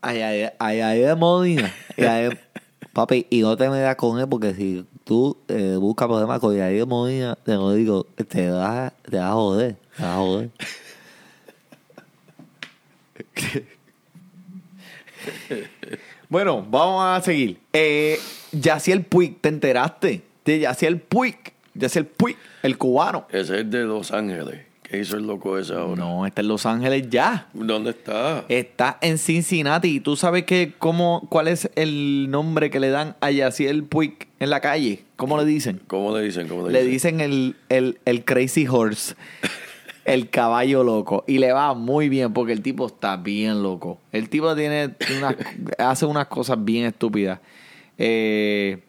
Ay, 0.02 0.22
ay, 0.22 0.50
ay, 0.60 0.80
ay, 0.82 1.00
de 1.00 1.16
Molina. 1.16 1.74
Y 1.98 2.04
ahí- 2.06 2.30
papi, 2.94 3.28
y 3.30 3.42
no 3.42 3.56
te 3.58 3.70
metas 3.70 3.96
con 3.98 4.20
él 4.20 4.28
porque 4.28 4.54
si 4.54 4.86
tú 5.10 5.36
eh, 5.48 5.76
buscas 5.76 6.08
problemas 6.08 6.40
con 6.40 6.56
Yair 6.56 6.86
Molina, 6.86 7.36
te 7.36 7.54
lo 7.54 7.74
digo, 7.74 8.06
te 8.28 8.52
vas, 8.52 8.94
te 9.10 9.18
vas 9.18 9.32
a 9.32 9.34
joder. 9.34 9.76
Te 9.98 10.04
vas 10.04 10.12
a 10.12 10.18
joder. 10.18 10.50
Bueno, 16.30 16.64
vamos 16.70 17.04
a 17.04 17.20
seguir. 17.24 17.60
Eh, 17.74 18.20
Yaciel 18.52 19.04
Puig, 19.04 19.42
¿te 19.42 19.50
enteraste? 19.50 20.22
De 20.46 20.60
Yaciel 20.60 21.02
Puig. 21.02 21.38
Yaciel 21.74 22.06
Puig, 22.06 22.38
el 22.62 22.78
cubano. 22.78 23.26
Ese 23.32 23.62
es 23.62 23.72
de 23.72 23.80
Los 23.80 24.12
Ángeles. 24.12 24.69
¿Qué 24.90 24.98
hizo 24.98 25.18
el 25.18 25.28
loco 25.28 25.56
ese 25.60 25.74
ahora? 25.74 26.02
No, 26.04 26.26
está 26.26 26.42
en 26.42 26.48
Los 26.48 26.66
Ángeles 26.66 27.10
ya. 27.12 27.48
¿Dónde 27.54 27.92
está? 27.92 28.44
Está 28.50 28.98
en 29.02 29.20
Cincinnati. 29.20 29.98
¿Y 29.98 30.00
tú 30.00 30.16
sabes 30.16 30.46
que 30.46 30.74
cómo, 30.80 31.28
cuál 31.30 31.48
es 31.48 31.70
el 31.76 32.32
nombre 32.32 32.72
que 32.72 32.80
le 32.80 32.90
dan 32.90 33.16
a 33.22 33.30
Yaciel 33.30 33.84
Puig 33.84 34.28
en 34.40 34.50
la 34.50 34.62
calle? 34.62 35.04
¿Cómo 35.16 35.38
le 35.38 35.46
dicen? 35.46 35.80
¿Cómo 35.86 36.18
le 36.18 36.24
dicen? 36.24 36.48
¿Cómo 36.48 36.68
le, 36.68 36.74
Le 36.74 36.84
dicen 36.84 37.22
el, 37.22 37.56
el, 37.70 38.00
el 38.06 38.26
Crazy 38.26 38.68
Horse, 38.68 39.14
el 40.06 40.32
caballo 40.32 40.84
loco. 40.84 41.24
Y 41.28 41.38
le 41.38 41.52
va 41.52 41.76
muy 41.76 42.10
bien 42.10 42.34
porque 42.34 42.54
el 42.54 42.64
tipo 42.64 42.88
está 42.88 43.16
bien 43.16 43.62
loco. 43.62 44.00
El 44.12 44.28
tipo 44.28 44.56
tiene 44.56 44.96
unas, 45.16 45.36
hace 45.78 46.08
unas 46.08 46.26
cosas 46.26 46.58
bien 46.66 46.86
estúpidas. 46.86 47.40
Eh, 48.00 48.80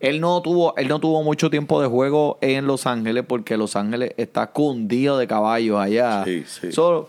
él 0.00 0.20
no 0.20 0.42
tuvo, 0.42 0.76
él 0.76 0.88
no 0.88 0.98
tuvo 0.98 1.22
mucho 1.22 1.50
tiempo 1.50 1.80
de 1.80 1.88
juego 1.88 2.38
en 2.40 2.66
Los 2.66 2.86
Ángeles 2.86 3.24
porque 3.26 3.56
Los 3.56 3.76
Ángeles 3.76 4.12
está 4.16 4.48
cundido 4.48 5.18
de 5.18 5.26
caballos 5.26 5.78
allá. 5.78 6.24
Sí, 6.24 6.44
sí. 6.46 6.72
Solo 6.72 7.08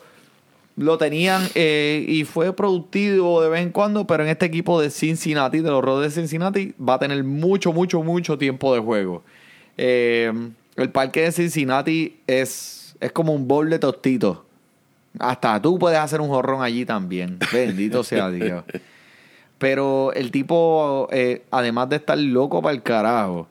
lo 0.77 0.99
tenían 0.99 1.41
eh, 1.55 2.05
y 2.07 2.23
fue 2.23 2.53
productivo 2.53 3.41
de 3.41 3.49
vez 3.49 3.61
en 3.63 3.71
cuando, 3.71 4.05
pero 4.05 4.23
en 4.23 4.29
este 4.29 4.45
equipo 4.45 4.79
de 4.79 4.91
Cincinnati, 4.91 5.59
de 5.59 5.71
los 5.71 5.83
Rojos 5.83 6.03
de 6.03 6.11
Cincinnati, 6.11 6.75
va 6.79 6.93
a 6.93 6.99
tener 6.99 7.23
mucho, 7.23 7.73
mucho, 7.73 8.03
mucho 8.03 8.37
tiempo 8.37 8.73
de 8.75 8.79
juego. 8.79 9.23
Eh, 9.75 10.31
el 10.75 10.91
parque 10.91 11.21
de 11.21 11.31
Cincinnati 11.31 12.19
es, 12.27 12.95
es 12.99 13.11
como 13.11 13.33
un 13.33 13.47
bowl 13.47 13.69
de 13.69 13.79
tostitos. 13.79 14.39
Hasta 15.17 15.59
tú 15.59 15.79
puedes 15.79 15.97
hacer 15.97 16.21
un 16.21 16.29
jorrón 16.29 16.61
allí 16.61 16.85
también. 16.85 17.39
Bendito 17.51 18.03
sea 18.03 18.29
Dios. 18.29 18.63
Pero 19.57 20.13
el 20.13 20.31
tipo, 20.31 21.07
eh, 21.11 21.43
además 21.51 21.89
de 21.89 21.95
estar 21.97 22.17
loco 22.17 22.61
para 22.61 22.75
el 22.75 22.83
carajo, 22.83 23.47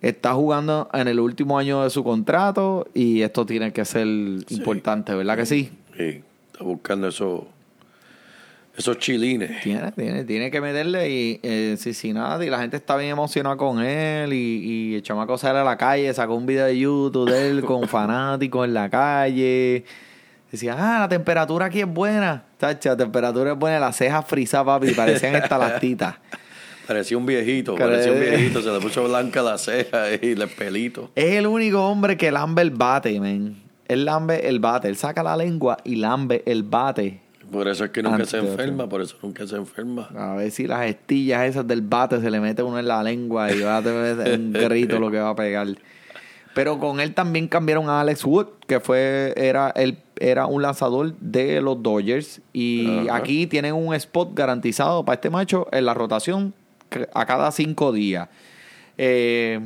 está 0.00 0.34
jugando 0.34 0.88
en 0.92 1.08
el 1.08 1.18
último 1.18 1.58
año 1.58 1.82
de 1.82 1.90
su 1.90 2.04
contrato 2.04 2.86
y 2.94 3.22
esto 3.22 3.46
tiene 3.46 3.72
que 3.72 3.84
ser 3.84 4.06
importante, 4.06 5.14
¿verdad 5.14 5.36
que 5.36 5.46
sí? 5.46 5.70
Sí, 5.96 6.22
está 6.52 6.64
buscando 6.64 7.08
esos, 7.08 7.44
esos 8.76 8.98
chilines. 8.98 9.62
Tiene, 9.62 9.92
tiene, 9.92 10.24
tiene 10.24 10.50
que 10.50 10.60
meterle 10.60 11.10
y 11.10 11.40
eh, 11.42 11.76
Cincinnati, 11.78 12.50
la 12.50 12.58
gente 12.58 12.76
está 12.76 12.96
bien 12.96 13.12
emocionada 13.12 13.56
con 13.56 13.80
él 13.80 14.34
y, 14.34 14.36
y 14.36 14.94
el 14.96 15.02
chamaco 15.02 15.38
sale 15.38 15.60
a 15.60 15.64
la 15.64 15.78
calle, 15.78 16.12
sacó 16.12 16.34
un 16.34 16.44
video 16.44 16.66
de 16.66 16.78
YouTube 16.78 17.30
de 17.30 17.48
él 17.48 17.64
con 17.64 17.88
fanáticos 17.88 18.66
en 18.66 18.74
la 18.74 18.90
calle. 18.90 19.84
Decía, 20.50 20.76
ah, 20.78 21.00
la 21.00 21.08
temperatura 21.08 21.66
aquí 21.66 21.80
es 21.80 21.88
buena. 21.88 22.44
Tacha, 22.58 22.90
la 22.90 22.96
temperatura 22.96 23.52
es 23.52 23.58
buena, 23.58 23.80
las 23.80 23.96
cejas 23.96 24.24
frisadas, 24.26 24.66
papi, 24.66 24.92
parecían 24.92 25.34
estalactitas. 25.42 26.16
Parecía 26.86 27.18
un 27.18 27.26
viejito, 27.26 27.74
parecía 27.74 28.12
un 28.12 28.20
viejito. 28.20 28.62
Se 28.62 28.70
le 28.70 28.80
puso 28.80 29.04
blanca 29.04 29.42
la 29.42 29.58
ceja 29.58 30.10
y 30.10 30.32
el 30.32 30.48
pelito. 30.48 31.10
Es 31.16 31.34
el 31.34 31.46
único 31.46 31.84
hombre 31.84 32.16
que 32.16 32.30
lambe 32.30 32.62
el 32.62 32.70
bate, 32.70 33.18
man. 33.18 33.56
Él 33.88 34.04
lambe 34.04 34.48
el 34.48 34.60
bate, 34.60 34.88
él 34.88 34.96
saca 34.96 35.22
la 35.22 35.36
lengua 35.36 35.78
y 35.84 35.96
lambe 35.96 36.42
el 36.46 36.62
bate. 36.62 37.20
Por 37.50 37.68
eso 37.68 37.84
es 37.84 37.90
que 37.90 38.02
nunca 38.02 38.24
se 38.24 38.38
enferma, 38.38 38.88
por 38.88 39.00
eso 39.02 39.16
nunca 39.22 39.46
se 39.46 39.56
enferma. 39.56 40.08
A 40.16 40.34
ver 40.34 40.50
si 40.50 40.66
las 40.66 40.86
estillas 40.86 41.44
esas 41.44 41.66
del 41.66 41.80
bate 41.80 42.20
se 42.20 42.30
le 42.30 42.40
mete 42.40 42.62
uno 42.62 42.78
en 42.78 42.88
la 42.88 43.02
lengua 43.02 43.52
y 43.52 43.60
va 43.60 43.78
a 43.78 43.82
tener 43.82 44.38
un 44.38 44.52
grito 44.52 44.98
lo 44.98 45.10
que 45.10 45.18
va 45.18 45.30
a 45.30 45.36
pegar. 45.36 45.68
Pero 46.54 46.78
con 46.78 47.00
él 47.00 47.14
también 47.14 47.48
cambiaron 47.48 47.88
a 47.88 48.00
Alex 48.00 48.24
Wood, 48.24 48.46
que 48.66 48.80
fue 48.80 49.32
era 49.36 49.70
él 49.76 49.98
era 50.18 50.46
un 50.46 50.62
lanzador 50.62 51.14
de 51.18 51.60
los 51.60 51.82
Dodgers 51.82 52.40
y 52.52 53.08
aquí 53.10 53.46
tienen 53.46 53.74
un 53.74 53.94
spot 53.94 54.30
garantizado 54.34 55.04
para 55.04 55.14
este 55.14 55.30
macho 55.30 55.68
en 55.72 55.84
la 55.84 55.94
rotación 55.94 56.54
a 57.12 57.26
cada 57.26 57.50
cinco 57.52 57.92
días. 57.92 58.28
Eh, 58.98 59.60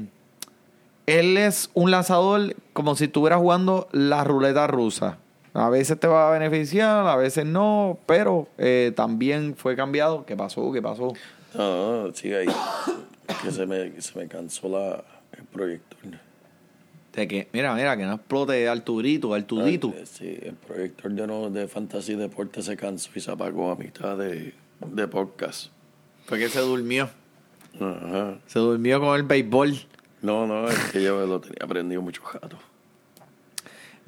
él 1.06 1.36
es 1.36 1.70
un 1.74 1.90
lanzador 1.90 2.54
como 2.72 2.94
si 2.94 3.04
estuviera 3.04 3.36
jugando 3.38 3.88
la 3.92 4.24
ruleta 4.24 4.66
rusa. 4.66 5.18
A 5.52 5.68
veces 5.68 5.98
te 5.98 6.06
va 6.06 6.28
a 6.28 6.38
beneficiar, 6.38 7.06
a 7.06 7.16
veces 7.16 7.44
no, 7.44 7.98
pero 8.06 8.48
eh, 8.58 8.92
también 8.94 9.56
fue 9.56 9.74
cambiado. 9.74 10.24
¿Qué 10.24 10.36
pasó? 10.36 10.70
¿Qué 10.72 10.80
pasó? 10.80 11.12
No, 11.54 12.06
no, 12.06 12.14
sigue 12.14 12.38
ahí. 12.38 12.46
que 13.42 13.50
se 13.50 13.66
me, 13.66 14.00
se 14.00 14.18
me 14.18 14.28
cansó 14.28 14.68
la, 14.68 15.02
el 15.36 15.44
proyector. 15.44 16.29
De 17.12 17.26
que, 17.26 17.48
mira, 17.52 17.74
mira, 17.74 17.96
que 17.96 18.04
no 18.04 18.14
explote 18.14 18.68
Arturito, 18.68 19.34
Artudito. 19.34 19.92
Ah, 19.96 20.04
Sí, 20.04 20.38
el 20.42 20.54
proyector 20.54 21.10
de, 21.12 21.26
no, 21.26 21.50
de 21.50 21.66
Fantasy 21.66 22.14
Deporte 22.14 22.62
se 22.62 22.76
cansó 22.76 23.10
y 23.14 23.20
se 23.20 23.30
apagó 23.30 23.72
a 23.72 23.76
mitad 23.76 24.16
de, 24.16 24.54
de 24.86 25.08
podcast. 25.08 25.72
Fue 26.26 26.38
que 26.38 26.48
se 26.48 26.60
durmió. 26.60 27.10
Ajá. 27.80 28.38
Se 28.46 28.58
durmió 28.60 29.00
con 29.00 29.16
el 29.16 29.24
béisbol. 29.24 29.74
No, 30.22 30.46
no, 30.46 30.68
es 30.68 30.78
que 30.92 31.02
yo 31.02 31.26
lo 31.26 31.40
tenía 31.40 31.64
aprendido 31.64 32.00
mucho 32.02 32.22
gato. 32.32 32.58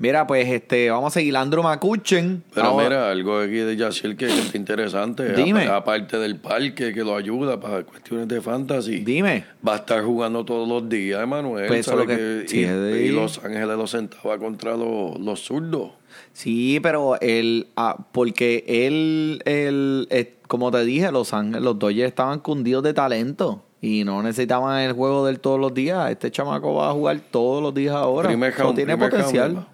Mira, 0.02 0.26
pues 0.26 0.48
este, 0.48 0.90
vamos 0.90 1.12
a 1.12 1.20
seguir 1.20 1.36
Andrew 1.36 1.62
McCutchen. 1.62 2.42
Pero 2.52 2.66
Ahora- 2.66 2.88
mira, 2.88 3.10
algo 3.12 3.38
aquí 3.38 3.52
de 3.52 3.76
Yaciel 3.76 4.16
que, 4.16 4.26
está 4.26 4.56
interesante. 4.58 5.32
Dime. 5.32 5.68
Aparte 5.68 6.18
del 6.18 6.40
parque 6.40 6.92
que 6.92 7.04
lo 7.04 7.14
ayuda 7.14 7.60
para 7.60 7.84
cuestiones 7.84 8.26
de 8.26 8.40
fantasy. 8.40 8.98
Dime. 9.04 9.44
Va 9.64 9.74
a 9.74 9.76
estar 9.76 10.02
jugando 10.02 10.44
todos 10.44 10.68
los 10.68 10.88
días, 10.88 11.22
Emanuel. 11.22 11.68
Pues 11.68 11.86
eso 11.86 11.92
¿sabe 11.92 12.02
es 12.02 12.08
lo 12.08 12.16
que- 12.16 12.48
sí, 12.48 12.58
y, 12.62 12.64
es 12.64 13.12
Los 13.12 13.44
Ángeles 13.44 13.76
lo 13.76 13.86
sentaba 13.86 14.38
contra 14.38 14.76
los, 14.76 15.20
los 15.20 15.38
zurdos. 15.38 15.90
Sí, 16.32 16.80
pero 16.82 17.16
él, 17.20 17.68
ah, 17.76 17.96
porque 18.10 18.64
él, 18.66 19.40
él, 19.44 20.08
eh, 20.10 20.34
como 20.48 20.72
te 20.72 20.84
dije, 20.84 21.12
los 21.12 21.32
Ángeles, 21.32 21.62
los 21.62 21.78
Dodgers 21.78 22.08
estaban 22.08 22.40
cundidos 22.40 22.82
de 22.82 22.92
talento 22.92 23.62
y 23.80 24.02
no 24.02 24.20
necesitaban 24.20 24.80
el 24.80 24.94
juego 24.94 25.24
de 25.26 25.30
él 25.30 25.38
todos 25.38 25.60
los 25.60 25.72
días. 25.72 26.10
Este 26.10 26.28
chamaco 26.32 26.74
va 26.74 26.90
a 26.90 26.92
jugar 26.92 27.20
todos 27.30 27.62
los 27.62 27.72
días 27.72 27.94
ahora. 27.94 28.28
Primer 28.28 28.52
round, 28.56 28.74
tiene 28.74 28.96
primer 28.96 29.10
potencial. 29.10 29.68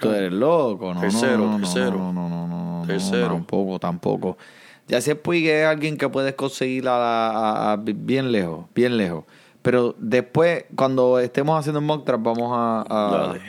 Tú 0.00 0.10
eres 0.10 0.32
loco, 0.32 0.92
no, 0.94 1.00
Tercero, 1.00 1.38
no, 1.38 1.46
no, 1.52 1.56
tercero. 1.58 1.96
no, 1.98 2.12
no, 2.12 2.28
no, 2.28 2.46
no, 2.48 2.80
no, 2.80 2.86
Tercero. 2.86 3.28
tampoco, 3.28 3.78
tampoco. 3.78 4.38
Ya 4.86 5.00
sé 5.00 5.14
Puig 5.16 5.46
es 5.46 5.66
alguien 5.66 5.96
que 5.96 6.08
puedes 6.08 6.34
conseguir 6.34 6.86
a, 6.88 6.96
a- 7.30 7.72
a- 7.72 7.76
bien 7.76 8.30
lejos, 8.32 8.66
bien 8.74 8.96
lejos. 8.96 9.24
Pero 9.62 9.94
después, 9.98 10.66
cuando 10.76 11.18
estemos 11.18 11.58
haciendo 11.58 11.78
un 11.80 11.86
mock 11.86 12.04
draft, 12.06 12.22
vamos 12.22 12.50
a, 12.54 12.84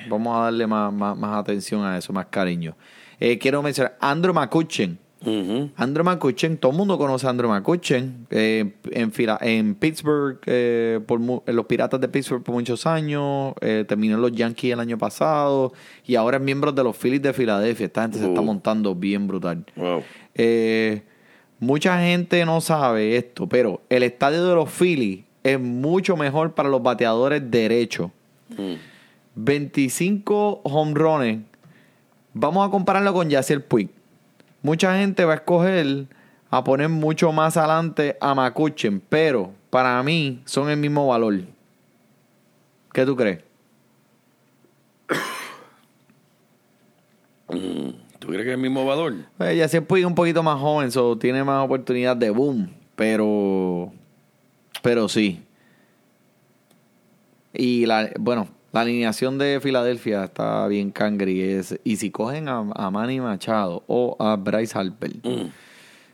vamos 0.10 0.38
a 0.38 0.44
darle 0.46 0.66
más, 0.66 0.94
más, 0.94 1.18
más 1.18 1.38
atención 1.38 1.84
a 1.84 1.98
eso, 1.98 2.14
más 2.14 2.28
cariño. 2.28 2.76
Eh, 3.20 3.38
quiero 3.38 3.62
mencionar 3.62 3.98
Andrew 4.00 4.34
Andrew 5.76 6.04
McCutchen, 6.06 6.58
todo 6.58 6.72
el 6.72 6.78
mundo 6.78 6.98
conoce 6.98 7.26
a 7.28 7.30
Andrew 7.32 7.50
McCutchen. 7.50 8.28
eh, 8.30 8.74
en, 8.92 9.12
en 9.42 9.76
Pittsburgh, 9.76 10.40
eh, 10.46 11.00
por 11.06 11.20
en 11.46 11.56
los 11.56 11.66
Piratas 11.66 12.00
de 12.00 12.08
Pittsburgh 12.08 12.44
por 12.44 12.54
muchos 12.56 12.86
años. 12.86 13.54
eh, 13.62 13.86
terminó 13.88 14.16
en 14.16 14.22
los 14.22 14.32
Yankees 14.32 14.74
el 14.74 14.80
año 14.80 14.98
pasado. 14.98 15.74
Y 16.06 16.16
ahora 16.16 16.38
es 16.38 16.44
miembro 16.44 16.72
de 16.72 16.84
los 16.84 16.96
Phillies 16.98 17.22
de 17.22 17.34
Filadelfia. 17.34 17.86
Esta 17.88 18.04
gente 18.04 18.20
se 18.20 18.28
está 18.28 18.42
Uh. 18.42 18.46
montando 18.46 18.94
bien 18.96 19.28
brutal. 19.28 19.66
Wow. 19.76 20.04
Eh, 20.36 21.02
mucha 21.60 22.00
gente 22.00 22.46
no 22.46 22.62
sabe 22.62 23.18
esto, 23.18 23.48
pero 23.48 23.82
el 23.90 24.04
estadio 24.04 24.46
de 24.48 24.56
los 24.56 24.70
Phillies 24.70 25.24
es 25.44 25.60
mucho 25.60 26.18
mejor 26.18 26.54
para 26.54 26.70
los 26.70 26.82
bateadores 26.84 27.50
derechos. 27.50 28.12
Mm. 28.50 28.74
25 29.36 30.62
home 30.64 30.94
runs. 30.94 31.40
Vamos 32.34 32.68
a 32.68 32.72
compararlo 32.72 33.14
con 33.14 33.30
Yacel 33.30 33.62
Puig. 33.62 33.90
Mucha 34.66 34.98
gente 34.98 35.24
va 35.26 35.34
a 35.34 35.36
escoger 35.36 36.08
a 36.50 36.64
poner 36.64 36.90
mucho 36.90 37.32
más 37.32 37.56
adelante 37.56 38.18
a 38.20 38.34
Macuchen, 38.34 39.00
pero 39.00 39.54
para 39.70 40.02
mí 40.02 40.42
son 40.46 40.72
el 40.72 40.78
mismo 40.78 41.06
valor. 41.06 41.42
¿Qué 42.92 43.06
tú 43.06 43.16
crees? 43.16 43.44
¿Tú 47.48 48.28
crees 48.28 48.44
que 48.44 48.50
es 48.50 48.56
el 48.56 48.58
mismo 48.58 48.84
valor? 48.88 49.14
Yacel 49.38 49.84
Puig 49.84 50.00
es 50.00 50.08
un 50.08 50.16
poquito 50.16 50.42
más 50.42 50.60
joven, 50.60 50.92
so 50.92 51.16
tiene 51.16 51.44
más 51.44 51.64
oportunidad 51.64 52.18
de 52.18 52.32
boom, 52.32 52.72
pero 52.96 53.94
pero 54.82 55.08
sí. 55.08 55.44
Y 57.54 57.86
la, 57.86 58.10
bueno, 58.18 58.48
la 58.76 58.82
alineación 58.82 59.38
de 59.38 59.60
Filadelfia 59.62 60.26
está 60.26 60.68
bien 60.68 60.92
cangri. 60.92 61.42
es- 61.42 61.80
y 61.84 61.96
si 61.96 62.12
cogen 62.12 62.50
a, 62.50 62.60
a 62.76 62.92
Manny 62.92 63.20
Machado 63.22 63.84
o 63.88 64.16
a 64.20 64.36
Bryce 64.36 64.78
Harper, 64.78 65.12
Mm. 65.24 65.48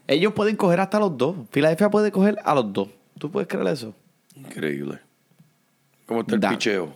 ellos 0.08 0.34
pueden 0.34 0.56
coger 0.56 0.80
hasta 0.80 1.00
los 1.00 1.18
dos. 1.18 1.36
Filadelfia 1.52 1.90
puede 1.90 2.12
coger 2.12 2.38
a 2.44 2.54
los 2.56 2.72
dos. 2.72 2.90
¿Tú 3.18 3.30
puedes 3.32 3.48
creer 3.48 3.68
eso? 3.68 3.94
Increíble. 4.36 5.00
¿Cómo 6.06 6.22
está 6.22 6.36
el 6.36 6.42
Da. 6.42 6.50
picheo? 6.52 6.94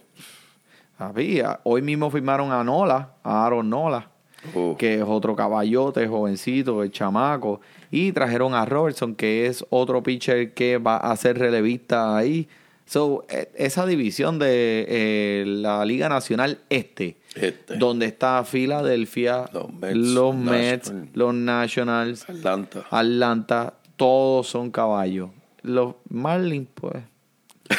Había, 0.98 1.60
hoy 1.64 1.82
mismo 1.82 2.10
firmaron 2.10 2.52
a 2.52 2.64
Nola, 2.64 3.14
a 3.24 3.46
Aaron 3.46 3.70
Nola. 3.70 4.10
Oh. 4.54 4.76
que 4.78 4.94
es 4.96 5.02
otro 5.04 5.36
caballote, 5.36 6.08
jovencito, 6.08 6.84
el 6.84 6.92
chamaco. 6.92 7.62
Y 7.90 8.12
trajeron 8.12 8.54
a 8.54 8.64
Robertson, 8.64 9.16
que 9.16 9.48
es 9.48 9.66
otro 9.72 10.04
pitcher 10.04 10.54
que 10.54 10.78
va 10.78 10.98
a 10.98 11.16
ser 11.16 11.40
relevista 11.40 12.16
ahí. 12.16 12.48
So, 12.86 13.26
eh, 13.30 13.52
esa 13.56 13.86
división 13.86 14.38
de 14.38 14.86
eh, 14.88 15.44
la 15.48 15.84
Liga 15.86 16.08
Nacional 16.08 16.60
Este, 16.70 17.18
Este. 17.34 17.78
donde 17.78 18.06
está 18.06 18.44
Filadelfia, 18.44 19.50
Los 19.52 19.74
Mets, 19.74 19.96
los 19.98 20.36
Mets, 20.36 20.92
National. 20.92 21.10
los 21.14 21.34
Nationals, 21.34 22.30
Atlanta. 22.30 22.86
Atlanta, 22.92 23.74
todos 23.96 24.48
son 24.48 24.70
caballos. 24.70 25.30
Los 25.64 25.96
Marlins, 26.10 26.68
pues, 26.76 26.94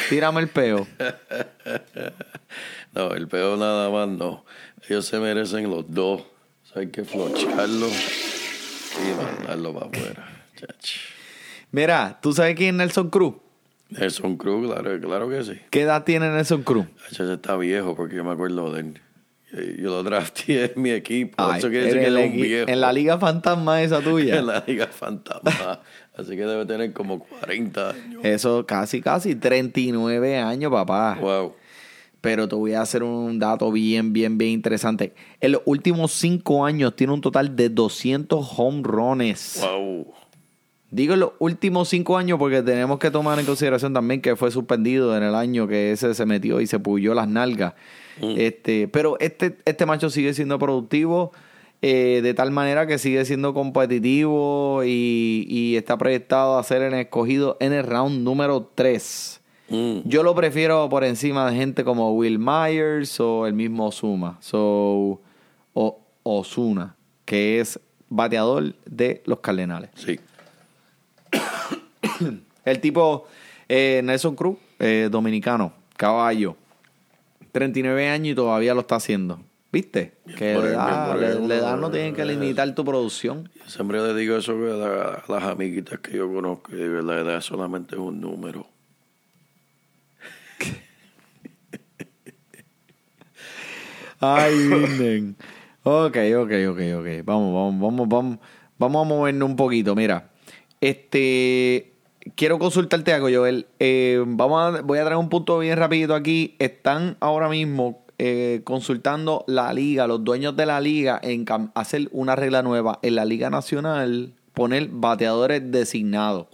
tírame 0.09 0.41
el 0.41 0.49
peo. 0.49 0.85
No, 2.93 3.13
el 3.13 3.27
peor 3.27 3.57
nada 3.59 3.89
más 3.89 4.07
no. 4.07 4.43
Ellos 4.87 5.05
se 5.05 5.19
merecen 5.19 5.69
los 5.69 5.85
dos. 5.93 6.21
O 6.21 6.73
sea, 6.73 6.81
hay 6.81 6.87
que 6.89 7.03
flocharlo 7.03 7.87
y 7.87 9.15
mandarlo 9.23 9.73
para 9.73 9.85
afuera. 9.87 10.29
Chach. 10.55 10.91
Mira, 11.71 12.17
¿tú 12.21 12.33
sabes 12.33 12.55
quién 12.55 12.69
es 12.75 12.87
Nelson 12.87 13.09
Cruz? 13.09 13.35
Nelson 13.89 14.37
Cruz, 14.37 14.71
claro, 14.71 14.99
claro 14.99 15.29
que 15.29 15.43
sí. 15.43 15.59
¿Qué 15.69 15.81
edad 15.81 16.03
tiene 16.03 16.29
Nelson 16.29 16.63
Cruz? 16.63 16.85
Chach 17.11 17.29
está 17.29 17.55
viejo 17.57 17.95
porque 17.95 18.15
yo 18.15 18.23
me 18.23 18.31
acuerdo 18.31 18.73
de 18.73 18.81
él. 18.81 19.01
Yo 19.51 19.89
lo 19.89 20.03
drafté 20.03 20.73
en 20.73 20.81
mi 20.81 20.91
equipo. 20.91 21.35
Ay, 21.37 21.59
Eso 21.59 21.69
quiere 21.69 21.85
decir 21.85 22.01
que 22.01 22.07
él 22.07 22.17
es 22.17 22.31
un 22.31 22.41
viejo. 22.41 22.69
En 22.69 22.81
la 22.81 22.91
Liga 22.91 23.17
Fantasma 23.17 23.81
esa 23.81 24.01
tuya. 24.01 24.35
En 24.39 24.47
la 24.47 24.63
Liga 24.67 24.87
Fantasma. 24.87 25.81
Así 26.15 26.31
que 26.31 26.45
debe 26.45 26.65
tener 26.65 26.91
como 26.91 27.19
40 27.19 27.89
años. 27.91 28.25
Eso 28.25 28.65
casi, 28.65 29.01
casi 29.01 29.35
39 29.35 30.37
años, 30.37 30.71
papá. 30.71 31.17
Wow. 31.21 31.53
Pero 32.19 32.47
te 32.47 32.55
voy 32.55 32.73
a 32.73 32.81
hacer 32.81 33.03
un 33.03 33.39
dato 33.39 33.71
bien, 33.71 34.11
bien, 34.11 34.37
bien 34.37 34.51
interesante. 34.51 35.13
En 35.39 35.53
los 35.53 35.61
últimos 35.65 36.11
cinco 36.11 36.65
años 36.65 36.95
tiene 36.95 37.13
un 37.13 37.21
total 37.21 37.55
de 37.55 37.69
200 37.69 38.45
home 38.57 38.81
runs. 38.83 39.61
Wow. 39.61 40.13
Digo 40.89 41.15
los 41.15 41.31
últimos 41.39 41.89
cinco 41.89 42.17
años 42.17 42.39
porque 42.39 42.61
tenemos 42.61 42.97
que 42.99 43.11
tomar 43.11 43.39
en 43.39 43.45
consideración 43.45 43.93
también 43.93 44.21
que 44.21 44.35
fue 44.35 44.51
suspendido 44.51 45.17
en 45.17 45.23
el 45.23 45.35
año 45.35 45.67
que 45.67 45.91
ese 45.91 46.13
se 46.13 46.25
metió 46.25 46.61
y 46.61 46.67
se 46.67 46.79
puyó 46.79 47.13
las 47.13 47.27
nalgas. 47.27 47.73
Este, 48.21 48.87
pero 48.87 49.17
este, 49.19 49.57
este 49.65 49.85
macho 49.85 50.09
sigue 50.09 50.33
siendo 50.33 50.57
productivo 50.57 51.31
eh, 51.83 52.21
de 52.23 52.33
tal 52.33 52.49
manera 52.51 52.87
que 52.87 52.97
sigue 52.97 53.23
siendo 53.25 53.53
competitivo 53.53 54.81
y, 54.83 55.45
y 55.47 55.75
está 55.75 55.97
proyectado 55.97 56.57
a 56.57 56.63
ser 56.63 56.81
en 56.81 56.95
escogido 56.95 57.57
en 57.59 57.73
el 57.73 57.83
round 57.83 58.23
número 58.23 58.71
3. 58.73 59.41
Mm. 59.69 59.99
Yo 60.05 60.23
lo 60.23 60.33
prefiero 60.33 60.87
por 60.89 61.03
encima 61.03 61.49
de 61.49 61.57
gente 61.57 61.83
como 61.83 62.15
Will 62.15 62.39
Myers 62.39 63.19
o 63.19 63.45
el 63.45 63.53
mismo 63.53 63.87
Osuma. 63.87 64.37
So, 64.41 65.21
o 65.73 65.99
Osuna, 66.23 66.95
que 67.25 67.59
es 67.59 67.79
bateador 68.09 68.75
de 68.85 69.21
los 69.25 69.39
Cardenales. 69.39 69.91
Sí. 69.95 70.19
El 72.65 72.79
tipo 72.81 73.27
eh, 73.69 74.01
Nelson 74.03 74.35
Cruz, 74.35 74.57
eh, 74.79 75.07
dominicano, 75.11 75.73
caballo, 75.95 76.55
39 77.51 78.09
años 78.09 78.33
y 78.33 78.35
todavía 78.35 78.73
lo 78.73 78.81
está 78.81 78.95
haciendo. 78.95 79.39
¿Viste? 79.69 80.13
Que 80.37 80.55
le 80.57 80.71
da, 80.71 80.85
bien 80.85 81.11
por 81.11 81.19
le, 81.21 81.31
él. 81.43 81.47
le 81.49 81.59
da 81.59 81.75
no 81.75 81.91
tienen 81.91 82.15
que 82.15 82.23
limitar 82.25 82.73
tu 82.73 82.85
producción. 82.85 83.49
Siempre 83.65 84.01
le 84.01 84.13
digo 84.15 84.37
eso 84.37 84.53
a, 84.53 84.55
la- 84.55 85.23
a 85.27 85.31
las 85.31 85.43
amiguitas 85.43 85.99
que 85.99 86.13
yo 86.17 86.31
conozco. 86.31 86.71
Y 86.73 86.77
digo, 86.77 87.01
la 87.01 87.19
edad 87.19 87.41
solamente 87.41 87.95
es 87.95 87.99
un 88.01 88.21
número. 88.21 88.65
Ay, 94.19 94.55
Virgen. 94.67 95.35
Ok, 95.83 96.17
ok, 96.37 96.51
ok, 96.69 96.81
ok. 96.99 97.07
Vamos, 97.23 97.53
vamos, 97.53 97.79
vamos, 97.79 98.07
vamos. 98.09 98.39
Vamos 98.79 99.05
a 99.05 99.09
movernos 99.09 99.49
un 99.49 99.55
poquito. 99.55 99.95
Mira, 99.95 100.29
este. 100.81 101.93
Quiero 102.35 102.59
consultarte 102.59 103.13
algo, 103.13 103.29
Joel. 103.31 103.67
Eh, 103.79 104.21
vamos 104.27 104.79
a, 104.79 104.81
voy 104.81 104.99
a 104.99 105.03
traer 105.05 105.17
un 105.17 105.29
punto 105.29 105.59
bien 105.59 105.77
rapidito 105.77 106.13
aquí. 106.13 106.55
Están 106.59 107.15
ahora 107.21 107.47
mismo 107.47 108.03
eh, 108.19 108.61
consultando 108.65 109.45
la 109.47 109.71
liga, 109.71 110.07
los 110.07 110.23
dueños 110.23 110.55
de 110.57 110.65
la 110.65 110.81
liga, 110.81 111.19
en 111.23 111.45
hacer 111.73 112.09
una 112.11 112.35
regla 112.35 112.63
nueva 112.63 112.99
en 113.01 113.15
la 113.15 113.23
Liga 113.23 113.49
Nacional, 113.49 114.33
poner 114.53 114.89
bateadores 114.91 115.71
designados. 115.71 116.47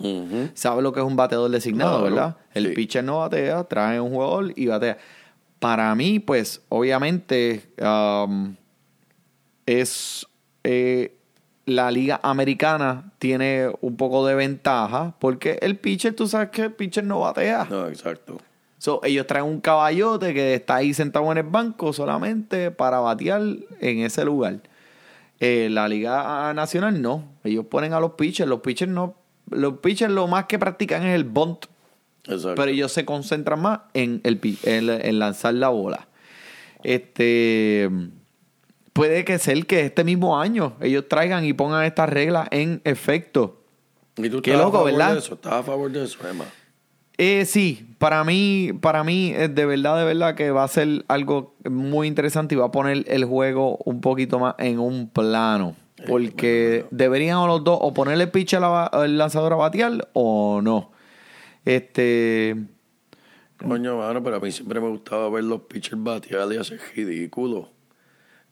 ¿Sabes 0.53 0.84
lo 0.84 0.93
que 0.93 0.99
es 0.99 1.05
un 1.05 1.15
bateador 1.15 1.49
designado, 1.49 2.01
Claro, 2.01 2.03
verdad? 2.15 2.38
El 2.53 2.67
sí. 2.67 2.74
pitcher 2.76 3.03
no 3.03 3.19
batea, 3.19 3.63
trae 3.63 3.99
un 3.99 4.11
jugador 4.11 4.51
y 4.55 4.67
batea. 4.67 4.97
Para 5.59 5.95
mí, 5.95 6.19
pues, 6.19 6.61
obviamente, 6.69 7.63
um, 7.82 8.55
es 9.65 10.28
eh, 10.65 11.15
la 11.66 11.91
liga 11.91 12.20
americana 12.24 13.11
tiene 13.20 13.72
un 13.82 13.95
poco 13.95 14.26
de 14.28 14.36
ventaja 14.36 15.16
porque 15.20 15.59
el 15.61 15.78
pitcher, 15.78 16.14
tú 16.16 16.28
sabes 16.28 16.49
que 16.49 16.64
el 16.64 16.74
pitcher 16.74 17.03
no 17.03 17.22
batea. 17.22 17.68
No, 17.70 17.88
exacto. 17.88 18.39
So, 18.78 18.99
ellos 19.03 19.26
traen 19.28 19.45
un 19.45 19.61
caballote 19.61 20.34
que 20.34 20.55
está 20.55 20.76
ahí 20.76 20.93
sentado 20.93 21.32
en 21.32 21.38
el 21.38 21.45
banco 21.45 21.93
solamente 21.93 22.70
para 22.70 22.99
batear 22.99 23.41
en 23.80 23.99
ese 23.99 24.26
lugar. 24.26 24.59
Eh, 25.39 25.70
la 25.72 25.88
Liga 25.88 26.53
Nacional 26.53 27.01
no. 27.01 27.24
Ellos 27.45 27.66
ponen 27.68 27.93
a 27.93 28.01
los 28.01 28.11
pitchers. 28.14 28.49
Los 28.49 28.59
pitchers 28.59 28.91
no. 28.91 29.16
Los 29.49 29.80
pitchers 29.80 30.11
lo 30.11 30.28
más 30.28 30.45
que 30.45 30.59
practican 30.59 31.05
es 31.05 31.16
el 31.16 31.24
bunt. 31.24 31.66
Exacto. 32.26 32.55
Pero 32.55 32.72
ellos 32.72 32.91
se 32.91 33.05
concentran 33.05 33.61
más 33.61 33.80
en, 33.93 34.20
el, 34.26 34.39
en 34.64 35.20
lanzar 35.20 35.53
la 35.53 35.70
bola. 35.70 36.07
Este. 36.84 37.89
Puede 38.93 39.25
que 39.25 39.39
sea 39.39 39.53
el 39.53 39.65
que 39.65 39.81
este 39.81 40.03
mismo 40.03 40.39
año 40.39 40.73
ellos 40.79 41.05
traigan 41.09 41.45
y 41.45 41.53
pongan 41.53 41.83
estas 41.83 42.09
reglas 42.09 42.47
en 42.51 42.81
efecto. 42.83 43.63
¿Y 44.17 44.29
tú 44.29 44.41
Qué 44.41 44.53
a 44.53 44.57
loco, 44.57 44.73
favor 44.73 44.91
¿verdad? 44.91 45.13
de 45.13 45.19
eso? 45.19 45.33
¿Estás 45.33 45.53
a 45.53 45.63
favor 45.63 45.91
de 45.91 46.03
eso, 46.03 46.19
Emma? 46.27 46.45
Eh, 47.17 47.45
sí, 47.45 47.95
para 47.97 48.23
mí, 48.23 48.71
para 48.81 49.03
mí, 49.03 49.33
eh, 49.35 49.47
de 49.47 49.65
verdad, 49.65 49.97
de 49.97 50.03
verdad 50.05 50.35
que 50.35 50.51
va 50.51 50.63
a 50.63 50.67
ser 50.67 51.05
algo 51.07 51.55
muy 51.69 52.07
interesante 52.07 52.55
y 52.55 52.57
va 52.57 52.65
a 52.65 52.71
poner 52.71 53.03
el 53.07 53.25
juego 53.25 53.77
un 53.85 54.01
poquito 54.01 54.39
más 54.39 54.55
en 54.59 54.79
un 54.79 55.09
plano. 55.09 55.75
Porque 56.07 56.85
deberían 56.91 57.47
los 57.47 57.63
dos 57.63 57.77
o 57.81 57.93
ponerle 57.93 58.27
pitch 58.27 58.55
al 58.55 59.17
lanzador 59.17 59.53
a 59.53 59.55
batear 59.55 60.09
o 60.13 60.59
no. 60.61 60.91
Este. 61.65 62.55
Coño, 63.57 63.97
mano, 63.97 64.21
pero 64.21 64.35
a 64.35 64.39
mí 64.39 64.51
siempre 64.51 64.81
me 64.81 64.89
gustaba 64.89 65.29
ver 65.29 65.45
los 65.45 65.61
pitchers 65.61 66.03
batear 66.03 66.51
y 66.51 66.57
hacer 66.57 66.79
ridículos. 66.95 67.67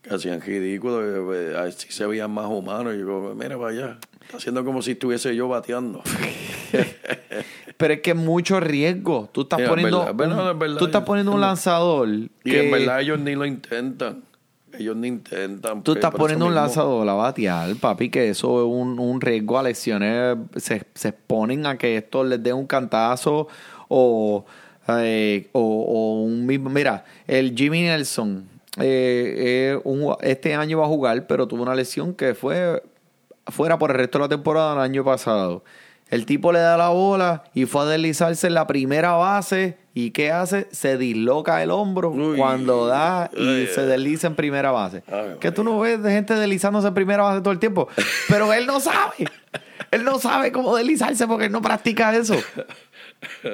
Hacían 0.09 0.41
ridículos, 0.41 1.03
eh, 1.35 1.55
así 1.57 1.87
se 1.91 2.05
veían 2.07 2.31
más 2.31 2.47
humanos. 2.47 2.95
Y 2.95 2.99
yo, 2.99 3.33
mira, 3.37 3.55
vaya, 3.55 3.97
está 4.21 4.37
haciendo 4.37 4.65
como 4.65 4.81
si 4.81 4.91
estuviese 4.91 5.35
yo 5.35 5.47
bateando. 5.47 6.01
Pero 7.77 7.93
es 7.95 8.01
que 8.01 8.11
es 8.11 8.15
mucho 8.15 8.59
riesgo. 8.59 9.29
Tú 9.31 9.41
estás 9.41 9.61
poniendo. 9.61 10.13
verdad. 10.13 10.55
Tú 10.77 10.85
estás 10.85 11.03
poniendo 11.03 11.31
un 11.33 11.41
lanzador. 11.41 12.07
Y 12.09 12.29
que- 12.43 12.65
en 12.65 12.71
verdad 12.71 13.01
ellos 13.01 13.19
ni 13.19 13.35
lo 13.35 13.45
intentan. 13.45 14.23
Ellos 14.77 14.95
ni 14.95 15.09
intentan. 15.09 15.83
Tú 15.83 15.91
pues, 15.91 15.97
estás 15.97 16.11
poniendo 16.11 16.45
un 16.45 16.55
lanzador 16.55 17.07
a 17.09 17.13
batear, 17.13 17.75
papi, 17.75 18.09
que 18.09 18.29
eso 18.29 18.61
es 18.61 18.65
un, 18.73 18.99
un 18.99 19.19
riesgo 19.19 19.59
a 19.59 19.63
lesiones. 19.63 20.37
Se, 20.55 20.83
se 20.95 21.09
exponen 21.09 21.65
a 21.65 21.77
que 21.77 21.97
esto 21.97 22.23
les 22.23 22.41
dé 22.41 22.53
un 22.53 22.65
cantazo 22.67 23.49
o, 23.89 24.45
eh, 24.87 25.49
o, 25.51 25.61
o 25.61 26.21
un 26.23 26.45
mismo. 26.45 26.69
Mira, 26.69 27.03
el 27.27 27.53
Jimmy 27.53 27.81
Nelson 27.81 28.47
eh, 28.79 29.73
eh, 29.75 29.79
un- 29.83 30.15
este 30.21 30.55
año 30.55 30.79
va 30.79 30.85
a 30.85 30.89
jugar, 30.89 31.27
pero 31.27 31.47
tuvo 31.47 31.63
una 31.63 31.75
lesión 31.75 32.13
que 32.13 32.33
fue 32.35 32.81
fuera 33.47 33.77
por 33.77 33.91
el 33.91 33.97
resto 33.97 34.17
de 34.19 34.23
la 34.25 34.29
temporada 34.29 34.71
del 34.75 34.79
año 34.83 35.03
pasado. 35.03 35.63
El 36.09 36.25
tipo 36.25 36.51
le 36.51 36.59
da 36.59 36.75
la 36.77 36.89
bola 36.89 37.43
y 37.53 37.65
fue 37.65 37.83
a 37.83 37.85
deslizarse 37.85 38.47
en 38.47 38.53
la 38.53 38.67
primera 38.67 39.13
base. 39.13 39.77
¿Y 39.93 40.11
qué 40.11 40.31
hace? 40.31 40.67
Se 40.71 40.97
disloca 40.97 41.63
el 41.63 41.71
hombro 41.71 42.11
Uy. 42.11 42.37
cuando 42.37 42.85
da 42.85 43.29
y 43.33 43.65
se 43.67 43.85
desliza 43.85 44.27
en 44.27 44.35
primera 44.35 44.71
base. 44.71 45.03
Ay, 45.07 45.35
que 45.39 45.51
tú 45.51 45.63
no 45.63 45.79
ves 45.79 46.01
de 46.03 46.11
gente 46.11 46.33
deslizándose 46.35 46.87
en 46.89 46.93
primera 46.93 47.23
base 47.23 47.39
todo 47.41 47.51
el 47.53 47.59
tiempo. 47.59 47.87
Pero 48.29 48.51
él 48.53 48.65
no 48.67 48.79
sabe. 48.81 49.25
él 49.91 50.03
no 50.03 50.19
sabe 50.19 50.51
cómo 50.51 50.75
deslizarse 50.75 51.27
porque 51.27 51.45
él 51.45 51.51
no 51.51 51.61
practica 51.61 52.15
eso. 52.15 52.35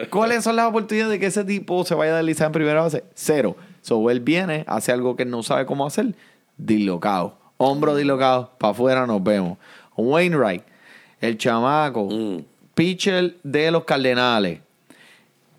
¿Cuáles 0.09 0.43
son 0.43 0.55
las 0.55 0.65
oportunidades 0.68 1.11
de 1.11 1.20
que 1.20 1.28
ese 1.28 1.43
tipo 1.43 1.84
se 1.86 1.95
vaya 1.95 2.13
a 2.13 2.18
deslizar 2.18 2.47
en 2.47 2.53
primera 2.53 2.82
base? 2.82 3.03
Cero. 3.13 3.55
So 3.88 4.09
él 4.09 4.19
viene, 4.19 4.65
hace 4.67 4.91
algo 4.91 5.15
que 5.15 5.23
él 5.23 5.29
no 5.29 5.43
sabe 5.43 5.65
cómo 5.65 5.85
hacer, 5.85 6.13
dislocado. 6.57 7.38
Hombro 7.55 7.95
dislocado, 7.95 8.51
para 8.57 8.71
afuera 8.71 9.07
nos 9.07 9.23
vemos. 9.23 9.57
Wainwright, 9.95 10.61
el 11.21 11.38
chamaco, 11.38 12.03
Mm. 12.11 12.39
pitcher 12.75 13.38
de 13.43 13.71
los 13.71 13.85
Cardenales, 13.85 14.59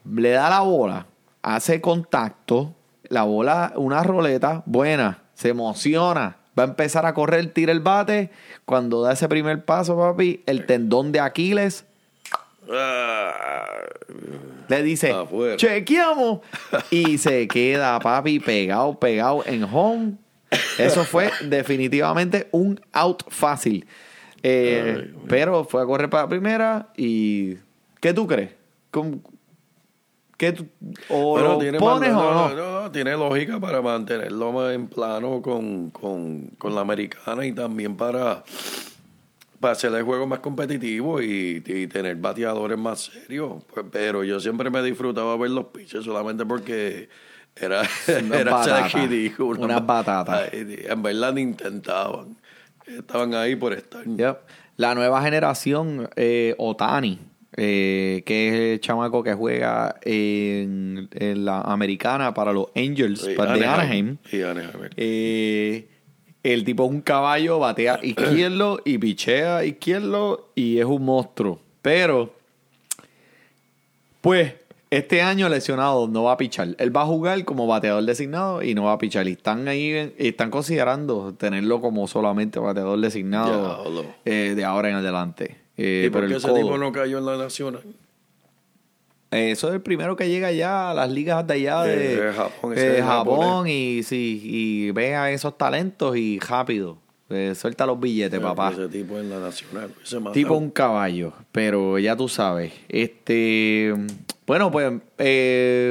le 0.04 0.30
da 0.32 0.50
la 0.50 0.60
bola, 0.60 1.06
hace 1.40 1.80
contacto, 1.80 2.74
la 3.04 3.22
bola, 3.22 3.72
una 3.76 4.02
roleta 4.02 4.62
buena, 4.66 5.22
se 5.32 5.48
emociona, 5.48 6.36
va 6.56 6.64
a 6.64 6.66
empezar 6.66 7.06
a 7.06 7.14
correr, 7.14 7.50
tira 7.54 7.72
el 7.72 7.80
bate. 7.80 8.30
Cuando 8.66 9.00
da 9.00 9.14
ese 9.14 9.26
primer 9.26 9.64
paso, 9.64 9.96
papi, 9.96 10.42
el 10.44 10.66
tendón 10.66 11.12
de 11.12 11.20
Aquiles 11.20 11.86
Ah, 12.70 13.72
le 14.68 14.82
dice, 14.82 15.10
Afuera. 15.12 15.56
chequeamos. 15.56 16.40
y 16.90 17.18
se 17.18 17.46
queda, 17.48 17.98
papi, 18.00 18.40
pegado, 18.40 18.98
pegado 18.98 19.42
en 19.46 19.64
home. 19.64 20.12
Eso 20.78 21.04
fue 21.04 21.30
definitivamente 21.44 22.48
un 22.52 22.80
out 22.92 23.22
fácil. 23.28 23.86
Eh, 24.42 25.12
pero 25.28 25.64
fue 25.64 25.82
a 25.82 25.84
correr 25.86 26.08
para 26.08 26.22
la 26.24 26.28
primera 26.28 26.88
y... 26.96 27.56
¿Qué 28.00 28.14
tú 28.14 28.26
crees? 28.26 28.50
¿Cómo- 28.92 29.20
¿Qué 30.36 30.52
tú, 30.52 30.68
¿O 31.08 31.36
lo 31.40 31.58
tiene 31.58 31.80
pones 31.80 32.10
o 32.10 32.14
no? 32.14 32.48
no, 32.54 32.82
no, 32.82 32.90
tiene 32.92 33.10
lógica 33.16 33.58
para 33.58 33.82
mantenerlo 33.82 34.52
más 34.52 34.72
en 34.72 34.86
plano 34.86 35.42
con, 35.42 35.90
con, 35.90 36.42
con 36.58 36.76
la 36.76 36.82
americana 36.82 37.44
y 37.44 37.50
también 37.50 37.96
para, 37.96 38.44
para 39.60 39.72
hacer 39.72 39.92
el 39.94 40.02
juego 40.04 40.26
más 40.26 40.38
competitivo 40.40 41.20
y, 41.22 41.62
y 41.66 41.86
tener 41.86 42.16
bateadores 42.16 42.78
más 42.78 43.00
serios. 43.12 43.64
Pues, 43.72 43.86
pero 43.90 44.24
yo 44.24 44.38
siempre 44.40 44.70
me 44.70 44.82
disfrutaba 44.82 45.36
ver 45.36 45.50
los 45.50 45.66
pitches 45.66 46.04
solamente 46.04 46.44
porque 46.46 47.08
era, 47.56 47.80
Unas 47.80 48.08
era 48.40 48.50
batatas, 48.52 48.92
ridículo. 48.92 49.60
unas 49.62 49.84
batatas. 49.84 50.50
Ay, 50.52 50.84
En 50.88 51.02
verdad 51.02 51.32
ni 51.32 51.42
intentaban. 51.42 52.36
Estaban 52.86 53.34
ahí 53.34 53.56
por 53.56 53.72
estar. 53.72 54.04
Yep. 54.04 54.38
La 54.76 54.94
nueva 54.94 55.20
generación, 55.22 56.08
eh, 56.16 56.54
Otani, 56.56 57.18
eh, 57.56 58.22
que 58.24 58.48
es 58.48 58.54
el 58.74 58.80
chamaco 58.80 59.22
que 59.24 59.34
juega 59.34 59.96
en, 60.02 61.08
en 61.12 61.44
la 61.44 61.60
americana 61.62 62.32
para 62.32 62.52
los 62.52 62.66
Angels 62.76 63.20
Sí, 63.22 63.34
para- 63.34 63.54
de 63.54 63.66
Anaheim. 63.66 64.16
Y 64.30 64.42
Anaheim. 64.42 64.88
Eh, 64.96 65.88
el 66.42 66.64
tipo 66.64 66.84
es 66.84 66.90
un 66.90 67.00
caballo, 67.00 67.58
batea 67.58 68.00
izquierdo 68.02 68.80
y 68.84 68.98
pichea 68.98 69.64
izquierdo 69.64 70.48
y 70.54 70.78
es 70.78 70.84
un 70.84 71.04
monstruo. 71.04 71.60
Pero, 71.82 72.32
pues, 74.20 74.54
este 74.90 75.20
año 75.22 75.48
lesionado 75.48 76.08
no 76.08 76.24
va 76.24 76.32
a 76.32 76.36
pichar. 76.36 76.74
Él 76.78 76.96
va 76.96 77.02
a 77.02 77.06
jugar 77.06 77.44
como 77.44 77.66
bateador 77.66 78.02
designado 78.04 78.62
y 78.62 78.74
no 78.74 78.84
va 78.84 78.92
a 78.92 78.98
pichar. 78.98 79.28
Y 79.28 79.32
están 79.32 79.68
ahí, 79.68 80.12
están 80.18 80.50
considerando 80.50 81.34
tenerlo 81.34 81.80
como 81.80 82.08
solamente 82.08 82.58
bateador 82.58 82.98
designado 83.00 83.84
eh, 84.24 84.54
de 84.56 84.64
ahora 84.64 84.88
en 84.88 84.96
adelante. 84.96 85.56
Eh, 85.76 86.04
¿Y 86.06 86.10
por 86.10 86.26
qué 86.26 86.36
ese 86.36 86.48
codo- 86.48 86.56
tipo 86.62 86.78
no 86.78 86.90
cayó 86.90 87.18
en 87.18 87.26
la 87.26 87.36
nacional? 87.36 87.82
Eh, 89.30 89.50
Eso 89.52 89.68
es 89.68 89.74
el 89.74 89.80
primero 89.80 90.16
que 90.16 90.28
llega 90.28 90.52
ya 90.52 90.90
a 90.90 90.94
las 90.94 91.10
ligas 91.10 91.46
de 91.46 91.54
allá 91.54 91.82
de, 91.82 92.32
Japón, 93.02 93.64
de 93.64 93.72
y, 93.72 94.02
sí, 94.02 94.40
y 94.42 94.90
ve 94.92 95.14
a 95.14 95.30
esos 95.30 95.56
talentos 95.56 96.16
y 96.16 96.38
rápido. 96.38 96.98
eh, 97.30 97.54
suelta 97.54 97.86
los 97.86 97.98
billetes, 98.00 98.40
papá. 98.40 98.72
Ese 98.72 98.88
tipo 98.88 99.18
en 99.18 99.30
la 99.30 99.38
nacional. 99.38 99.90
Tipo 100.32 100.54
un 100.54 100.70
caballo, 100.70 101.32
pero 101.52 101.98
ya 101.98 102.16
tú 102.16 102.28
sabes. 102.28 102.72
Este, 102.88 103.94
bueno, 104.46 104.70
pues 104.70 104.92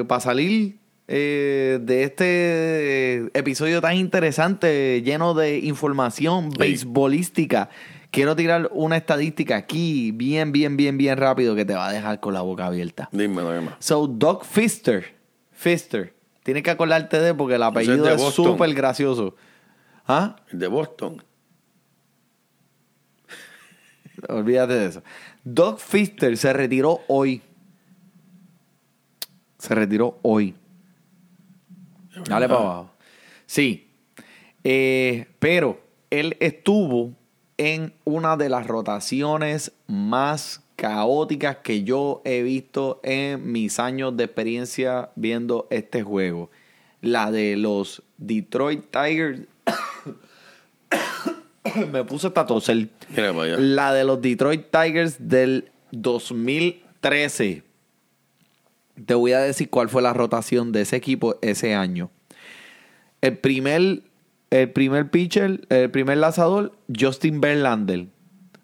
para 0.08 0.22
salir 0.22 0.78
eh, 1.10 1.80
de 1.82 2.04
este 2.04 3.38
episodio 3.38 3.80
tan 3.80 3.96
interesante, 3.96 5.02
lleno 5.04 5.34
de 5.34 5.60
información 5.60 6.50
beisbolística, 6.50 7.70
quiero 8.18 8.36
tirar 8.36 8.72
una 8.74 8.98
estadística 8.98 9.56
aquí, 9.56 10.12
bien, 10.12 10.52
bien, 10.52 10.76
bien, 10.76 10.98
bien 10.98 11.18
rápido, 11.18 11.56
que 11.56 11.66
te 11.66 11.76
va 11.76 11.88
a 11.88 11.92
dejar 11.92 12.20
con 12.20 12.34
la 12.34 12.42
boca 12.42 12.66
abierta. 12.66 13.10
Dímelo, 13.12 13.54
Emma. 13.54 13.78
So, 13.80 14.08
Doc 14.08 14.44
Fister, 14.44 15.16
Fister, 15.52 16.16
tienes 16.42 16.64
que 16.64 16.72
acordarte 16.72 17.20
de 17.20 17.36
porque 17.36 17.56
el 17.56 17.64
apellido 17.64 18.10
es 18.10 18.20
súper 18.34 18.74
gracioso. 18.74 19.36
¿Ah? 20.08 20.36
El 20.52 20.58
de 20.58 20.68
Boston. 20.68 21.24
Olvídate 24.30 24.74
de 24.74 24.86
eso. 24.88 25.04
Doc 25.44 25.78
Fister 25.78 26.36
se 26.38 26.52
retiró 26.54 27.02
hoy. 27.08 27.44
Se 29.60 29.76
retiró 29.76 30.18
hoy. 30.24 30.56
Dale 32.28 32.48
para 32.48 32.62
abajo. 32.62 32.92
Sí. 33.46 33.92
Eh, 34.64 35.28
pero 35.38 35.80
él 36.10 36.36
estuvo 36.40 37.14
en 37.58 37.94
una 38.04 38.38
de 38.38 38.50
las 38.50 38.68
rotaciones 38.68 39.72
más 39.88 40.62
caóticas 40.76 41.58
que 41.58 41.84
yo 41.84 42.22
he 42.24 42.44
visto 42.44 43.00
en 43.04 43.52
mis 43.52 43.80
años 43.80 44.16
de 44.16 44.26
experiencia 44.26 45.10
viendo 45.16 45.68
este 45.72 46.04
juego. 46.04 46.52
La 47.02 47.32
de 47.32 47.58
los 47.58 48.04
Detroit 48.18 48.86
Tigers. 48.92 49.42
Me 51.92 52.04
puse 52.04 52.28
hasta 52.28 52.46
toser. 52.46 52.90
La 53.60 53.94
de 53.94 54.04
los 54.04 54.22
Detroit 54.22 54.68
Tigers 54.72 55.16
del 55.20 55.72
2013. 55.92 57.64
Te 59.06 59.14
voy 59.14 59.34
a 59.34 59.40
decir 59.40 59.70
cuál 59.70 59.90
fue 59.90 60.02
la 60.02 60.14
rotación 60.14 60.72
de 60.72 60.82
ese 60.82 60.96
equipo 60.96 61.38
ese 61.42 61.76
año. 61.76 62.10
El 63.22 63.38
primer, 63.38 64.02
el 64.50 64.72
primer 64.72 65.10
pitcher, 65.10 65.66
el 65.70 65.92
primer 65.92 66.18
lanzador, 66.18 66.74
Justin 66.98 67.42
Verlander. 67.42 68.08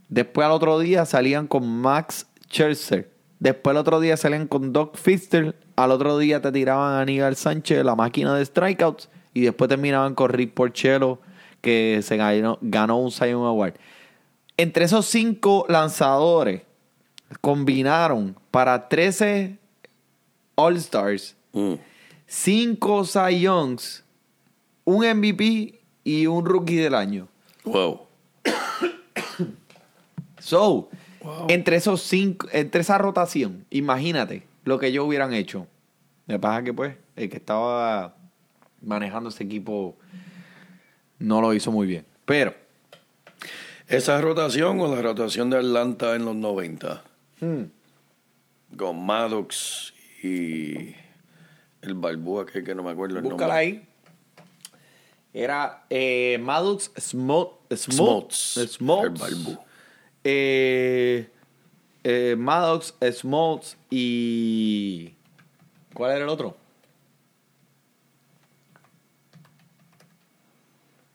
Después 0.10 0.46
al 0.46 0.52
otro 0.52 0.80
día 0.80 1.06
salían 1.06 1.48
con 1.48 1.68
Max 1.68 2.28
Scherzer. 2.50 3.12
Después 3.40 3.74
al 3.74 3.78
otro 3.82 4.00
día 4.00 4.16
salían 4.16 4.48
con 4.48 4.72
Doc 4.72 4.96
Fister. 4.98 5.56
Al 5.76 5.92
otro 5.92 6.18
día 6.18 6.42
te 6.42 6.52
tiraban 6.52 6.94
a 6.94 7.02
Aníbal 7.02 7.36
Sánchez, 7.36 7.84
la 7.84 7.96
máquina 7.96 8.36
de 8.36 8.46
strikeouts. 8.46 9.10
Y 9.34 9.42
después 9.42 9.68
terminaban 9.68 10.14
con 10.14 10.30
Rick 10.30 10.54
Porcello, 10.54 11.20
que 11.62 12.00
se 12.04 12.18
ganó, 12.18 12.60
ganó 12.62 12.98
un 13.00 13.12
Cy 13.12 13.32
Young 13.32 13.46
Award. 13.46 13.74
Entre 14.56 14.86
esos 14.86 15.08
cinco 15.08 15.66
lanzadores 15.68 16.62
combinaron 17.42 18.36
para 18.52 18.88
13 18.88 19.58
All-Stars, 20.56 21.36
Mm. 21.54 21.74
5 22.26 23.06
Cy 23.06 23.40
Youngs, 23.42 24.03
un 24.86 25.06
MVP 25.06 25.80
y 26.04 26.28
un 26.28 26.46
Rookie 26.46 26.76
del 26.76 26.96
Año. 26.96 27.28
Wow. 27.64 28.02
So, 30.40 30.90
entre 31.48 31.78
esos 31.78 32.02
cinco, 32.02 32.48
entre 32.52 32.82
esa 32.82 32.98
rotación, 32.98 33.66
imagínate 33.70 34.44
lo 34.66 34.78
que 34.78 34.88
ellos 34.88 35.06
hubieran 35.08 35.34
hecho. 35.34 35.68
Me 36.26 36.38
pasa 36.40 36.64
que 36.64 36.74
pues, 36.74 36.96
el 37.16 37.30
que 37.30 37.38
estaba 37.38 38.16
manejando 38.82 39.30
ese 39.30 39.44
equipo 39.44 39.96
no 41.20 41.40
lo 41.42 41.54
hizo 41.54 41.72
muy 41.72 41.88
bien. 41.88 42.06
Pero, 42.26 42.54
¿Esa 43.88 44.20
rotación 44.22 44.80
o 44.80 44.94
la 44.96 45.02
rotación 45.02 45.50
de 45.50 45.58
Atlanta 45.58 46.16
en 46.16 46.26
los 46.26 46.36
90? 46.36 47.04
Con 48.78 49.06
Maddox 49.06 49.94
y 50.24 50.96
el 51.82 51.94
Balboa, 51.96 52.46
que, 52.46 52.64
que 52.64 52.74
no 52.74 52.84
me 52.84 52.92
acuerdo 52.92 53.18
el 53.18 53.24
búscala 53.24 53.54
nombre. 53.54 53.58
ahí. 53.60 53.88
Era 55.34 55.86
eh, 55.90 56.38
Maddox 56.40 56.92
Smo- 56.96 57.58
Smoltz. 57.76 58.54
Smoltz. 58.54 58.74
Smoltz. 58.76 59.22
El 59.22 59.36
Balboa. 59.36 59.66
Eh, 60.24 61.30
eh, 62.04 62.36
Maddox, 62.38 62.94
Smoltz 63.12 63.76
y. 63.90 65.14
¿Cuál 65.94 66.12
era 66.12 66.24
el 66.24 66.30
otro? 66.30 66.56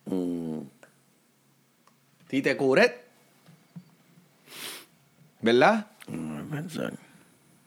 Mm, 0.07 0.61
Tite 2.29 2.57
Curet. 2.57 3.05
¿Verdad? 5.41 5.87
pensar. 6.51 6.93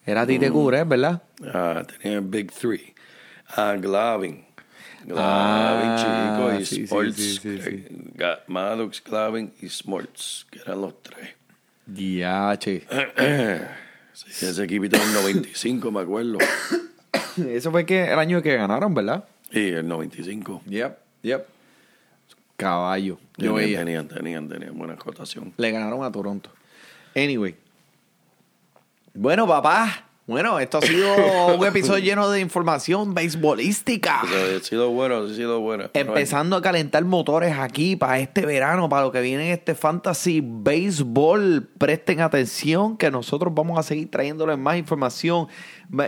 Era 0.06 0.26
Tite 0.26 0.52
Curet, 0.52 0.88
¿verdad? 0.88 1.22
Ah, 1.54 1.84
tenía 2.02 2.20
Big 2.20 2.52
Three. 2.52 2.94
Ah, 3.56 3.76
Glavin. 3.80 4.46
Glavin, 5.06 5.90
Ah, 5.90 6.36
chico, 6.38 6.60
y 6.62 6.66
sí, 6.66 6.76
sí, 6.76 6.84
Sports. 6.84 7.16
sí, 7.16 7.38
sí, 7.38 7.60
sí. 7.62 7.86
Maddox, 8.48 9.04
Glavin 9.04 9.54
y 9.62 9.70
Smoltz, 9.70 10.46
que 10.50 10.60
eran 10.60 10.82
los 10.82 11.02
tres. 11.02 11.30
Diache. 11.86 12.86
Sí, 14.14 14.46
ese 14.46 14.64
equipito 14.66 15.00
del 15.00 15.14
95, 15.14 15.90
me 15.90 16.02
acuerdo. 16.02 16.38
Eso 17.48 17.72
fue 17.72 17.86
que 17.86 18.12
el 18.12 18.20
año 18.20 18.42
que 18.42 18.56
ganaron, 18.58 18.94
¿verdad? 18.94 19.24
Y 19.52 19.70
el 19.70 19.88
95. 19.88 20.62
Yep, 20.68 20.98
yep. 21.24 21.46
Caballo. 22.58 23.18
Yo 23.38 23.56
Tenían, 23.56 23.56
veía. 23.56 23.80
tenían, 23.80 24.08
tenían, 24.10 24.50
tenían 24.50 24.78
buena 24.78 24.96
cotación. 24.98 25.54
Le 25.58 25.72
ganaron 25.72 26.04
a 26.04 26.12
Toronto. 26.12 26.52
Anyway. 27.16 27.56
Bueno, 29.14 29.48
papá. 29.48 30.06
Bueno, 30.32 30.60
esto 30.60 30.78
ha 30.78 30.82
sido 30.82 31.14
un 31.58 31.66
episodio 31.66 32.02
lleno 32.02 32.30
de 32.30 32.40
información 32.40 33.14
beisbolística. 33.14 34.22
Ha 34.22 34.64
sido 34.64 34.90
bueno, 34.90 35.18
ha 35.18 35.28
sido 35.34 35.60
bueno. 35.60 35.90
Empezando 35.94 36.56
a 36.56 36.62
calentar 36.62 37.04
motores 37.04 37.58
aquí 37.58 37.98
para 37.98 38.18
este 38.18 38.46
verano, 38.46 38.88
para 38.88 39.04
lo 39.04 39.12
que 39.12 39.20
viene 39.20 39.48
en 39.48 39.52
este 39.52 39.76
Fantasy 39.76 40.40
Baseball. 40.42 41.68
Presten 41.78 42.22
atención 42.22 42.96
que 42.96 43.12
nosotros 43.12 43.54
vamos 43.54 43.78
a 43.78 43.84
seguir 43.84 44.10
trayéndoles 44.10 44.58
más 44.58 44.78
información 44.78 45.50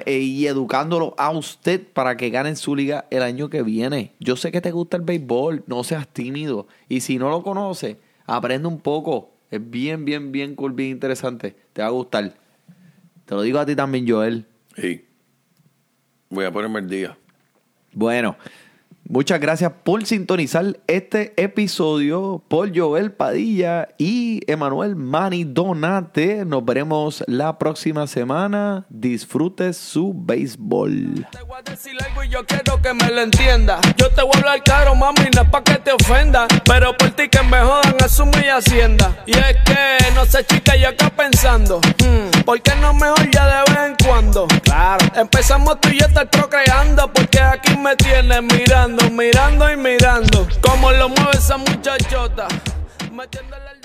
eh, 0.06 0.20
y 0.20 0.48
educándolo 0.48 1.16
a 1.18 1.30
usted 1.32 1.86
para 1.86 2.16
que 2.16 2.30
ganen 2.30 2.56
su 2.56 2.78
liga 2.78 3.04
el 3.10 3.24
año 3.24 3.50
que 3.50 3.62
viene. 3.62 4.14
Yo 4.22 4.38
sé 4.38 4.54
que 4.54 4.62
te 4.62 4.72
gusta 4.72 4.96
el 4.96 5.04
béisbol, 5.04 5.66
no 5.68 5.84
seas 5.84 6.08
tímido. 6.08 6.68
Y 6.88 7.02
si 7.02 7.18
no 7.18 7.30
lo 7.30 7.44
conoces, 7.44 7.98
aprende 8.26 8.70
un 8.70 8.80
poco. 8.80 9.32
Es 9.52 9.60
bien, 9.70 10.06
bien, 10.06 10.32
bien 10.32 10.56
cool, 10.56 10.72
bien 10.72 10.92
interesante. 10.92 11.58
Te 11.74 11.82
va 11.82 11.90
a 11.90 11.92
gustar. 11.92 12.43
Te 13.34 13.38
lo 13.38 13.42
digo 13.42 13.58
a 13.58 13.66
ti 13.66 13.76
también, 13.76 14.08
Joel. 14.08 14.46
Sí. 14.76 15.08
Voy 16.30 16.46
a 16.46 16.52
ponerme 16.52 16.82
el 16.82 16.88
día. 16.88 17.18
Bueno, 17.92 18.38
Muchas 19.10 19.42
gracias 19.42 19.72
por 19.84 20.06
sintonizar 20.06 20.80
este 20.88 21.34
episodio 21.36 22.42
por 22.48 22.76
Joel 22.76 23.12
Padilla 23.12 23.90
y 23.98 24.40
Emanuel 24.50 24.96
Mani 24.96 25.44
Donate. 25.44 26.46
Nos 26.46 26.64
veremos 26.64 27.22
la 27.28 27.60
próxima 27.60 28.08
semana. 28.08 28.86
Disfrute 28.90 29.74
su 29.74 30.14
béisbol. 30.16 31.28
Te 31.32 31.44
voy 31.44 31.58
a 31.60 31.70
decir 31.70 31.92
algo 32.02 32.24
y 32.24 32.30
yo 32.30 32.46
quiero 32.46 32.82
que 32.82 32.94
me 32.94 33.10
lo 33.10 33.22
entienda. 33.22 33.82
Yo 33.98 34.10
te 34.10 34.22
voy 34.22 34.32
a 34.36 34.38
hablar 34.38 34.64
claro, 34.64 34.96
mami, 34.96 35.30
no 35.36 35.42
es 35.42 35.50
pa' 35.50 35.64
que 35.64 35.76
te 35.76 35.92
ofenda. 35.92 36.48
Pero 36.64 36.96
por 36.96 37.12
ti 37.12 37.28
que 37.28 37.44
me 37.44 37.60
jodan, 37.60 37.98
asumo 38.02 38.32
y 38.42 38.48
hacienda. 38.48 39.22
Y 39.26 39.32
es 39.32 39.58
que, 39.66 40.14
no 40.16 40.24
sé, 40.26 40.46
chica, 40.46 40.78
yo 40.78 40.88
acá 40.88 41.10
pensando. 41.10 41.82
hmm, 42.00 42.33
¿Por 42.46 42.62
qué 42.62 42.76
no 42.76 42.94
mejor 42.94 43.30
ya 43.32 43.46
de 43.46 43.72
vez 43.72 43.80
en 43.86 43.96
cuando? 44.06 44.48
Claro. 44.64 45.06
Empezamos 45.16 45.80
tú 45.80 45.90
y 45.90 46.00
yo 46.00 46.08
estar 46.08 46.30
procreando. 46.30 47.12
Porque 47.12 47.40
aquí 47.40 47.78
me 47.78 47.96
tienes 47.96 48.44
mirando, 48.44 49.10
mirando 49.10 49.72
y 49.72 49.78
mirando. 49.78 50.48
Como 50.62 50.92
lo 50.92 51.10
mueve 51.10 51.38
esa 51.38 51.58
muchachota. 51.58 52.48
Metiéndole 53.12 53.64
el 53.72 53.83